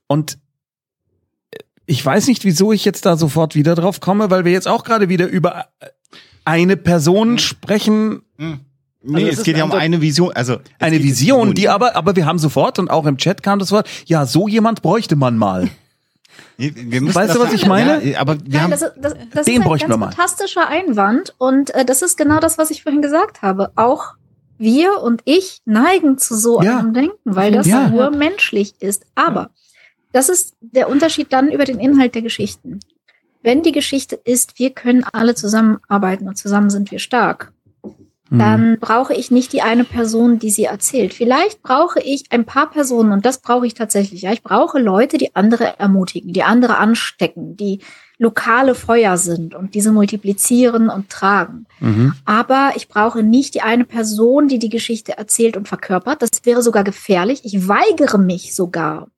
[0.07, 0.39] Und
[1.51, 4.69] äh, ich weiß nicht, wieso ich jetzt da sofort wieder drauf komme, weil wir jetzt
[4.69, 5.87] auch gerade wieder über äh,
[6.45, 8.23] eine Person sprechen,
[9.09, 12.17] Nee, Also es geht ja um ein eine Vision, also eine Vision, die aber, aber
[12.17, 15.37] wir haben sofort und auch im Chat kam das Wort, ja, so jemand bräuchte man
[15.39, 15.69] mal.
[16.59, 18.03] Weißt du, was ich meine?
[18.05, 20.01] Ja, aber wir Nein, haben das ist, das, das Den ist ein bräuchten wir ganz
[20.01, 20.13] mal.
[20.13, 23.71] fantastischer Einwand und äh, das ist genau das, was ich vorhin gesagt habe.
[23.77, 24.15] Auch
[24.59, 26.79] wir und ich neigen zu so Ja.
[26.79, 27.89] einem Denken, weil das Ja.
[27.89, 29.05] nur menschlich ist.
[29.15, 29.51] Aber
[30.13, 32.81] das ist der Unterschied dann über den Inhalt der Geschichten.
[33.43, 37.53] Wenn die Geschichte ist, wir können alle zusammenarbeiten und zusammen sind wir stark,
[38.29, 38.39] Mhm.
[38.39, 41.15] dann brauche ich nicht die eine Person, die sie erzählt.
[41.15, 44.23] Vielleicht brauche ich ein paar Personen und das brauche ich tatsächlich.
[44.23, 47.81] Ja, ich brauche Leute, die andere ermutigen, die andere anstecken, die
[48.19, 51.67] lokale Feuer sind und diese multiplizieren und tragen.
[51.81, 52.15] Mhm.
[52.25, 56.23] Aber ich brauche nicht die eine Person, die die Geschichte erzählt und verkörpert.
[56.23, 57.43] Das wäre sogar gefährlich.
[57.45, 59.09] Ich weigere mich sogar.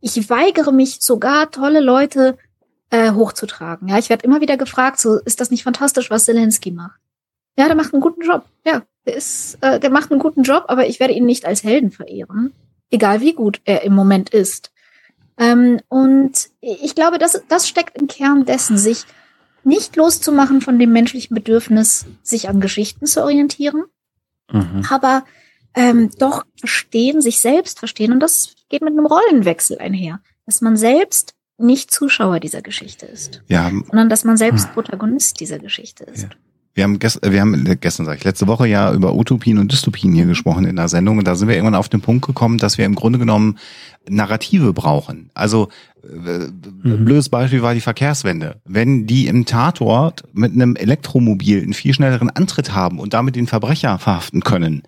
[0.00, 2.38] Ich weigere mich sogar, tolle Leute
[2.90, 3.88] äh, hochzutragen.
[3.88, 6.98] Ja, ich werde immer wieder gefragt, so ist das nicht fantastisch, was Zelensky macht?
[7.58, 8.44] Ja, der macht einen guten Job.
[8.64, 11.64] Ja, der ist, äh, der macht einen guten Job, aber ich werde ihn nicht als
[11.64, 12.52] Helden verehren,
[12.90, 14.70] egal wie gut er im Moment ist.
[15.38, 19.04] Ähm, und ich glaube, das, das steckt im Kern dessen, sich
[19.64, 23.84] nicht loszumachen von dem menschlichen Bedürfnis, sich an Geschichten zu orientieren,
[24.50, 24.86] Mhm.
[24.88, 25.24] aber
[25.74, 28.12] ähm, doch verstehen, sich selbst verstehen.
[28.12, 33.42] Und das geht mit einem Rollenwechsel einher, dass man selbst nicht Zuschauer dieser Geschichte ist,
[33.48, 36.22] ja, sondern dass man selbst Protagonist dieser Geschichte ist.
[36.22, 36.28] Ja.
[36.78, 39.72] Wir haben, gest, wir haben äh, gestern, sag ich, letzte Woche ja über Utopien und
[39.72, 42.56] Dystopien hier gesprochen in der Sendung und da sind wir irgendwann auf den Punkt gekommen,
[42.58, 43.58] dass wir im Grunde genommen
[44.08, 45.30] Narrative brauchen.
[45.34, 45.70] Also
[46.08, 46.50] äh,
[46.82, 48.56] blödes Beispiel war die Verkehrswende.
[48.64, 53.46] Wenn die im Tatort mit einem Elektromobil einen viel schnelleren Antritt haben und damit den
[53.46, 54.82] Verbrecher verhaften können,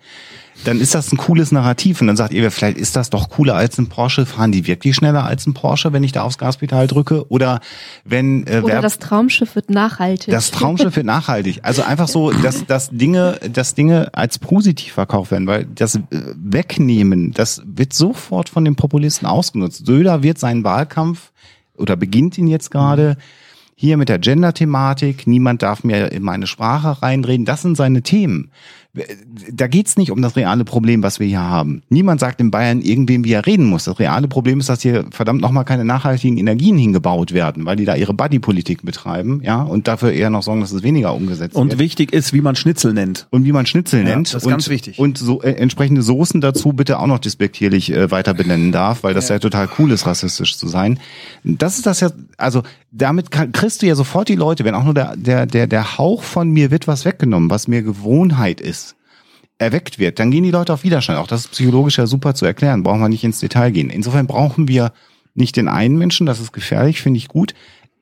[0.65, 3.55] dann ist das ein cooles Narrativ und dann sagt ihr, vielleicht ist das doch cooler
[3.55, 4.25] als ein Porsche.
[4.25, 7.29] Fahren die wirklich schneller als ein Porsche, wenn ich da aufs Gaspedal drücke?
[7.29, 7.61] Oder
[8.05, 10.31] wenn äh, Oder das Traumschiff wird nachhaltig.
[10.31, 11.59] das Traumschiff wird nachhaltig.
[11.63, 16.01] Also einfach so, dass, dass Dinge, dass Dinge als positiv verkauft werden, weil das äh,
[16.35, 19.85] Wegnehmen, das wird sofort von den Populisten ausgenutzt.
[19.85, 21.10] Söder wird seinen Wahlkampf
[21.77, 23.17] oder beginnt ihn jetzt gerade
[23.75, 28.51] hier mit der Gender-Thematik, niemand darf mir in meine Sprache reinreden, das sind seine Themen
[28.93, 31.81] da geht's nicht um das reale Problem, was wir hier haben.
[31.87, 33.85] Niemand sagt in Bayern irgendwem, wie er reden muss.
[33.85, 37.85] Das reale Problem ist, dass hier verdammt nochmal keine nachhaltigen Energien hingebaut werden, weil die
[37.85, 41.69] da ihre Buddy-Politik betreiben, ja, und dafür eher noch sorgen, dass es weniger umgesetzt und
[41.69, 41.73] wird.
[41.73, 43.27] Und wichtig ist, wie man Schnitzel nennt.
[43.29, 44.27] Und wie man Schnitzel ja, nennt.
[44.27, 44.99] Das ist und, ganz wichtig.
[44.99, 49.13] Und so äh, entsprechende Soßen dazu bitte auch noch despektierlich äh, weiter benennen darf, weil
[49.13, 49.35] das ja.
[49.35, 50.99] ja total cool ist, rassistisch zu sein.
[51.45, 52.09] Das ist das ja,
[52.41, 55.97] also damit kriegst du ja sofort die Leute, wenn auch nur der, der, der, der
[55.97, 58.95] Hauch von mir wird was weggenommen, was mir Gewohnheit ist
[59.61, 61.19] erweckt wird, dann gehen die Leute auf Widerstand.
[61.19, 63.91] Auch das ist psychologisch ja super zu erklären, brauchen wir nicht ins Detail gehen.
[63.91, 64.91] Insofern brauchen wir
[65.35, 67.53] nicht den einen Menschen, das ist gefährlich, finde ich gut.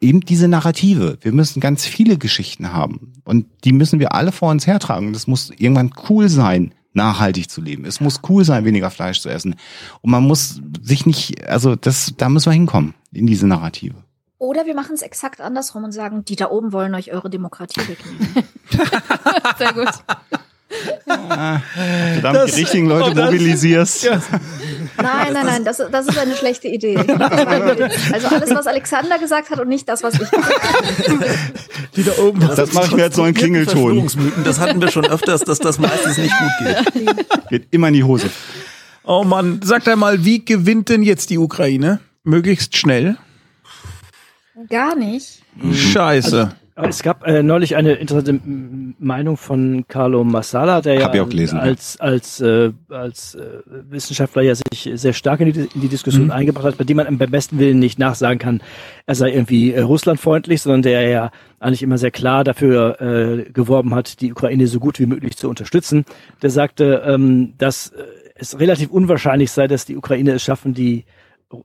[0.02, 1.18] Eben diese Narrative.
[1.22, 3.12] Wir müssen ganz viele Geschichten haben.
[3.26, 5.12] Und die müssen wir alle vor uns hertragen.
[5.12, 7.84] Das muss irgendwann cool sein, nachhaltig zu leben.
[7.84, 9.56] Es muss cool sein, weniger Fleisch zu essen.
[10.00, 13.96] Und man muss sich nicht, also das, da müssen wir hinkommen, in diese Narrative.
[14.40, 17.82] Oder wir machen es exakt andersrum und sagen, die da oben wollen euch eure Demokratie
[17.82, 18.48] wegnehmen.
[19.58, 19.90] Sehr gut.
[21.08, 21.60] Ah,
[22.14, 24.04] verdammt, das, die richtigen Leute oh, mobilisierst.
[24.04, 24.22] Ja.
[24.98, 26.96] Nein, nein, nein, das, das ist eine schlechte Idee.
[28.14, 31.26] Also alles, was Alexander gesagt hat und nicht das, was ich gesagt habe.
[31.96, 32.40] Die da oben.
[32.40, 34.10] Das, das mache ich mir jetzt so einen Klingelton.
[34.46, 36.52] Das hatten wir schon öfters, dass das meistens nicht gut
[36.96, 37.50] geht.
[37.50, 38.30] Geht immer in die Hose.
[39.04, 42.00] Oh Mann, sag einmal, wie gewinnt denn jetzt die Ukraine?
[42.24, 43.18] Möglichst schnell?
[44.68, 45.44] Gar nicht.
[45.72, 46.52] Scheiße.
[46.76, 48.40] Also, es gab äh, neulich eine interessante
[49.00, 53.60] Meinung von Carlo Massala, der ja gelesen, als als äh, als äh,
[53.90, 56.32] Wissenschaftler ja sich sehr stark in die, in die Diskussion mhm.
[56.32, 58.62] eingebracht hat, bei dem man beim besten Willen nicht nachsagen kann,
[59.06, 63.94] er sei irgendwie äh, russlandfreundlich, sondern der ja eigentlich immer sehr klar dafür äh, geworben
[63.94, 66.06] hat, die Ukraine so gut wie möglich zu unterstützen.
[66.42, 68.04] Der sagte, ähm, dass äh,
[68.36, 71.04] es relativ unwahrscheinlich sei, dass die Ukraine es schaffen, die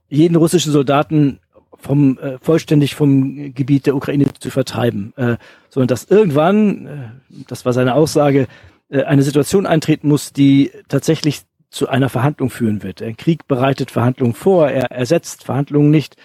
[0.09, 1.39] jeden russischen Soldaten
[1.79, 5.37] vom äh, vollständig vom Gebiet der Ukraine zu vertreiben, äh,
[5.69, 8.47] sondern dass irgendwann, äh, das war seine Aussage,
[8.89, 13.01] äh, eine Situation eintreten muss, die tatsächlich zu einer Verhandlung führen wird.
[13.01, 16.15] Ein Krieg bereitet Verhandlungen vor, er ersetzt Verhandlungen nicht,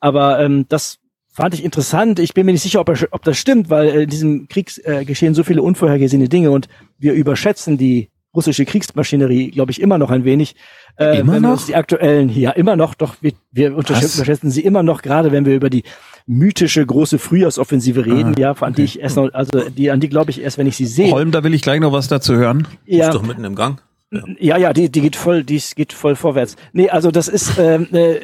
[0.00, 0.98] aber ähm, das
[1.32, 2.18] fand ich interessant.
[2.18, 4.72] Ich bin mir nicht sicher, ob, er, ob das stimmt, weil äh, in diesem Krieg
[4.84, 6.68] äh, geschehen so viele unvorhergesehene Dinge und
[6.98, 10.54] wir überschätzen die russische Kriegsmaschinerie, glaube ich, immer noch ein wenig.
[10.96, 11.48] Äh, immer wenn noch?
[11.48, 15.02] wir uns die aktuellen hier, ja, immer noch, doch wir, wir unterschätzen sie immer noch,
[15.02, 15.82] gerade wenn wir über die
[16.26, 18.72] mythische große Frühjahrsoffensive reden, ah, ja, an okay.
[18.76, 21.10] die ich erst noch, also die, an die glaube ich erst, wenn ich sie sehe.
[21.10, 22.68] Holm, da will ich gleich noch was dazu hören.
[22.86, 23.08] Ja.
[23.08, 23.80] Ist doch mitten im Gang.
[24.12, 26.54] Ja, ja, ja die, die geht voll, die geht voll vorwärts.
[26.72, 28.20] Nee, also das ist, ähm, äh,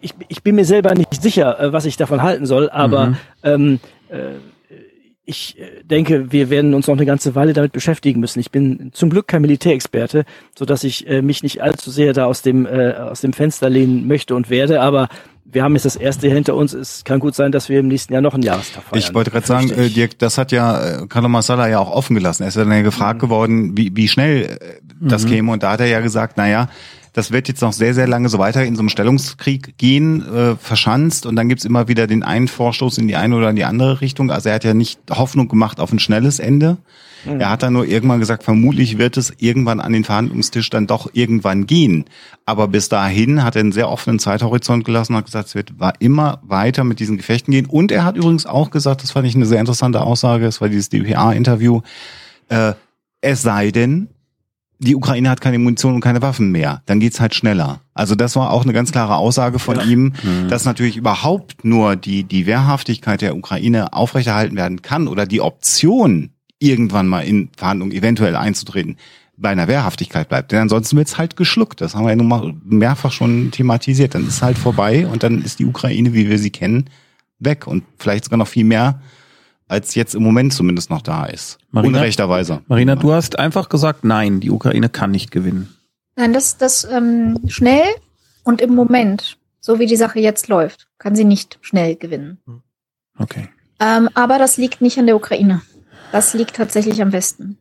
[0.00, 3.16] ich, ich bin mir selber nicht sicher, äh, was ich davon halten soll, aber mhm.
[3.42, 3.80] ähm,
[4.10, 4.34] äh,
[5.28, 8.40] ich äh, denke, wir werden uns noch eine ganze Weile damit beschäftigen müssen.
[8.40, 10.24] Ich bin zum Glück kein Militärexperte,
[10.58, 13.68] so dass ich äh, mich nicht allzu sehr da aus dem äh, aus dem Fenster
[13.68, 14.80] lehnen möchte und werde.
[14.80, 15.08] Aber
[15.44, 16.72] wir haben jetzt das erste hinter uns.
[16.72, 18.98] Es kann gut sein, dass wir im nächsten Jahr noch einen Jahrestag feiern.
[18.98, 22.14] Ich wollte gerade sagen, äh, Dirk, das hat ja äh, Carlo Massala ja auch offen
[22.14, 22.44] gelassen.
[22.44, 23.26] Er ist dann ja gefragt mhm.
[23.26, 24.58] geworden, wie, wie schnell äh,
[24.98, 25.28] das mhm.
[25.28, 25.52] käme.
[25.52, 26.68] Und da hat er ja gesagt, na ja,
[27.18, 30.54] das wird jetzt noch sehr, sehr lange so weiter in so einem Stellungskrieg gehen, äh,
[30.54, 33.64] verschanzt und dann gibt's immer wieder den einen Vorstoß in die eine oder in die
[33.64, 34.30] andere Richtung.
[34.30, 36.76] Also er hat ja nicht Hoffnung gemacht auf ein schnelles Ende.
[37.24, 37.40] Mhm.
[37.40, 41.10] Er hat dann nur irgendwann gesagt, vermutlich wird es irgendwann an den Verhandlungstisch dann doch
[41.12, 42.04] irgendwann gehen.
[42.46, 45.72] Aber bis dahin hat er einen sehr offenen Zeithorizont gelassen und hat gesagt, es wird
[45.98, 47.66] immer weiter mit diesen Gefechten gehen.
[47.66, 50.68] Und er hat übrigens auch gesagt, das fand ich eine sehr interessante Aussage, es war
[50.68, 51.80] dieses DPA-Interview,
[52.48, 52.74] äh,
[53.20, 54.08] es sei denn,
[54.80, 56.82] die Ukraine hat keine Munition und keine Waffen mehr.
[56.86, 57.80] Dann geht's halt schneller.
[57.94, 59.82] Also das war auch eine ganz klare Aussage von ja.
[59.82, 60.48] ihm, mhm.
[60.48, 66.30] dass natürlich überhaupt nur die, die Wehrhaftigkeit der Ukraine aufrechterhalten werden kann oder die Option,
[66.60, 68.96] irgendwann mal in Verhandlungen eventuell einzutreten,
[69.36, 70.52] bei einer Wehrhaftigkeit bleibt.
[70.52, 71.80] Denn ansonsten wird's halt geschluckt.
[71.80, 74.14] Das haben wir ja nun mal mehrfach schon thematisiert.
[74.14, 76.90] Dann ist halt vorbei und dann ist die Ukraine, wie wir sie kennen,
[77.38, 77.66] weg.
[77.66, 79.00] Und vielleicht sogar noch viel mehr
[79.68, 81.58] als jetzt im Moment zumindest noch da ist.
[81.70, 82.62] Marina, Unrechterweise.
[82.66, 85.76] Marina, du hast einfach gesagt, nein, die Ukraine kann nicht gewinnen.
[86.16, 87.86] Nein, das, das ähm, schnell
[88.44, 92.38] und im Moment, so wie die Sache jetzt läuft, kann sie nicht schnell gewinnen.
[93.18, 93.48] Okay.
[93.78, 95.62] Ähm, aber das liegt nicht an der Ukraine.
[96.10, 97.58] Das liegt tatsächlich am Westen.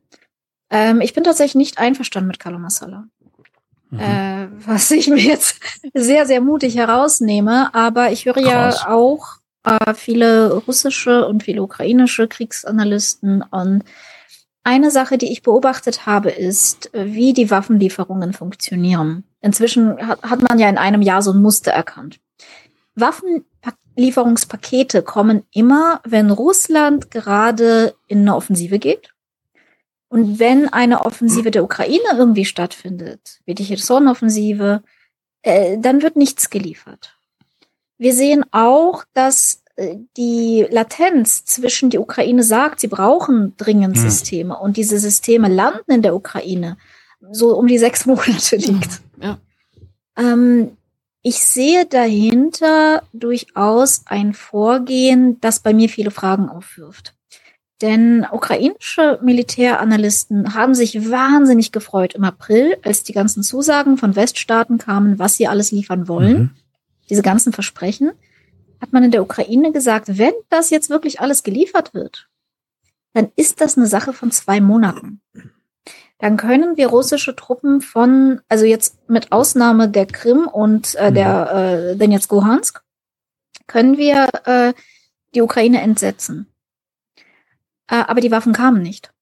[0.70, 3.08] Ähm, ich bin tatsächlich nicht einverstanden mit Carlo Massala.
[3.90, 4.00] Mhm.
[4.00, 5.60] Äh, was ich mir jetzt
[5.94, 8.82] sehr, sehr mutig herausnehme, aber ich höre Krass.
[8.82, 9.37] ja auch
[9.68, 13.42] äh, viele russische und viele ukrainische Kriegsanalysten.
[13.42, 13.84] Und
[14.64, 19.26] eine Sache, die ich beobachtet habe, ist, wie die Waffenlieferungen funktionieren.
[19.42, 22.20] Inzwischen hat, hat man ja in einem Jahr so ein Muster erkannt.
[22.96, 29.14] Waffenlieferungspakete kommen immer, wenn Russland gerade in eine Offensive geht.
[30.10, 34.82] Und wenn eine Offensive der Ukraine irgendwie stattfindet, wie die Cherson-Offensive,
[35.42, 37.17] äh, dann wird nichts geliefert.
[37.98, 44.10] Wir sehen auch, dass äh, die Latenz zwischen die Ukraine sagt, sie brauchen dringend Hm.
[44.10, 46.78] Systeme und diese Systeme landen in der Ukraine,
[47.32, 49.02] so um die sechs Monate liegt.
[49.22, 49.40] Ja.
[50.18, 50.78] Ähm,
[51.22, 57.14] ich sehe dahinter durchaus ein Vorgehen, das bei mir viele Fragen aufwirft.
[57.82, 64.78] Denn ukrainische Militäranalysten haben sich wahnsinnig gefreut im April, als die ganzen Zusagen von Weststaaten
[64.80, 66.38] kamen, was sie alles liefern wollen.
[66.38, 66.52] Mhm.
[67.10, 68.12] Diese ganzen Versprechen.
[68.82, 72.30] Hat man in der Ukraine gesagt, wenn das jetzt wirklich alles geliefert wird,
[73.14, 75.22] dann ist das eine Sache von zwei Monaten
[76.20, 81.92] dann können wir russische Truppen von, also jetzt mit Ausnahme der Krim und äh, der
[81.92, 82.82] äh, Donetsk Luhansk,
[83.68, 84.74] können wir äh,
[85.36, 86.48] die Ukraine entsetzen.
[87.88, 89.14] Äh, aber die Waffen kamen nicht.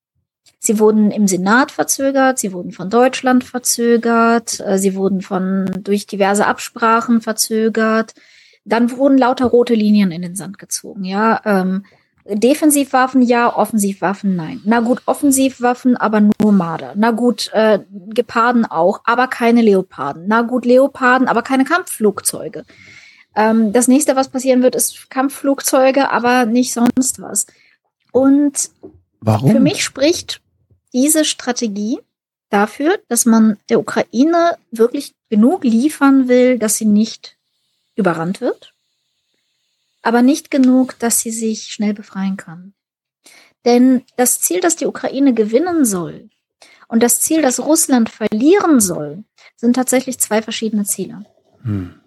[0.59, 6.07] Sie wurden im Senat verzögert, sie wurden von Deutschland verzögert, äh, sie wurden von durch
[6.07, 8.15] diverse Absprachen verzögert.
[8.63, 11.03] Dann wurden lauter rote Linien in den Sand gezogen.
[11.03, 11.85] Ja, ähm,
[12.27, 14.59] Defensivwaffen ja, Offensivwaffen nein.
[14.65, 16.93] Na gut, Offensivwaffen, aber nur Marder.
[16.95, 20.23] Na gut, äh, Geparden auch, aber keine Leoparden.
[20.25, 22.65] Na gut, Leoparden, aber keine Kampfflugzeuge.
[23.35, 27.45] Ähm, das nächste, was passieren wird, ist Kampfflugzeuge, aber nicht sonst was.
[28.11, 28.71] Und
[29.25, 29.51] Warum?
[29.51, 30.41] für mich spricht
[30.93, 31.99] diese Strategie
[32.49, 37.35] dafür, dass man der Ukraine wirklich genug liefern will, dass sie nicht
[37.95, 38.73] überrannt wird,
[40.03, 42.73] aber nicht genug, dass sie sich schnell befreien kann.
[43.65, 46.29] Denn das Ziel, das die Ukraine gewinnen soll
[46.87, 49.23] und das Ziel, das Russland verlieren soll,
[49.55, 51.25] sind tatsächlich zwei verschiedene Ziele.
[51.63, 51.99] Hm.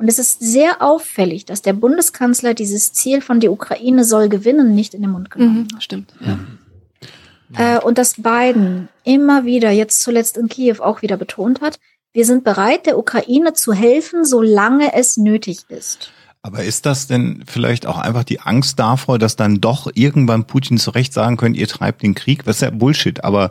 [0.00, 4.74] Und es ist sehr auffällig, dass der Bundeskanzler dieses Ziel von die Ukraine soll gewinnen
[4.74, 6.14] nicht in den Mund genommen Mhm, stimmt.
[6.20, 7.76] Ja.
[7.76, 11.78] äh, und dass Biden immer wieder, jetzt zuletzt in Kiew auch wieder betont hat,
[12.14, 16.10] wir sind bereit, der Ukraine zu helfen, solange es nötig ist.
[16.40, 20.78] Aber ist das denn vielleicht auch einfach die Angst davor, dass dann doch irgendwann Putin
[20.78, 22.44] zu Recht sagen können, ihr treibt den Krieg?
[22.44, 23.50] Das ist ja Bullshit, aber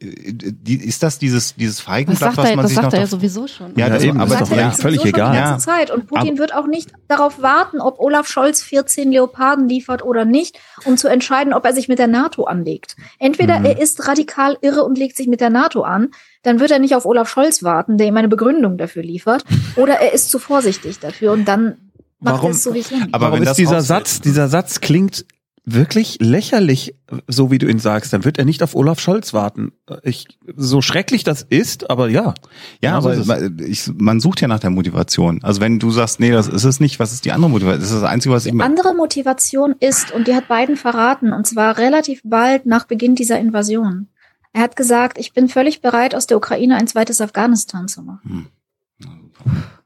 [0.00, 2.98] ist das dieses, dieses Das Feigenblatt, sagt was er, man das sich sagt noch er
[3.00, 3.72] ja doch- sowieso schon.
[3.76, 5.32] Ja, Ja, das, eben, aber ist doch Sagt er eigentlich ja völlig egal.
[5.32, 5.90] Die ganze Zeit.
[5.90, 10.56] Und Putin wird auch nicht darauf warten, ob Olaf Scholz 14 Leoparden liefert oder nicht,
[10.84, 12.94] um zu entscheiden, ob er sich mit der NATO anlegt.
[13.18, 13.64] Entweder Mhm.
[13.66, 16.08] er ist radikal irre und legt sich mit der NATO an,
[16.44, 19.44] dann wird er nicht auf Olaf Scholz warten, der ihm eine Begründung dafür liefert,
[19.76, 21.76] oder er ist zu vorsichtig dafür und dann
[22.20, 22.70] macht Warum- er es so.
[22.70, 25.24] Aber Warum wenn ist das dieser Satz, dieser Satz klingt
[25.74, 26.94] wirklich lächerlich,
[27.26, 29.72] so wie du ihn sagst, dann wird er nicht auf Olaf Scholz warten.
[30.02, 30.26] Ich,
[30.56, 32.34] so schrecklich das ist, aber ja.
[32.82, 33.26] Ja, so aber es.
[33.26, 35.40] man- ich, man sucht ja nach der Motivation.
[35.42, 37.80] Also wenn du sagst, nee, das ist es nicht, was ist die andere Motivation?
[37.80, 41.32] Das ist das Einzige, was ich Die andere Motivation ist, und die hat Biden verraten,
[41.32, 44.08] und zwar relativ bald nach Beginn dieser Invasion.
[44.52, 48.48] Er hat gesagt, ich bin völlig bereit, aus der Ukraine ein zweites Afghanistan zu machen.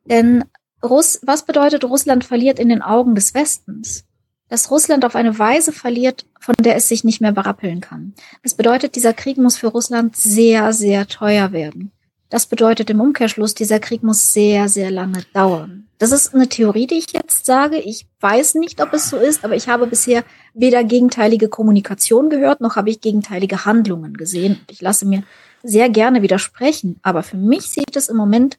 [0.06, 0.44] Denn
[0.84, 4.04] Russ, was bedeutet, Russland verliert in den Augen des Westens?
[4.52, 8.12] Dass Russland auf eine Weise verliert, von der es sich nicht mehr berappeln kann.
[8.42, 11.90] Das bedeutet, dieser Krieg muss für Russland sehr, sehr teuer werden.
[12.28, 15.86] Das bedeutet im Umkehrschluss, dieser Krieg muss sehr, sehr lange dauern.
[15.96, 17.78] Das ist eine Theorie, die ich jetzt sage.
[17.78, 20.22] Ich weiß nicht, ob es so ist, aber ich habe bisher
[20.52, 24.60] weder gegenteilige Kommunikation gehört, noch habe ich gegenteilige Handlungen gesehen.
[24.68, 25.22] Ich lasse mir
[25.62, 27.00] sehr gerne widersprechen.
[27.00, 28.58] Aber für mich sieht es im Moment,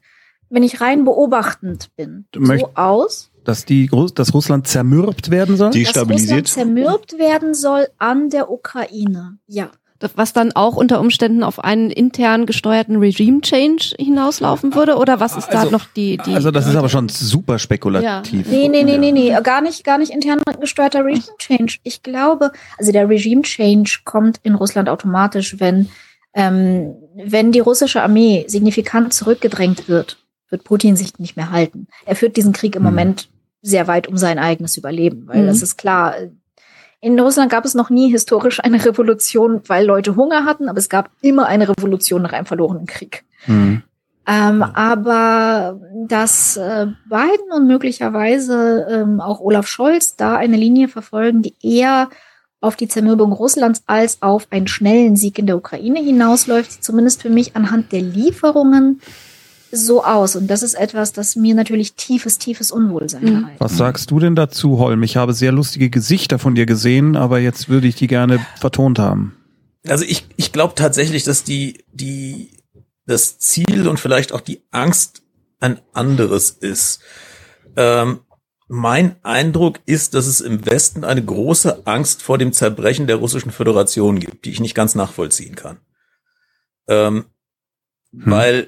[0.50, 5.70] wenn ich rein beobachtend bin, so aus, Dass die, dass Russland zermürbt werden soll?
[5.70, 6.48] Die- dass Russland Destabilisiert?
[6.48, 9.38] zermürbt werden soll an der Ukraine.
[9.46, 9.70] Ja.
[10.16, 14.96] Was dann auch unter Umständen auf einen intern gesteuerten Regime-Change hinauslaufen würde?
[14.96, 18.46] Oder was ist da Also- noch die, die also das ist aber schon super spekulativ.
[18.50, 21.78] Nee, nee, nee, nee, nee, gar nicht, gar nicht intern gesteuerter Regime Change.
[21.84, 25.88] Ich glaube, also der Regime Change kommt in Russland automatisch, wenn,
[26.34, 30.18] ähm, wenn die russische Armee signifikant zurückgedrängt wird,
[30.50, 31.86] wird Putin sich nicht mehr halten.
[32.04, 32.88] Er führt diesen Krieg im Mhm.
[32.88, 33.28] Moment
[33.64, 35.46] sehr weit um sein eigenes Überleben, weil Mhm.
[35.46, 36.14] das ist klar.
[37.00, 40.88] In Russland gab es noch nie historisch eine Revolution, weil Leute Hunger hatten, aber es
[40.88, 43.24] gab immer eine Revolution nach einem verlorenen Krieg.
[43.46, 43.82] Hm.
[44.26, 51.42] Ähm, aber dass äh, Biden und möglicherweise ähm, auch Olaf Scholz da eine Linie verfolgen,
[51.42, 52.08] die eher
[52.62, 57.28] auf die Zermürbung Russlands als auf einen schnellen Sieg in der Ukraine hinausläuft, zumindest für
[57.28, 59.02] mich anhand der Lieferungen
[59.76, 60.36] so aus.
[60.36, 63.40] Und das ist etwas, das mir natürlich tiefes, tiefes Unwohlsein Mhm.
[63.42, 63.60] bereitet.
[63.60, 65.02] Was sagst du denn dazu, Holm?
[65.02, 68.98] Ich habe sehr lustige Gesichter von dir gesehen, aber jetzt würde ich die gerne vertont
[68.98, 69.36] haben.
[69.86, 72.50] Also ich, ich glaube tatsächlich, dass die, die,
[73.06, 75.22] das Ziel und vielleicht auch die Angst
[75.60, 77.00] ein anderes ist.
[77.76, 78.20] Ähm,
[78.66, 83.50] mein Eindruck ist, dass es im Westen eine große Angst vor dem Zerbrechen der russischen
[83.50, 85.78] Föderation gibt, die ich nicht ganz nachvollziehen kann.
[86.88, 87.26] Ähm,
[88.12, 88.66] Weil, äh,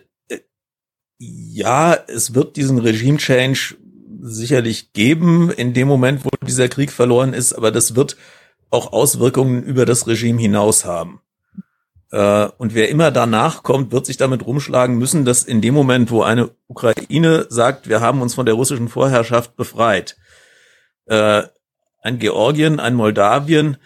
[1.19, 3.77] ja, es wird diesen Regime-Change
[4.21, 8.17] sicherlich geben in dem Moment, wo dieser Krieg verloren ist, aber das wird
[8.71, 11.21] auch Auswirkungen über das Regime hinaus haben.
[12.11, 16.11] Äh, und wer immer danach kommt, wird sich damit rumschlagen müssen, dass in dem Moment,
[16.11, 20.17] wo eine Ukraine sagt, wir haben uns von der russischen Vorherrschaft befreit,
[21.07, 21.43] äh,
[22.03, 23.77] ein Georgien, ein Moldawien,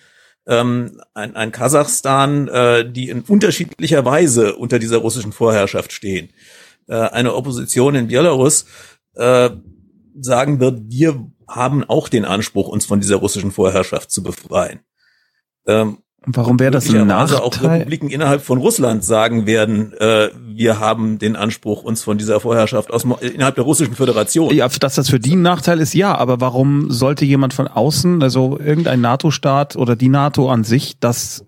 [0.47, 6.31] ähm, ein, ein Kasachstan, äh, die in unterschiedlicher Weise unter dieser russischen Vorherrschaft stehen,
[6.90, 8.66] eine Opposition in Belarus
[9.14, 14.80] sagen wird, wir haben auch den Anspruch, uns von dieser russischen Vorherrschaft zu befreien.
[15.66, 17.38] Ähm, Warum wäre das ein Nachteil?
[17.38, 22.40] auch Republiken innerhalb von Russland sagen werden, äh, wir haben den Anspruch, uns von dieser
[22.40, 24.54] Vorherrschaft aus innerhalb der russischen Föderation.
[24.54, 26.14] Ja, dass das für die ein Nachteil ist, ja.
[26.14, 31.46] Aber warum sollte jemand von außen, also irgendein NATO-Staat oder die NATO an sich, das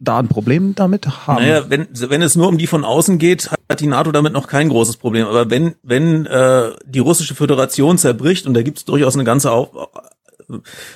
[0.00, 1.42] da ein Problem damit haben?
[1.42, 4.46] Naja, wenn, wenn es nur um die von außen geht, hat die NATO damit noch
[4.46, 5.26] kein großes Problem.
[5.26, 9.50] Aber wenn, wenn äh, die russische Föderation zerbricht, und da gibt es durchaus eine ganze
[9.52, 9.70] Auf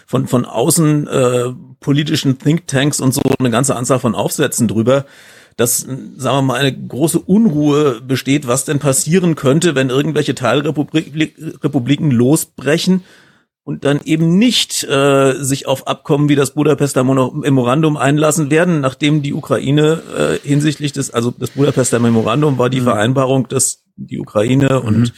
[0.07, 5.07] von, von außen äh, politischen Thinktanks und so eine ganze Anzahl von Aufsätzen drüber,
[5.57, 12.11] dass, sagen wir mal, eine große Unruhe besteht, was denn passieren könnte, wenn irgendwelche Teilrepubliken
[12.11, 13.03] losbrechen
[13.65, 19.23] und dann eben nicht äh, sich auf Abkommen wie das Budapester Memorandum einlassen werden, nachdem
[19.23, 22.85] die Ukraine äh, hinsichtlich des, also das Budapester Memorandum war die mhm.
[22.85, 24.89] Vereinbarung, dass die Ukraine mhm.
[24.89, 25.13] und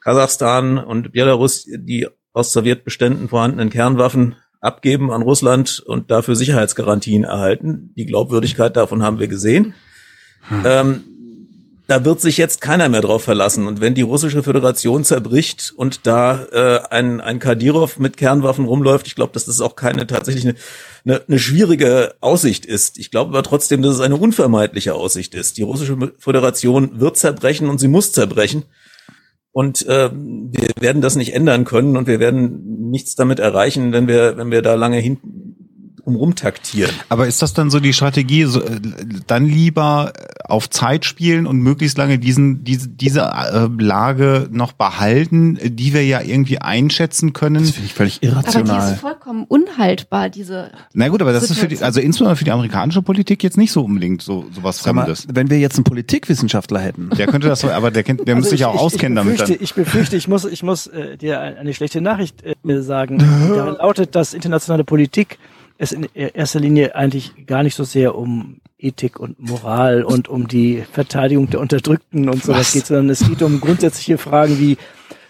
[0.00, 7.92] Kasachstan und Belarus die aus Sowjetbeständen vorhandenen Kernwaffen abgeben an Russland und dafür Sicherheitsgarantien erhalten.
[7.96, 9.74] Die Glaubwürdigkeit davon haben wir gesehen.
[10.48, 10.62] Hm.
[10.64, 11.04] Ähm,
[11.86, 13.66] da wird sich jetzt keiner mehr drauf verlassen.
[13.66, 19.06] Und wenn die russische Föderation zerbricht und da äh, ein, ein Kadyrov mit Kernwaffen rumläuft,
[19.06, 20.56] ich glaube, dass das auch keine tatsächlich eine,
[21.04, 22.98] eine, eine schwierige Aussicht ist.
[22.98, 25.58] Ich glaube aber trotzdem, dass es eine unvermeidliche Aussicht ist.
[25.58, 28.64] Die russische Föderation wird zerbrechen und sie muss zerbrechen.
[29.52, 34.08] Und äh, wir werden das nicht ändern können und wir werden nichts damit erreichen, wenn
[34.08, 35.45] wir, wenn wir da lange hinten
[36.14, 36.92] rumtaktieren.
[37.08, 38.80] Aber ist das dann so die Strategie, so, äh,
[39.26, 40.12] dann lieber
[40.44, 46.04] auf Zeit spielen und möglichst lange diesen, diese, diese äh, Lage noch behalten, die wir
[46.04, 47.64] ja irgendwie einschätzen können?
[47.64, 48.70] Das finde ich völlig irrational.
[48.70, 50.70] Aber die ist vollkommen unhaltbar, diese.
[50.94, 51.64] Na gut, aber das Situation.
[51.64, 54.62] ist für die, also insbesondere für die amerikanische Politik jetzt nicht so unbedingt so, so
[54.62, 55.26] was Fremdes.
[55.26, 57.10] Mal, wenn wir jetzt einen Politikwissenschaftler hätten.
[57.10, 59.60] Der könnte das, aber der kennt, der also müsste sich auch auskennen ich damit.
[59.60, 63.18] Ich befürchte, ich muss, ich muss äh, dir eine schlechte Nachricht äh, sagen.
[63.18, 65.38] Darin lautet, dass internationale Politik
[65.78, 70.48] es in erster Linie eigentlich gar nicht so sehr um Ethik und Moral und um
[70.48, 74.76] die Verteidigung der Unterdrückten und sowas geht, sondern es geht um grundsätzliche Fragen wie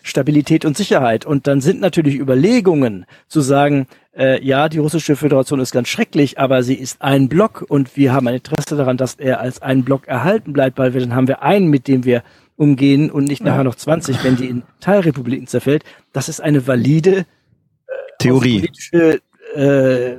[0.03, 1.27] Stabilität und Sicherheit.
[1.27, 3.87] Und dann sind natürlich Überlegungen zu sagen,
[4.17, 8.13] äh, ja, die russische Föderation ist ganz schrecklich, aber sie ist ein Block und wir
[8.13, 11.29] haben ein Interesse daran, dass er als ein Block erhalten bleibt, weil wir dann haben
[11.29, 12.23] wir einen, mit dem wir
[12.57, 15.85] umgehen und nicht nachher noch 20, wenn die in Teilrepubliken zerfällt.
[16.13, 17.25] Das ist eine valide äh,
[18.19, 18.71] Theorie.
[19.55, 20.17] Äh,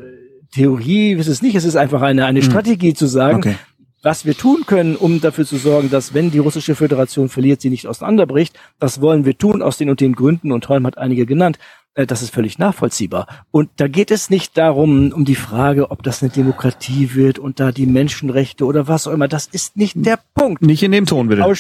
[0.52, 2.50] Theorie ist es nicht, es ist einfach eine, eine hm.
[2.50, 3.56] Strategie zu sagen, okay.
[4.02, 7.70] was wir tun können, um dafür zu sorgen, dass wenn die russische Föderation verliert, sie
[7.70, 8.58] nicht auseinanderbricht.
[8.80, 11.58] Das wollen wir tun aus den und den Gründen und Holm hat einige genannt.
[11.98, 13.28] Äh, das ist völlig nachvollziehbar.
[13.52, 17.60] Und da geht es nicht darum, um die Frage, ob das eine Demokratie wird und
[17.60, 19.28] da die Menschenrechte oder was auch immer.
[19.28, 20.62] Das ist nicht der Punkt.
[20.62, 21.44] Nicht in dem Ton, bitte.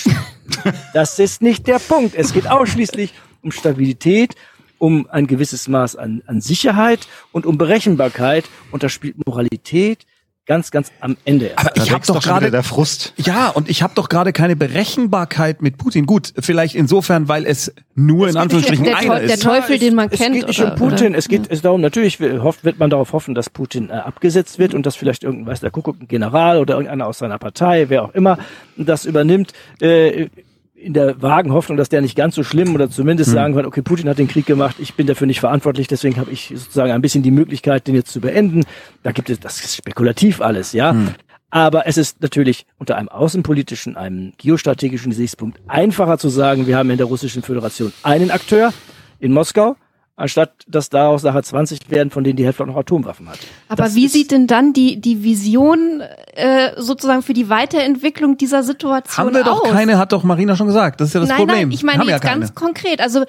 [0.94, 2.16] Das ist nicht der Punkt.
[2.16, 4.36] Es geht ausschließlich um Stabilität
[4.78, 10.06] um ein gewisses Maß an, an Sicherheit und um Berechenbarkeit und da spielt Moralität
[10.48, 11.52] ganz, ganz am Ende.
[11.58, 13.14] Aber ich habe doch gerade der Frust.
[13.18, 16.06] Ja, und ich habe doch gerade keine Berechenbarkeit mit Putin.
[16.06, 19.30] Gut, vielleicht insofern, weil es nur es in Anführungsstrichen der, einer ist.
[19.30, 20.36] Der Teufel, den man es kennt.
[20.36, 21.08] Es geht nicht oder, um Putin.
[21.10, 21.18] Oder?
[21.18, 21.82] Es geht es darum.
[21.82, 25.52] Natürlich hofft, wird man darauf hoffen, dass Putin äh, abgesetzt wird und dass vielleicht irgendein
[25.52, 28.40] weiß der Kuckuck, ein General oder irgendeiner aus seiner Partei, wer auch immer,
[28.78, 29.52] das übernimmt.
[29.82, 30.30] Äh,
[30.78, 33.36] in der vagen Hoffnung, dass der nicht ganz so schlimm oder zumindest hm.
[33.36, 36.32] sagen kann, okay, Putin hat den Krieg gemacht, ich bin dafür nicht verantwortlich, deswegen habe
[36.32, 38.64] ich sozusagen ein bisschen die Möglichkeit, den jetzt zu beenden.
[39.04, 40.92] Da gibt es, das ist spekulativ alles, ja.
[40.92, 41.10] Hm.
[41.50, 46.90] Aber es ist natürlich unter einem außenpolitischen, einem geostrategischen Gesichtspunkt einfacher zu sagen, wir haben
[46.90, 48.74] in der Russischen Föderation einen Akteur
[49.20, 49.78] in Moskau,
[50.18, 53.38] anstatt dass daraus nachher 20 werden, von denen die Hälfte auch noch Atomwaffen hat.
[53.70, 56.02] Aber das wie sieht denn dann die, die Vision
[56.34, 59.18] äh, sozusagen für die Weiterentwicklung dieser Situation aus?
[59.18, 59.72] Haben wir doch aus?
[59.72, 61.00] keine, hat doch Marina schon gesagt.
[61.00, 61.70] Das ist ja das nein, Problem.
[61.70, 63.00] Nein, ich meine jetzt ja ganz konkret.
[63.00, 63.26] Also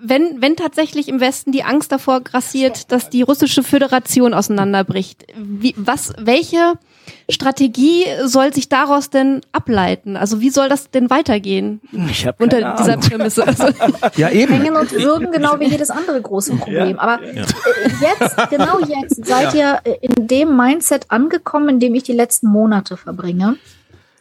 [0.00, 5.74] wenn, wenn tatsächlich im Westen die Angst davor grassiert, dass die russische Föderation auseinanderbricht, wie,
[5.76, 6.74] was, welche
[7.30, 10.16] Strategie soll sich daraus denn ableiten?
[10.16, 12.76] Also wie soll das denn weitergehen ich hab unter Ahnung.
[12.78, 13.46] dieser Prämisse?
[13.46, 13.68] Also
[14.16, 14.52] ja, eben.
[14.52, 16.98] Hängen und würgen genau wie jedes andere große Problem.
[16.98, 17.44] Aber ja.
[18.00, 19.80] jetzt, genau jetzt, seid ja.
[19.84, 23.56] ihr in dem Mindset angekommen, in dem ich die letzten Monate verbringe.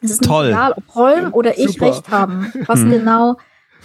[0.02, 0.48] Es ist Toll.
[0.48, 1.88] nicht egal, ob Holm oder ich Super.
[1.88, 2.90] recht haben, was hm.
[2.90, 3.38] genau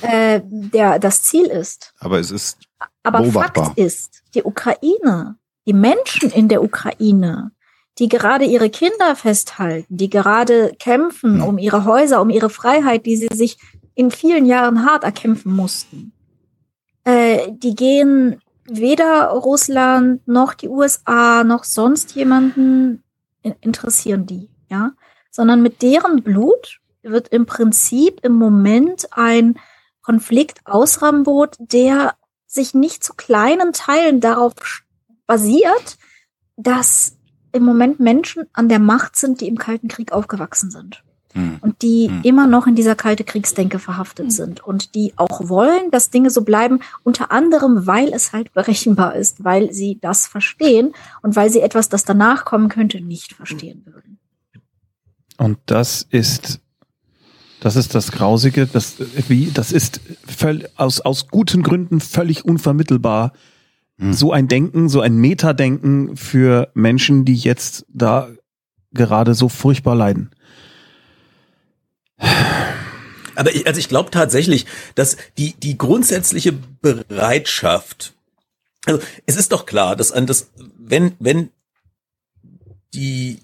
[0.02, 1.92] äh, der das Ziel ist.
[2.00, 2.58] Aber es ist
[3.02, 3.66] Aber Beobachtbar.
[3.66, 5.36] Fakt ist, die Ukraine,
[5.66, 7.52] die Menschen in der Ukraine,
[7.98, 13.16] die gerade ihre Kinder festhalten, die gerade kämpfen um ihre Häuser, um ihre Freiheit, die
[13.16, 13.58] sie sich
[13.94, 16.12] in vielen Jahren hart erkämpfen mussten,
[17.04, 23.02] äh, die gehen weder Russland noch die USA noch sonst jemanden
[23.42, 24.92] in- interessieren die, ja,
[25.30, 29.58] sondern mit deren Blut wird im Prinzip im Moment ein
[30.02, 32.14] Konflikt ausrambot, der
[32.46, 34.54] sich nicht zu kleinen Teilen darauf
[35.26, 35.96] basiert,
[36.56, 37.15] dass
[37.56, 41.02] im Moment Menschen an der Macht sind, die im Kalten Krieg aufgewachsen sind
[41.32, 41.58] hm.
[41.60, 42.20] und die Hm.
[42.22, 46.42] immer noch in dieser kalte Kriegsdenke verhaftet sind und die auch wollen, dass Dinge so
[46.42, 51.60] bleiben, unter anderem, weil es halt berechenbar ist, weil sie das verstehen und weil sie
[51.60, 54.18] etwas, das danach kommen könnte, nicht verstehen würden.
[55.36, 56.60] Und das ist,
[57.60, 58.96] das ist das Grausige, das,
[59.28, 63.32] wie, das ist völl, aus, aus guten Gründen völlig unvermittelbar.
[63.98, 64.12] Hm.
[64.12, 68.28] So ein Denken, so ein Metadenken für Menschen, die jetzt da
[68.92, 70.30] gerade so furchtbar leiden.
[73.34, 78.14] Aber ich, also ich glaube tatsächlich, dass die, die grundsätzliche Bereitschaft,
[78.86, 81.50] also es ist doch klar, dass an das, wenn, wenn
[82.94, 83.40] die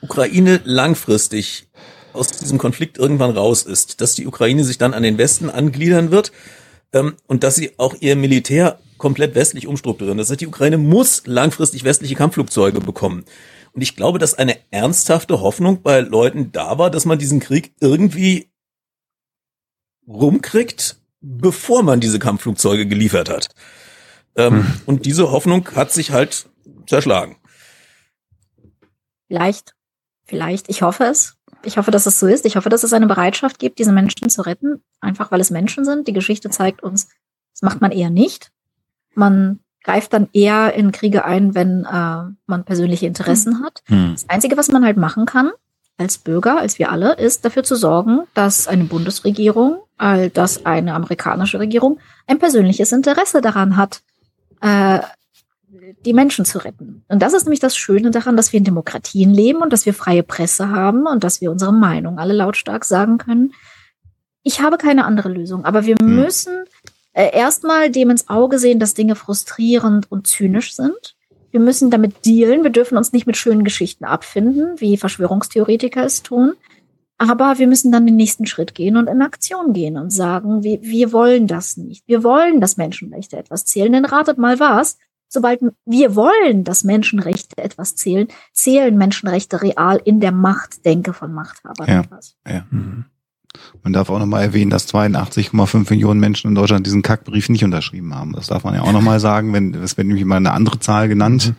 [0.00, 1.68] Ukraine langfristig
[2.12, 6.10] aus diesem Konflikt irgendwann raus ist, dass die Ukraine sich dann an den Westen angliedern
[6.10, 6.30] wird
[6.92, 10.18] ähm, und dass sie auch ihr Militär komplett westlich umstrukturieren.
[10.18, 13.24] Das heißt, die Ukraine muss langfristig westliche Kampfflugzeuge bekommen.
[13.72, 17.74] Und ich glaube, dass eine ernsthafte Hoffnung bei Leuten da war, dass man diesen Krieg
[17.80, 18.52] irgendwie
[20.06, 23.48] rumkriegt, bevor man diese Kampfflugzeuge geliefert hat.
[24.36, 26.48] Ähm, Und diese Hoffnung hat sich halt
[26.86, 27.36] zerschlagen.
[29.28, 29.74] Vielleicht,
[30.26, 31.36] vielleicht, ich hoffe es.
[31.64, 32.44] Ich hoffe, dass es so ist.
[32.46, 35.84] Ich hoffe, dass es eine Bereitschaft gibt, diese Menschen zu retten, einfach weil es Menschen
[35.84, 36.08] sind.
[36.08, 37.08] Die Geschichte zeigt uns,
[37.52, 38.50] das macht man eher nicht.
[39.14, 43.82] Man greift dann eher in Kriege ein, wenn äh, man persönliche Interessen hat.
[43.86, 44.12] Hm.
[44.12, 45.50] Das Einzige, was man halt machen kann,
[45.98, 50.94] als Bürger, als wir alle, ist dafür zu sorgen, dass eine Bundesregierung, äh, dass eine
[50.94, 54.02] amerikanische Regierung ein persönliches Interesse daran hat,
[54.60, 55.00] äh,
[56.04, 57.04] die Menschen zu retten.
[57.08, 59.94] Und das ist nämlich das Schöne daran, dass wir in Demokratien leben und dass wir
[59.94, 63.52] freie Presse haben und dass wir unsere Meinung alle lautstark sagen können.
[64.42, 66.16] Ich habe keine andere Lösung, aber wir Hm.
[66.16, 66.64] müssen
[67.12, 71.16] äh, erstmal dem ins Auge sehen, dass Dinge frustrierend und zynisch sind.
[71.50, 72.62] Wir müssen damit dealen.
[72.62, 76.54] Wir dürfen uns nicht mit schönen Geschichten abfinden, wie Verschwörungstheoretiker es tun.
[77.18, 80.82] Aber wir müssen dann den nächsten Schritt gehen und in Aktion gehen und sagen, wir,
[80.82, 82.08] wir wollen das nicht.
[82.08, 83.92] Wir wollen, dass Menschenrechte etwas zählen.
[83.92, 84.96] Denn ratet mal was,
[85.32, 91.88] sobald wir wollen, dass Menschenrechte etwas zählen, zählen Menschenrechte real in der Machtdenke von Machthabern
[91.88, 92.00] Ja.
[92.00, 92.36] etwas.
[92.46, 92.64] Ja.
[93.82, 98.14] Man darf auch nochmal erwähnen, dass 82,5 Millionen Menschen in Deutschland diesen Kackbrief nicht unterschrieben
[98.14, 98.32] haben.
[98.32, 101.08] Das darf man ja auch nochmal sagen, wenn es wird nämlich mal eine andere Zahl
[101.08, 101.54] genannt.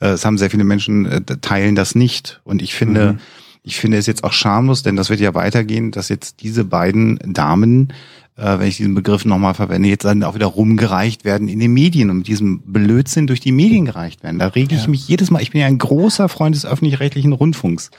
[0.00, 2.40] Äh, Es haben sehr viele Menschen äh, teilen das nicht.
[2.44, 3.18] Und ich finde, Mhm.
[3.62, 7.18] ich finde es jetzt auch schamlos, denn das wird ja weitergehen, dass jetzt diese beiden
[7.24, 7.92] Damen,
[8.36, 11.72] äh, wenn ich diesen Begriff nochmal verwende, jetzt dann auch wieder rumgereicht werden in den
[11.72, 14.38] Medien und mit diesem Blödsinn durch die Medien gereicht werden.
[14.38, 14.88] Da rege ich Ja.
[14.88, 15.42] mich jedes Mal.
[15.42, 17.90] Ich bin ja ein großer Freund des öffentlich-rechtlichen Rundfunks.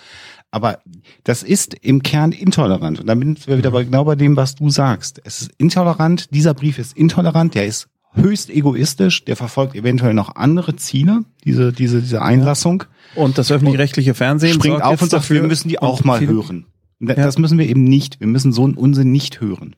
[0.49, 0.79] Aber
[1.25, 2.99] das ist im Kern intolerant.
[3.01, 5.19] Und dann sind wir wieder bei, genau bei dem, was du sagst.
[5.25, 6.33] Es ist intolerant.
[6.33, 7.53] Dieser Brief ist intolerant.
[7.53, 9.25] Der ist höchst egoistisch.
[9.25, 12.85] Der verfolgt eventuell noch andere Ziele, diese, diese, diese Einlassung.
[13.15, 16.65] Und das öffentlich-rechtliche Fernsehen Springt auf und sagt, wir müssen die auch mal hören.
[17.01, 17.23] Und da- Ja.
[17.25, 18.19] Das müssen wir eben nicht.
[18.21, 19.75] Wir müssen so einen Unsinn nicht hören.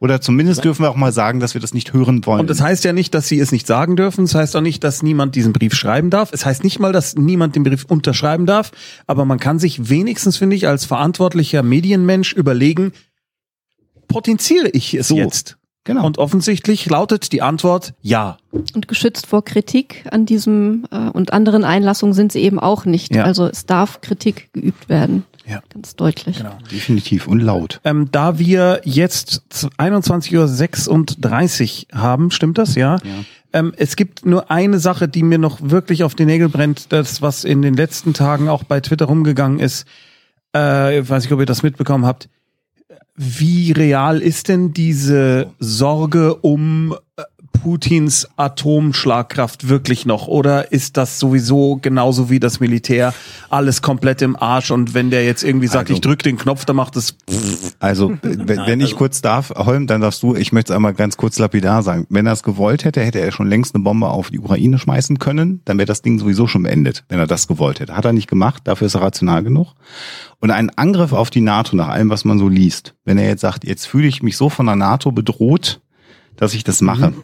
[0.00, 2.40] Oder zumindest dürfen wir auch mal sagen, dass wir das nicht hören wollen.
[2.40, 4.24] Und das heißt ja nicht, dass sie es nicht sagen dürfen.
[4.24, 6.32] Es heißt auch nicht, dass niemand diesen Brief schreiben darf.
[6.32, 8.72] Es heißt nicht mal, dass niemand den Brief unterschreiben darf.
[9.06, 12.92] Aber man kann sich wenigstens, finde ich, als verantwortlicher Medienmensch überlegen,
[14.08, 15.16] potenziere ich es So.
[15.16, 15.56] jetzt?
[15.84, 16.04] genau.
[16.06, 18.38] Und offensichtlich lautet die Antwort ja.
[18.52, 23.14] Und geschützt vor Kritik an diesem äh, und anderen Einlassungen sind sie eben auch nicht.
[23.14, 23.24] Ja.
[23.24, 25.24] Also es darf Kritik geübt werden.
[25.46, 25.62] Ja.
[25.72, 26.38] Ganz deutlich.
[26.38, 26.58] Genau.
[26.70, 27.80] Definitiv und laut.
[27.84, 29.42] Ähm, da wir jetzt
[29.78, 32.96] 21.36 Uhr haben, stimmt das, ja?
[32.96, 33.24] Ja.
[33.52, 37.22] Ähm, es gibt nur eine Sache, die mir noch wirklich auf die Nägel brennt, das,
[37.22, 39.86] was in den letzten Tagen auch bei Twitter rumgegangen ist.
[40.54, 42.28] Äh, ich weiß nicht, ob ihr das mitbekommen habt.
[43.14, 47.22] Wie real ist denn diese Sorge um äh,
[47.62, 50.28] Putins Atomschlagkraft wirklich noch?
[50.28, 53.14] Oder ist das sowieso genauso wie das Militär
[53.48, 54.70] alles komplett im Arsch?
[54.70, 57.16] Und wenn der jetzt irgendwie sagt, Also- ich drück den Knopf, dann macht es.
[57.78, 61.16] Also, wenn, wenn ich kurz darf, Holm, dann darfst du, ich möchte es einmal ganz
[61.16, 62.06] kurz lapidar sagen.
[62.10, 65.18] Wenn er es gewollt hätte, hätte er schon längst eine Bombe auf die Ukraine schmeißen
[65.18, 67.96] können, dann wäre das Ding sowieso schon beendet, wenn er das gewollt hätte.
[67.96, 69.74] Hat er nicht gemacht, dafür ist er rational genug.
[70.40, 73.40] Und ein Angriff auf die NATO, nach allem, was man so liest, wenn er jetzt
[73.40, 75.80] sagt, jetzt fühle ich mich so von der NATO bedroht,
[76.36, 77.14] dass ich das mache.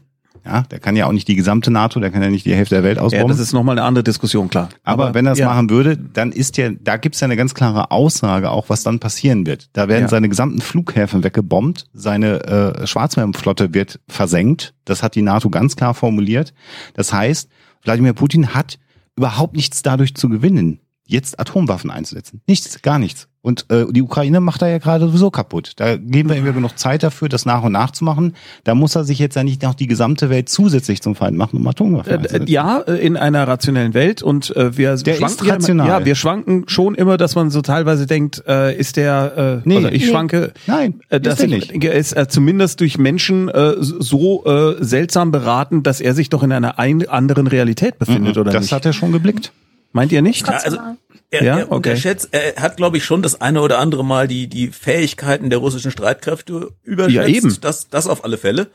[0.44, 2.76] Ja, der kann ja auch nicht die gesamte NATO, der kann ja nicht die Hälfte
[2.76, 3.28] der Welt Ja, ausbauen.
[3.28, 4.68] das ist nochmal eine andere Diskussion, klar.
[4.84, 5.48] Aber, wenn er es ja.
[5.48, 8.82] machen würde, dann ist ja, da gibt es ja eine ganz klare Aussage auch, was
[8.82, 9.68] dann passieren wird.
[9.74, 10.08] Da werden Ja.
[10.08, 12.42] seine gesamten Flughäfen weggebombt, seine
[12.80, 14.74] äh, Schwarzmeerflotte wird versenkt.
[14.84, 16.54] Das hat die NATO ganz klar formuliert.
[16.94, 17.48] Das heißt,
[17.84, 18.78] Wladimir Putin hat
[19.16, 20.80] überhaupt nichts dadurch zu gewinnen,
[21.10, 22.40] jetzt Atomwaffen einzusetzen.
[22.46, 23.26] Nichts, gar nichts.
[23.42, 25.72] Und äh, die Ukraine macht er ja gerade sowieso kaputt.
[25.76, 28.34] Da geben wir ihm ja genug Zeit dafür, das nach und nach zu machen.
[28.64, 31.56] Da muss er sich jetzt ja nicht noch die gesamte Welt zusätzlich zum Feind machen,
[31.56, 32.48] um Atomwaffen Äh, einzusetzen.
[32.48, 35.88] ja, äh, in einer rationellen Welt und äh, wir Der schwanken ist rational.
[35.88, 39.78] ja, wir schwanken schon immer, dass man so teilweise denkt, äh, ist der, äh, Nee.
[39.78, 40.10] oder ich Nee.
[40.10, 41.82] schwanke, Nein, äh, ist dass er ich nicht.
[41.84, 46.42] er ist äh, zumindest durch Menschen äh, so äh, seltsam beraten, dass er sich doch
[46.42, 48.54] in einer ein anderen Realität befindet, oder Mhm.
[48.54, 48.72] das nicht?
[48.74, 49.50] hat er schon geblickt.
[49.92, 50.46] Meint ihr nicht?
[50.46, 50.78] Ja, also
[51.30, 51.74] er, Ja, er okay.
[51.74, 55.58] unterschätzt, er hat, glaube ich, schon das eine oder andere Mal die, die Fähigkeiten der
[55.58, 57.14] russischen Streitkräfte überschätzt.
[57.14, 57.56] Ja, eben.
[57.60, 58.68] Das, das auf alle Fälle.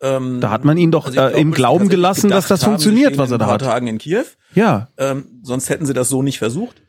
[0.00, 2.70] Ähm, Da hat man ihn doch also äh, glaube, im Glauben gelassen, dass das haben,
[2.72, 3.62] funktioniert, was er in da ein paar hat.
[3.62, 4.24] Tagen in Kiew.
[4.54, 4.88] Ja.
[4.96, 6.80] Ähm, sonst hätten sie das so nicht versucht.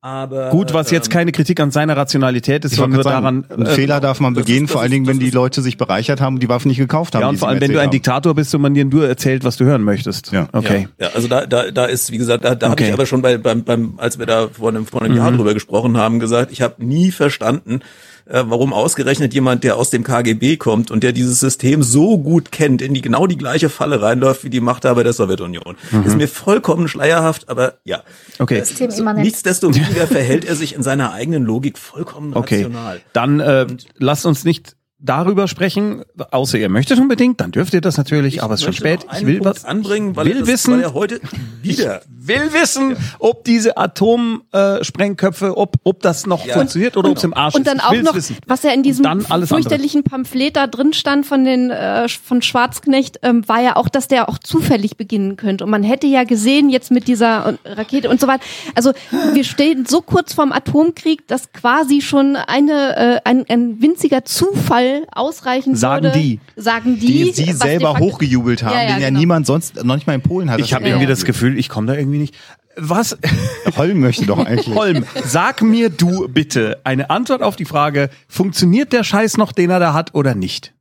[0.00, 3.42] Aber Gut, was jetzt ähm, keine Kritik an seiner Rationalität ist, sondern nur daran.
[3.48, 5.76] sagen, einen äh, Fehler darf man begehen, ist- vor allen Dingen, wenn die Leute sich
[5.76, 7.22] bereichert haben und die Waffen nicht gekauft haben.
[7.22, 7.90] Ja, und vor allem, wenn du ein.
[7.90, 10.30] Diktator bist und man dir nur erzählt, was du hören möchtest.
[10.30, 10.48] Ja.
[10.52, 10.86] Okay.
[10.98, 12.86] Ja, ja, also da, da, da ist, wie gesagt, da, da habe Okay.
[12.88, 15.52] ich aber schon bei, beim, beim, als wir da vor einem, vor einem Jahr drüber
[15.52, 17.80] gesprochen haben, gesagt, ich habe nie verstanden,
[18.28, 22.52] äh, warum ausgerechnet jemand, der aus dem KGB kommt und der dieses System so gut
[22.52, 25.76] kennt, in die genau die gleiche Falle reinläuft wie die Machthaber der Sowjetunion.
[26.04, 28.02] Ist mir vollkommen schleierhaft, aber ja.
[28.38, 28.62] Okay.
[28.62, 29.24] Systemimmanent.
[29.24, 32.64] Nichtsdestoweniger verhält er sich in seiner eigenen Logik vollkommen Okay.
[32.64, 33.00] rational.
[33.12, 36.02] Dann äh, lasst uns nicht darüber sprechen,
[36.32, 39.06] außer ihr möchtet unbedingt, dann dürft ihr das natürlich, aber es ist schon spät.
[39.16, 41.20] Ich will Punkt was anbringen, weil, will das, wissen, weil er heute
[41.62, 46.54] wieder will wissen, ob diese Atomsprengköpfe, äh, Sprengköpfe, ob ob das noch Ja.
[46.54, 47.68] funktioniert oder ob es im Arsch Und ist.
[47.68, 48.36] dann Ich auch noch, wissen.
[48.46, 49.62] was ja in diesem dann alles andere.
[49.70, 54.08] fürchterlichen Pamphlet da drin stand von den äh, von Schwarzknecht, ähm, war ja auch, dass
[54.08, 55.64] der auch zufällig beginnen könnte.
[55.64, 58.42] Und man hätte ja gesehen jetzt mit dieser äh, Rakete und so weiter.
[58.74, 58.92] Also
[59.32, 64.87] wir stehen so kurz vorm Atomkrieg, dass quasi schon eine äh, ein, ein winziger Zufall
[65.12, 66.18] ausreichen Sagen würde.
[66.18, 66.40] die.
[66.56, 67.06] Sagen die.
[67.06, 69.20] die sie selber hochgejubelt haben, Ja, ja, den ja genau.
[69.20, 70.60] niemand sonst, noch nicht mal in Polen hat.
[70.60, 72.34] Ich habe irgendwie das Gefühl, ich komme da irgendwie nicht.
[72.76, 73.18] Was?
[73.76, 74.74] Holm möchte doch eigentlich.
[74.74, 79.70] Holm, sag mir du bitte eine Antwort auf die Frage, funktioniert der Scheiß noch, den
[79.70, 80.74] er da hat oder nicht?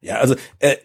[0.00, 0.76] Ja, also, äh,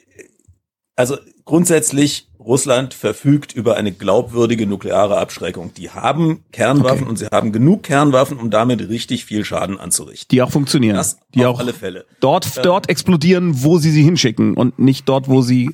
[0.95, 5.73] also grundsätzlich Russland verfügt über eine glaubwürdige nukleare Abschreckung.
[5.73, 7.09] Die haben Kernwaffen Okay.
[7.09, 10.27] und sie haben genug Kernwaffen, um damit richtig viel Schaden anzurichten.
[10.31, 10.95] Die auch funktionieren.
[10.95, 12.05] Das die auf auch alle Fälle.
[12.19, 15.71] dort, dort explodieren, wo sie sie hinschicken und nicht dort, wo sie.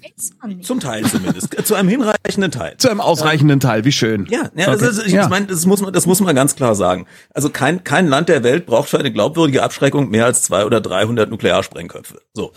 [0.62, 1.56] Zum Teil zumindest.
[1.66, 2.76] Zu einem hinreichenden Teil.
[2.78, 3.84] zu einem ausreichenden Teil.
[3.86, 4.26] Wie schön.
[4.30, 4.86] Ja, ja, Okay.
[4.86, 5.28] also ich Ja.
[5.28, 7.06] meine, das muss man, das muss man ganz klar sagen.
[7.34, 10.80] Also kein, kein Land der Welt braucht für eine glaubwürdige Abschreckung mehr als zwei oder
[10.82, 12.22] 300 Nuklearsprengköpfe.
[12.34, 12.52] So.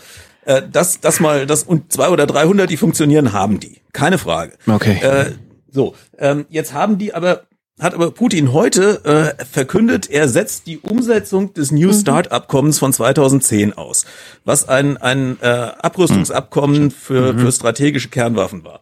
[0.45, 3.81] Äh, das, das mal, das, und zwei oder 300, die funktionieren, haben die.
[3.93, 4.53] Keine Frage.
[4.67, 4.99] Okay.
[5.01, 5.31] Äh,
[5.71, 5.95] so.
[6.17, 7.43] Ähm, jetzt haben die aber,
[7.79, 12.93] hat aber Putin heute äh, verkündet, er setzt die Umsetzung des New Start Abkommens von
[12.93, 14.05] 2010 aus,
[14.45, 18.81] was ein, ein äh, Abrüstungsabkommen für, für strategische Kernwaffen war.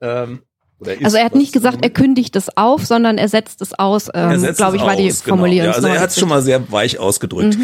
[0.00, 0.40] Ähm,
[1.02, 4.32] Also er hat nicht gesagt, er kündigt es auf, sondern er setzt es aus, er
[4.32, 5.36] ähm, setzt glaube es ich, war die aus, genau.
[5.36, 5.70] Formulierung.
[5.70, 7.56] Ja, also er hat es schon mal sehr weich ausgedrückt.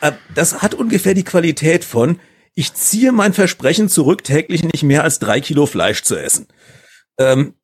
[0.00, 2.18] Äh, Das hat ungefähr die Qualität von,
[2.60, 6.46] ich ziehe mein Versprechen zurück, täglich nicht mehr als drei Kilo Fleisch zu essen.
[7.16, 7.54] Ähm,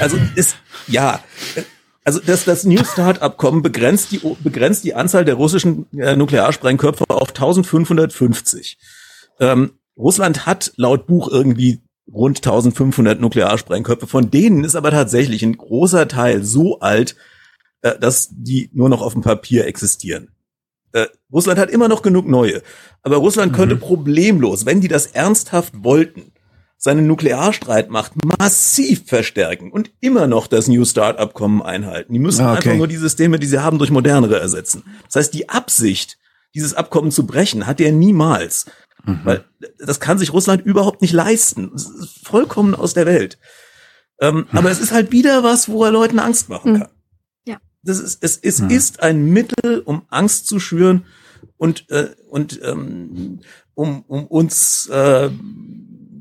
[0.00, 0.56] also ist,
[0.86, 1.22] ja,
[2.02, 7.04] also das, das New Start Abkommen begrenzt die, begrenzt die Anzahl der russischen äh, Nuklearsprengköpfe
[7.10, 8.78] auf 1550.
[9.38, 14.06] Ähm, Russland hat laut Buch irgendwie rund 1500 Nuklearsprengköpfe.
[14.06, 17.16] Von denen ist aber tatsächlich ein großer Teil so alt,
[17.82, 20.30] äh, dass die nur noch auf dem Papier existieren.
[20.92, 22.62] Äh, Russland hat immer noch genug neue.
[23.02, 26.32] Aber Russland könnte problemlos, wenn die das ernsthaft wollten,
[26.80, 32.12] seine Nuklearstreitmacht massiv verstärken und immer noch das New Start Abkommen einhalten.
[32.12, 32.68] Die müssen Ah, okay.
[32.70, 34.84] einfach nur die Systeme, die sie haben, durch modernere ersetzen.
[35.06, 36.18] Das heißt, die Absicht,
[36.54, 38.66] dieses Abkommen zu brechen, hat er niemals.
[39.24, 39.44] Weil
[39.78, 41.70] das kann sich Russland überhaupt nicht leisten.
[41.72, 43.38] Das ist vollkommen aus der Welt.
[44.20, 46.78] Ähm, aber es ist halt wieder was, wo er Leuten Angst machen Mhm.
[46.80, 46.88] kann.
[47.82, 51.04] Das ist, es, es ist ein Mittel, um Angst zu schüren
[51.56, 53.40] und, äh, und ähm,
[53.74, 55.30] um, um uns äh,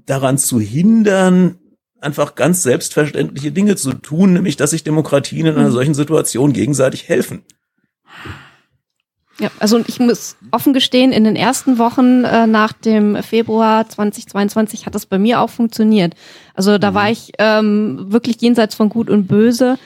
[0.06, 1.58] daran zu hindern,
[2.00, 7.08] einfach ganz selbstverständliche Dinge zu tun, nämlich dass sich Demokratien in einer solchen Situation gegenseitig
[7.08, 7.44] helfen.
[9.40, 14.88] Ja, also ich muss offen gestehen, in den ersten Wochen äh, nach dem Februar 2022
[14.88, 16.16] hat das bei mir auch funktioniert.
[16.56, 19.78] Also da war ich ähm, wirklich jenseits von Gut und Böse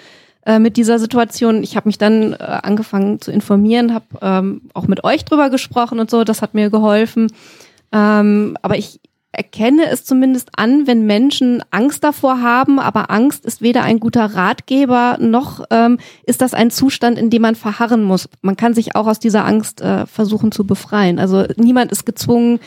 [0.45, 1.63] äh, mit dieser Situation.
[1.63, 5.99] Ich habe mich dann äh, angefangen zu informieren, habe ähm, auch mit euch drüber gesprochen
[5.99, 6.23] und so.
[6.23, 7.31] Das hat mir geholfen.
[7.91, 8.99] Ähm, aber ich
[9.33, 14.25] erkenne es zumindest an, wenn Menschen Angst davor haben, aber Angst ist weder ein guter
[14.25, 18.27] Ratgeber noch ähm, ist das ein Zustand, in dem man verharren muss.
[18.41, 21.17] Man kann sich auch aus dieser Angst äh, versuchen zu befreien.
[21.17, 22.59] Also niemand ist gezwungen,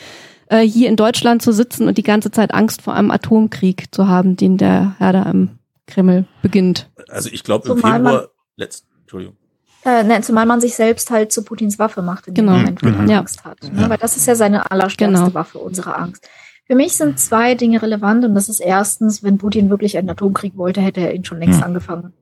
[0.49, 4.09] äh, hier in Deutschland zu sitzen und die ganze Zeit Angst vor einem Atomkrieg zu
[4.09, 5.51] haben, den der Herr da im
[5.87, 6.91] Kreml beginnt.
[7.09, 9.37] Also ich glaube im Zumal man- Februar, letzt, Entschuldigung.
[9.85, 12.57] Äh, ne, zumal man sich selbst halt zu Putins Waffe macht in dem Genau.
[12.59, 13.19] Moment, wenn man Ja.
[13.19, 13.63] Angst hat.
[13.71, 13.89] Ne?
[13.91, 15.35] Weil das ist ja seine allerstärkste Genau.
[15.35, 16.27] Waffe, unsere Angst.
[16.67, 20.57] Für mich sind zwei Dinge relevant und das ist erstens, wenn Putin wirklich einen Atomkrieg
[20.57, 21.65] wollte, hätte er ihn schon längst Hm.
[21.65, 22.15] angefangen.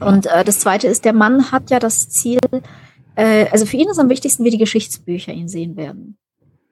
[0.00, 2.38] Und äh, das zweite ist, der Mann hat ja das Ziel,
[3.16, 6.18] äh, also für ihn ist am wichtigsten, wie die Geschichtsbücher ihn sehen werden.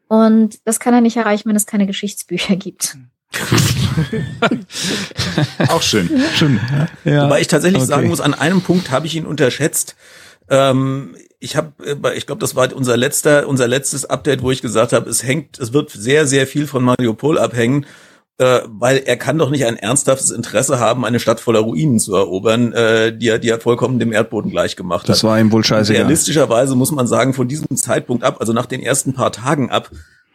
[0.08, 2.98] Und das kann er nicht erreichen, wenn es keine Geschichtsbücher gibt.
[5.68, 6.08] Auch schön.
[6.34, 6.60] Schön.
[7.04, 7.24] Ja.
[7.24, 7.88] Wobei ich tatsächlich Okay.
[7.90, 9.96] sagen muss, an einem Punkt habe ich ihn unterschätzt.
[10.48, 11.72] Ähm, ich habe,
[12.16, 15.58] ich glaube, das war unser letzter, unser letztes Update, wo ich gesagt habe, es hängt,
[15.58, 17.86] es wird sehr, sehr viel von Mariupol abhängen,
[18.38, 22.14] äh, weil er kann doch nicht ein ernsthaftes Interesse haben, eine Stadt voller Ruinen zu
[22.14, 25.30] erobern, äh, die er, die er vollkommen dem Erdboden gleich gemacht Das hat.
[25.30, 26.02] war ihm wohl scheißegal.
[26.02, 29.90] Realistischerweise muss man sagen, von diesem Zeitpunkt ab, also nach den ersten paar Tagen ab,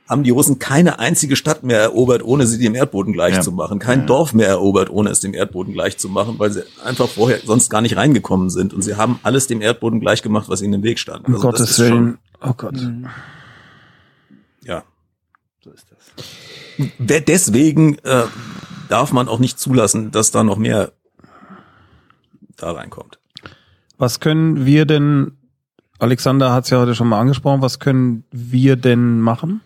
[0.10, 3.42] haben die Russen keine einzige Stadt mehr erobert, ohne sie dem Erdboden gleich Ja.
[3.42, 3.80] zu machen.
[3.80, 7.40] Kein Dorf mehr erobert, ohne es dem Erdboden gleich zu machen, weil sie einfach vorher
[7.46, 8.74] sonst gar nicht reingekommen sind.
[8.74, 11.26] Und sie haben alles dem Erdboden gleich gemacht, was ihnen im Weg stand.
[11.28, 12.18] Um Also das Gottes ist schon- Willen.
[12.42, 12.76] Oh Gott.
[14.66, 14.84] Ja.
[15.64, 16.90] So ist das.
[16.98, 18.24] Wer- Deswegen äh,
[18.90, 20.92] darf man auch nicht zulassen, dass da noch mehr
[22.58, 23.20] da reinkommt.
[23.98, 25.38] Was können wir denn,
[26.00, 29.62] Alexander hat es ja heute schon mal angesprochen, was können wir denn machen?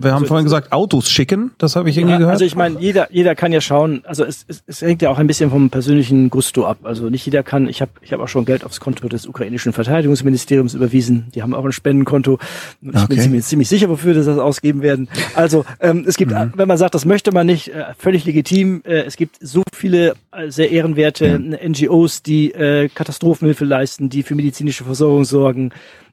[0.00, 2.34] Wir haben Also, vorhin gesagt, Autos schicken, das habe ich irgendwie Ja, gehört.
[2.34, 5.18] also ich meine, jeder, jeder kann ja schauen, also es, es, es hängt ja auch
[5.18, 6.78] ein bisschen vom persönlichen Gusto ab.
[6.84, 9.72] Also nicht jeder kann, ich habe ich hab auch schon Geld aufs Konto des ukrainischen
[9.72, 12.38] Verteidigungsministeriums überwiesen, die haben auch ein Spendenkonto.
[12.80, 13.18] Ich bin Okay.
[13.20, 15.08] ziemlich, ziemlich sicher, wofür sie das ausgeben werden.
[15.34, 16.52] Also ähm, es gibt, Mhm.
[16.56, 18.82] wenn man sagt, das möchte man nicht, äh, völlig legitim.
[18.84, 24.22] Äh, es gibt so viele äh, sehr ehrenwerte äh, NGOs, die äh, Katastrophenhilfe leisten, die
[24.22, 25.70] für medizinische Versorgung sorgen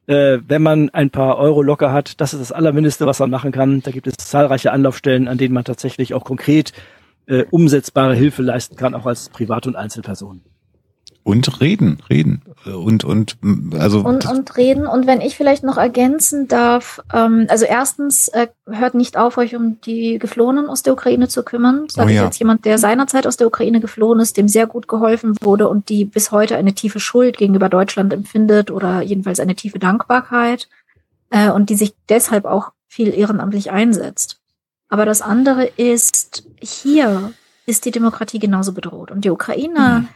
[0.07, 3.51] äh, wenn man ein paar Euro locker hat, das ist das Allermindeste, was man machen
[3.51, 3.81] kann.
[3.81, 6.73] Da gibt es zahlreiche Anlaufstellen, an denen man tatsächlich auch konkret
[7.27, 10.41] äh, umsetzbare Hilfe leisten kann, auch als Privat- und Einzelperson.
[11.23, 12.43] Und reden, reden.
[12.65, 13.37] Und, und,
[13.77, 14.87] also, und, und reden.
[14.87, 19.55] Und wenn ich vielleicht noch ergänzen darf, ähm, also erstens, äh, hört nicht auf, euch
[19.55, 21.87] um die Geflohenen aus der Ukraine zu kümmern.
[21.89, 22.25] Sage Oh ich ja.
[22.25, 25.89] jetzt jemand, der seinerzeit aus der Ukraine geflohen ist, dem sehr gut geholfen wurde und
[25.89, 30.67] die bis heute eine tiefe Schuld gegenüber Deutschland empfindet oder jedenfalls eine tiefe Dankbarkeit
[31.29, 34.39] äh, und die sich deshalb auch viel ehrenamtlich einsetzt.
[34.89, 37.33] Aber das andere ist, hier
[37.65, 39.11] ist die Demokratie genauso bedroht.
[39.11, 40.07] Und die Ukrainer Mhm.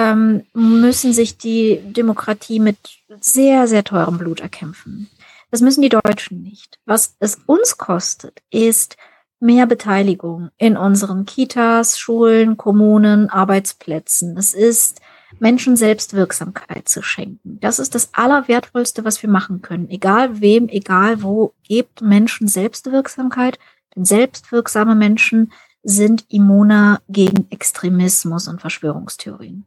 [0.00, 2.76] Ähm, müssen sich die Demokratie mit
[3.20, 5.10] sehr, sehr teurem Blut erkämpfen.
[5.50, 6.78] Das müssen die Deutschen nicht.
[6.86, 8.96] Was es uns kostet, ist
[9.40, 14.36] mehr Beteiligung in unseren Kitas, Schulen, Kommunen, Arbeitsplätzen.
[14.36, 15.00] Es ist
[15.38, 17.58] Menschen Selbstwirksamkeit zu schenken.
[17.60, 19.88] Das ist das Allerwertvollste, was wir machen können.
[19.90, 23.58] Egal wem, egal wo, gebt Menschen Selbstwirksamkeit.
[23.94, 25.52] Denn selbstwirksame Menschen
[25.82, 29.64] sind immuner gegen Extremismus und Verschwörungstheorien.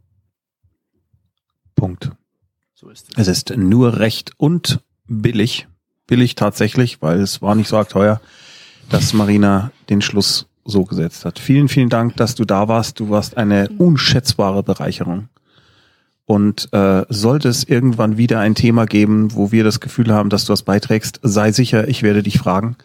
[1.76, 2.12] Punkt.
[2.74, 5.68] So ist Es ist nur recht und billig.
[6.08, 8.20] Billig tatsächlich, weil es war nicht so arg teuer,
[8.90, 11.40] dass Marina den Schluss so gesetzt hat.
[11.40, 13.00] Vielen, vielen Dank, dass du da warst.
[13.00, 15.30] Du warst eine unschätzbare Bereicherung.
[16.26, 20.46] Und äh, sollte es irgendwann wieder ein Thema geben, wo wir das Gefühl haben, dass
[20.46, 22.78] du was beiträgst, sei sicher, ich werde dich fragen.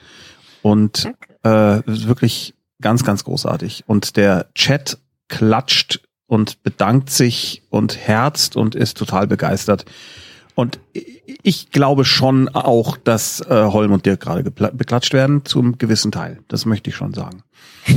[0.63, 1.09] Und
[1.45, 3.85] äh, es wirklich ganz, ganz großartig.
[3.87, 4.99] Und der Chat
[5.29, 9.85] klatscht und bedankt sich und herzt und ist total begeistert.
[10.55, 10.79] Und
[11.43, 16.39] ich glaube schon auch, dass äh, Holm und Dirk gerade beklatscht werden, zum gewissen Teil.
[16.49, 17.43] Das möchte ich schon sagen.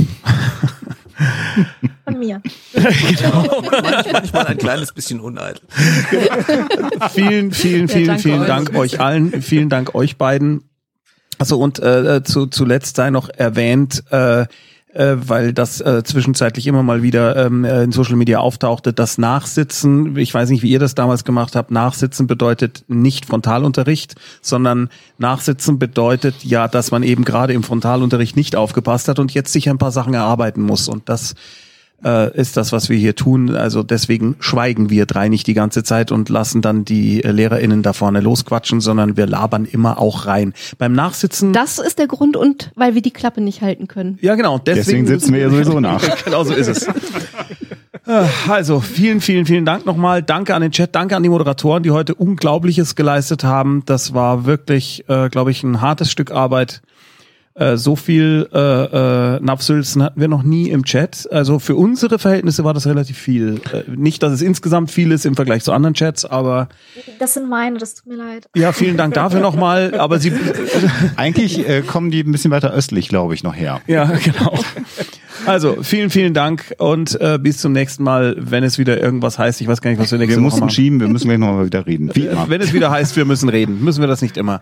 [2.06, 2.41] Von mir.
[2.74, 5.62] Manchmal ein kleines bisschen uneitel.
[7.12, 8.48] vielen, vielen, vielen, danke vielen euch.
[8.48, 9.41] Dank euch allen.
[9.41, 10.70] Vielen Dank euch beiden.
[11.38, 14.45] Also und äh, zu, zuletzt sei noch erwähnt, äh,
[14.93, 19.18] äh, weil das äh, zwischenzeitlich immer mal wieder ähm, äh, in Social Media auftauchte, das
[19.18, 24.89] Nachsitzen, ich weiß nicht, wie ihr das damals gemacht habt, Nachsitzen bedeutet nicht Frontalunterricht, sondern
[25.18, 29.69] Nachsitzen bedeutet ja, dass man eben gerade im Frontalunterricht nicht aufgepasst hat und jetzt sich
[29.69, 30.88] ein paar Sachen erarbeiten muss.
[30.88, 31.35] Und das
[32.03, 33.56] äh, ist das, was wir hier tun.
[33.56, 37.84] Also deswegen schweigen wir drei nicht die ganze Zeit und lassen dann die äh, LehrerInnen
[37.84, 40.53] da vorne losquatschen, sondern wir labern immer auch rein.
[40.78, 41.53] Beim Nachsitzen.
[41.53, 44.18] Das ist der Grund und weil wir die Klappe nicht halten können.
[44.22, 44.57] Ja, genau.
[44.57, 46.23] Deswegen, deswegen sitzen wir ja sowieso nach.
[46.23, 46.88] genau so ist es.
[48.07, 50.23] Äh, also, vielen, vielen, vielen Dank nochmal.
[50.23, 53.84] Danke an den Chat, danke an die Moderatoren, die heute Unglaubliches geleistet haben.
[53.86, 56.82] Das war wirklich, äh, glaube ich, ein hartes Stück Arbeit.
[57.61, 58.57] Äh, so viel äh,
[59.35, 61.27] äh, Napsülzen hatten wir noch nie im Chat.
[61.31, 63.61] Also für unsere Verhältnisse war das relativ viel.
[63.71, 66.69] Äh, nicht, dass es insgesamt viel ist im Vergleich zu anderen Chats, aber
[67.19, 68.47] Das sind meine, das tut mir leid.
[68.55, 69.93] ja, vielen Dank dafür nochmal.
[69.99, 70.33] Aber sie,
[71.17, 73.81] Eigentlich äh, kommen die ein bisschen weiter östlich, glaube ich, noch her.
[73.88, 74.57] ja, genau.
[75.45, 79.61] Also vielen, vielen Dank und äh, bis zum nächsten Mal, wenn es wieder irgendwas heißt.
[79.61, 80.69] Ich weiß gar nicht, was wir nächste Wir Woche machen.
[80.69, 82.11] schieben, wir müssen gleich nochmal wieder reden.
[82.13, 82.47] Wie immer.
[82.49, 84.61] Wenn es wieder heißt, wir müssen reden, müssen wir das nicht immer.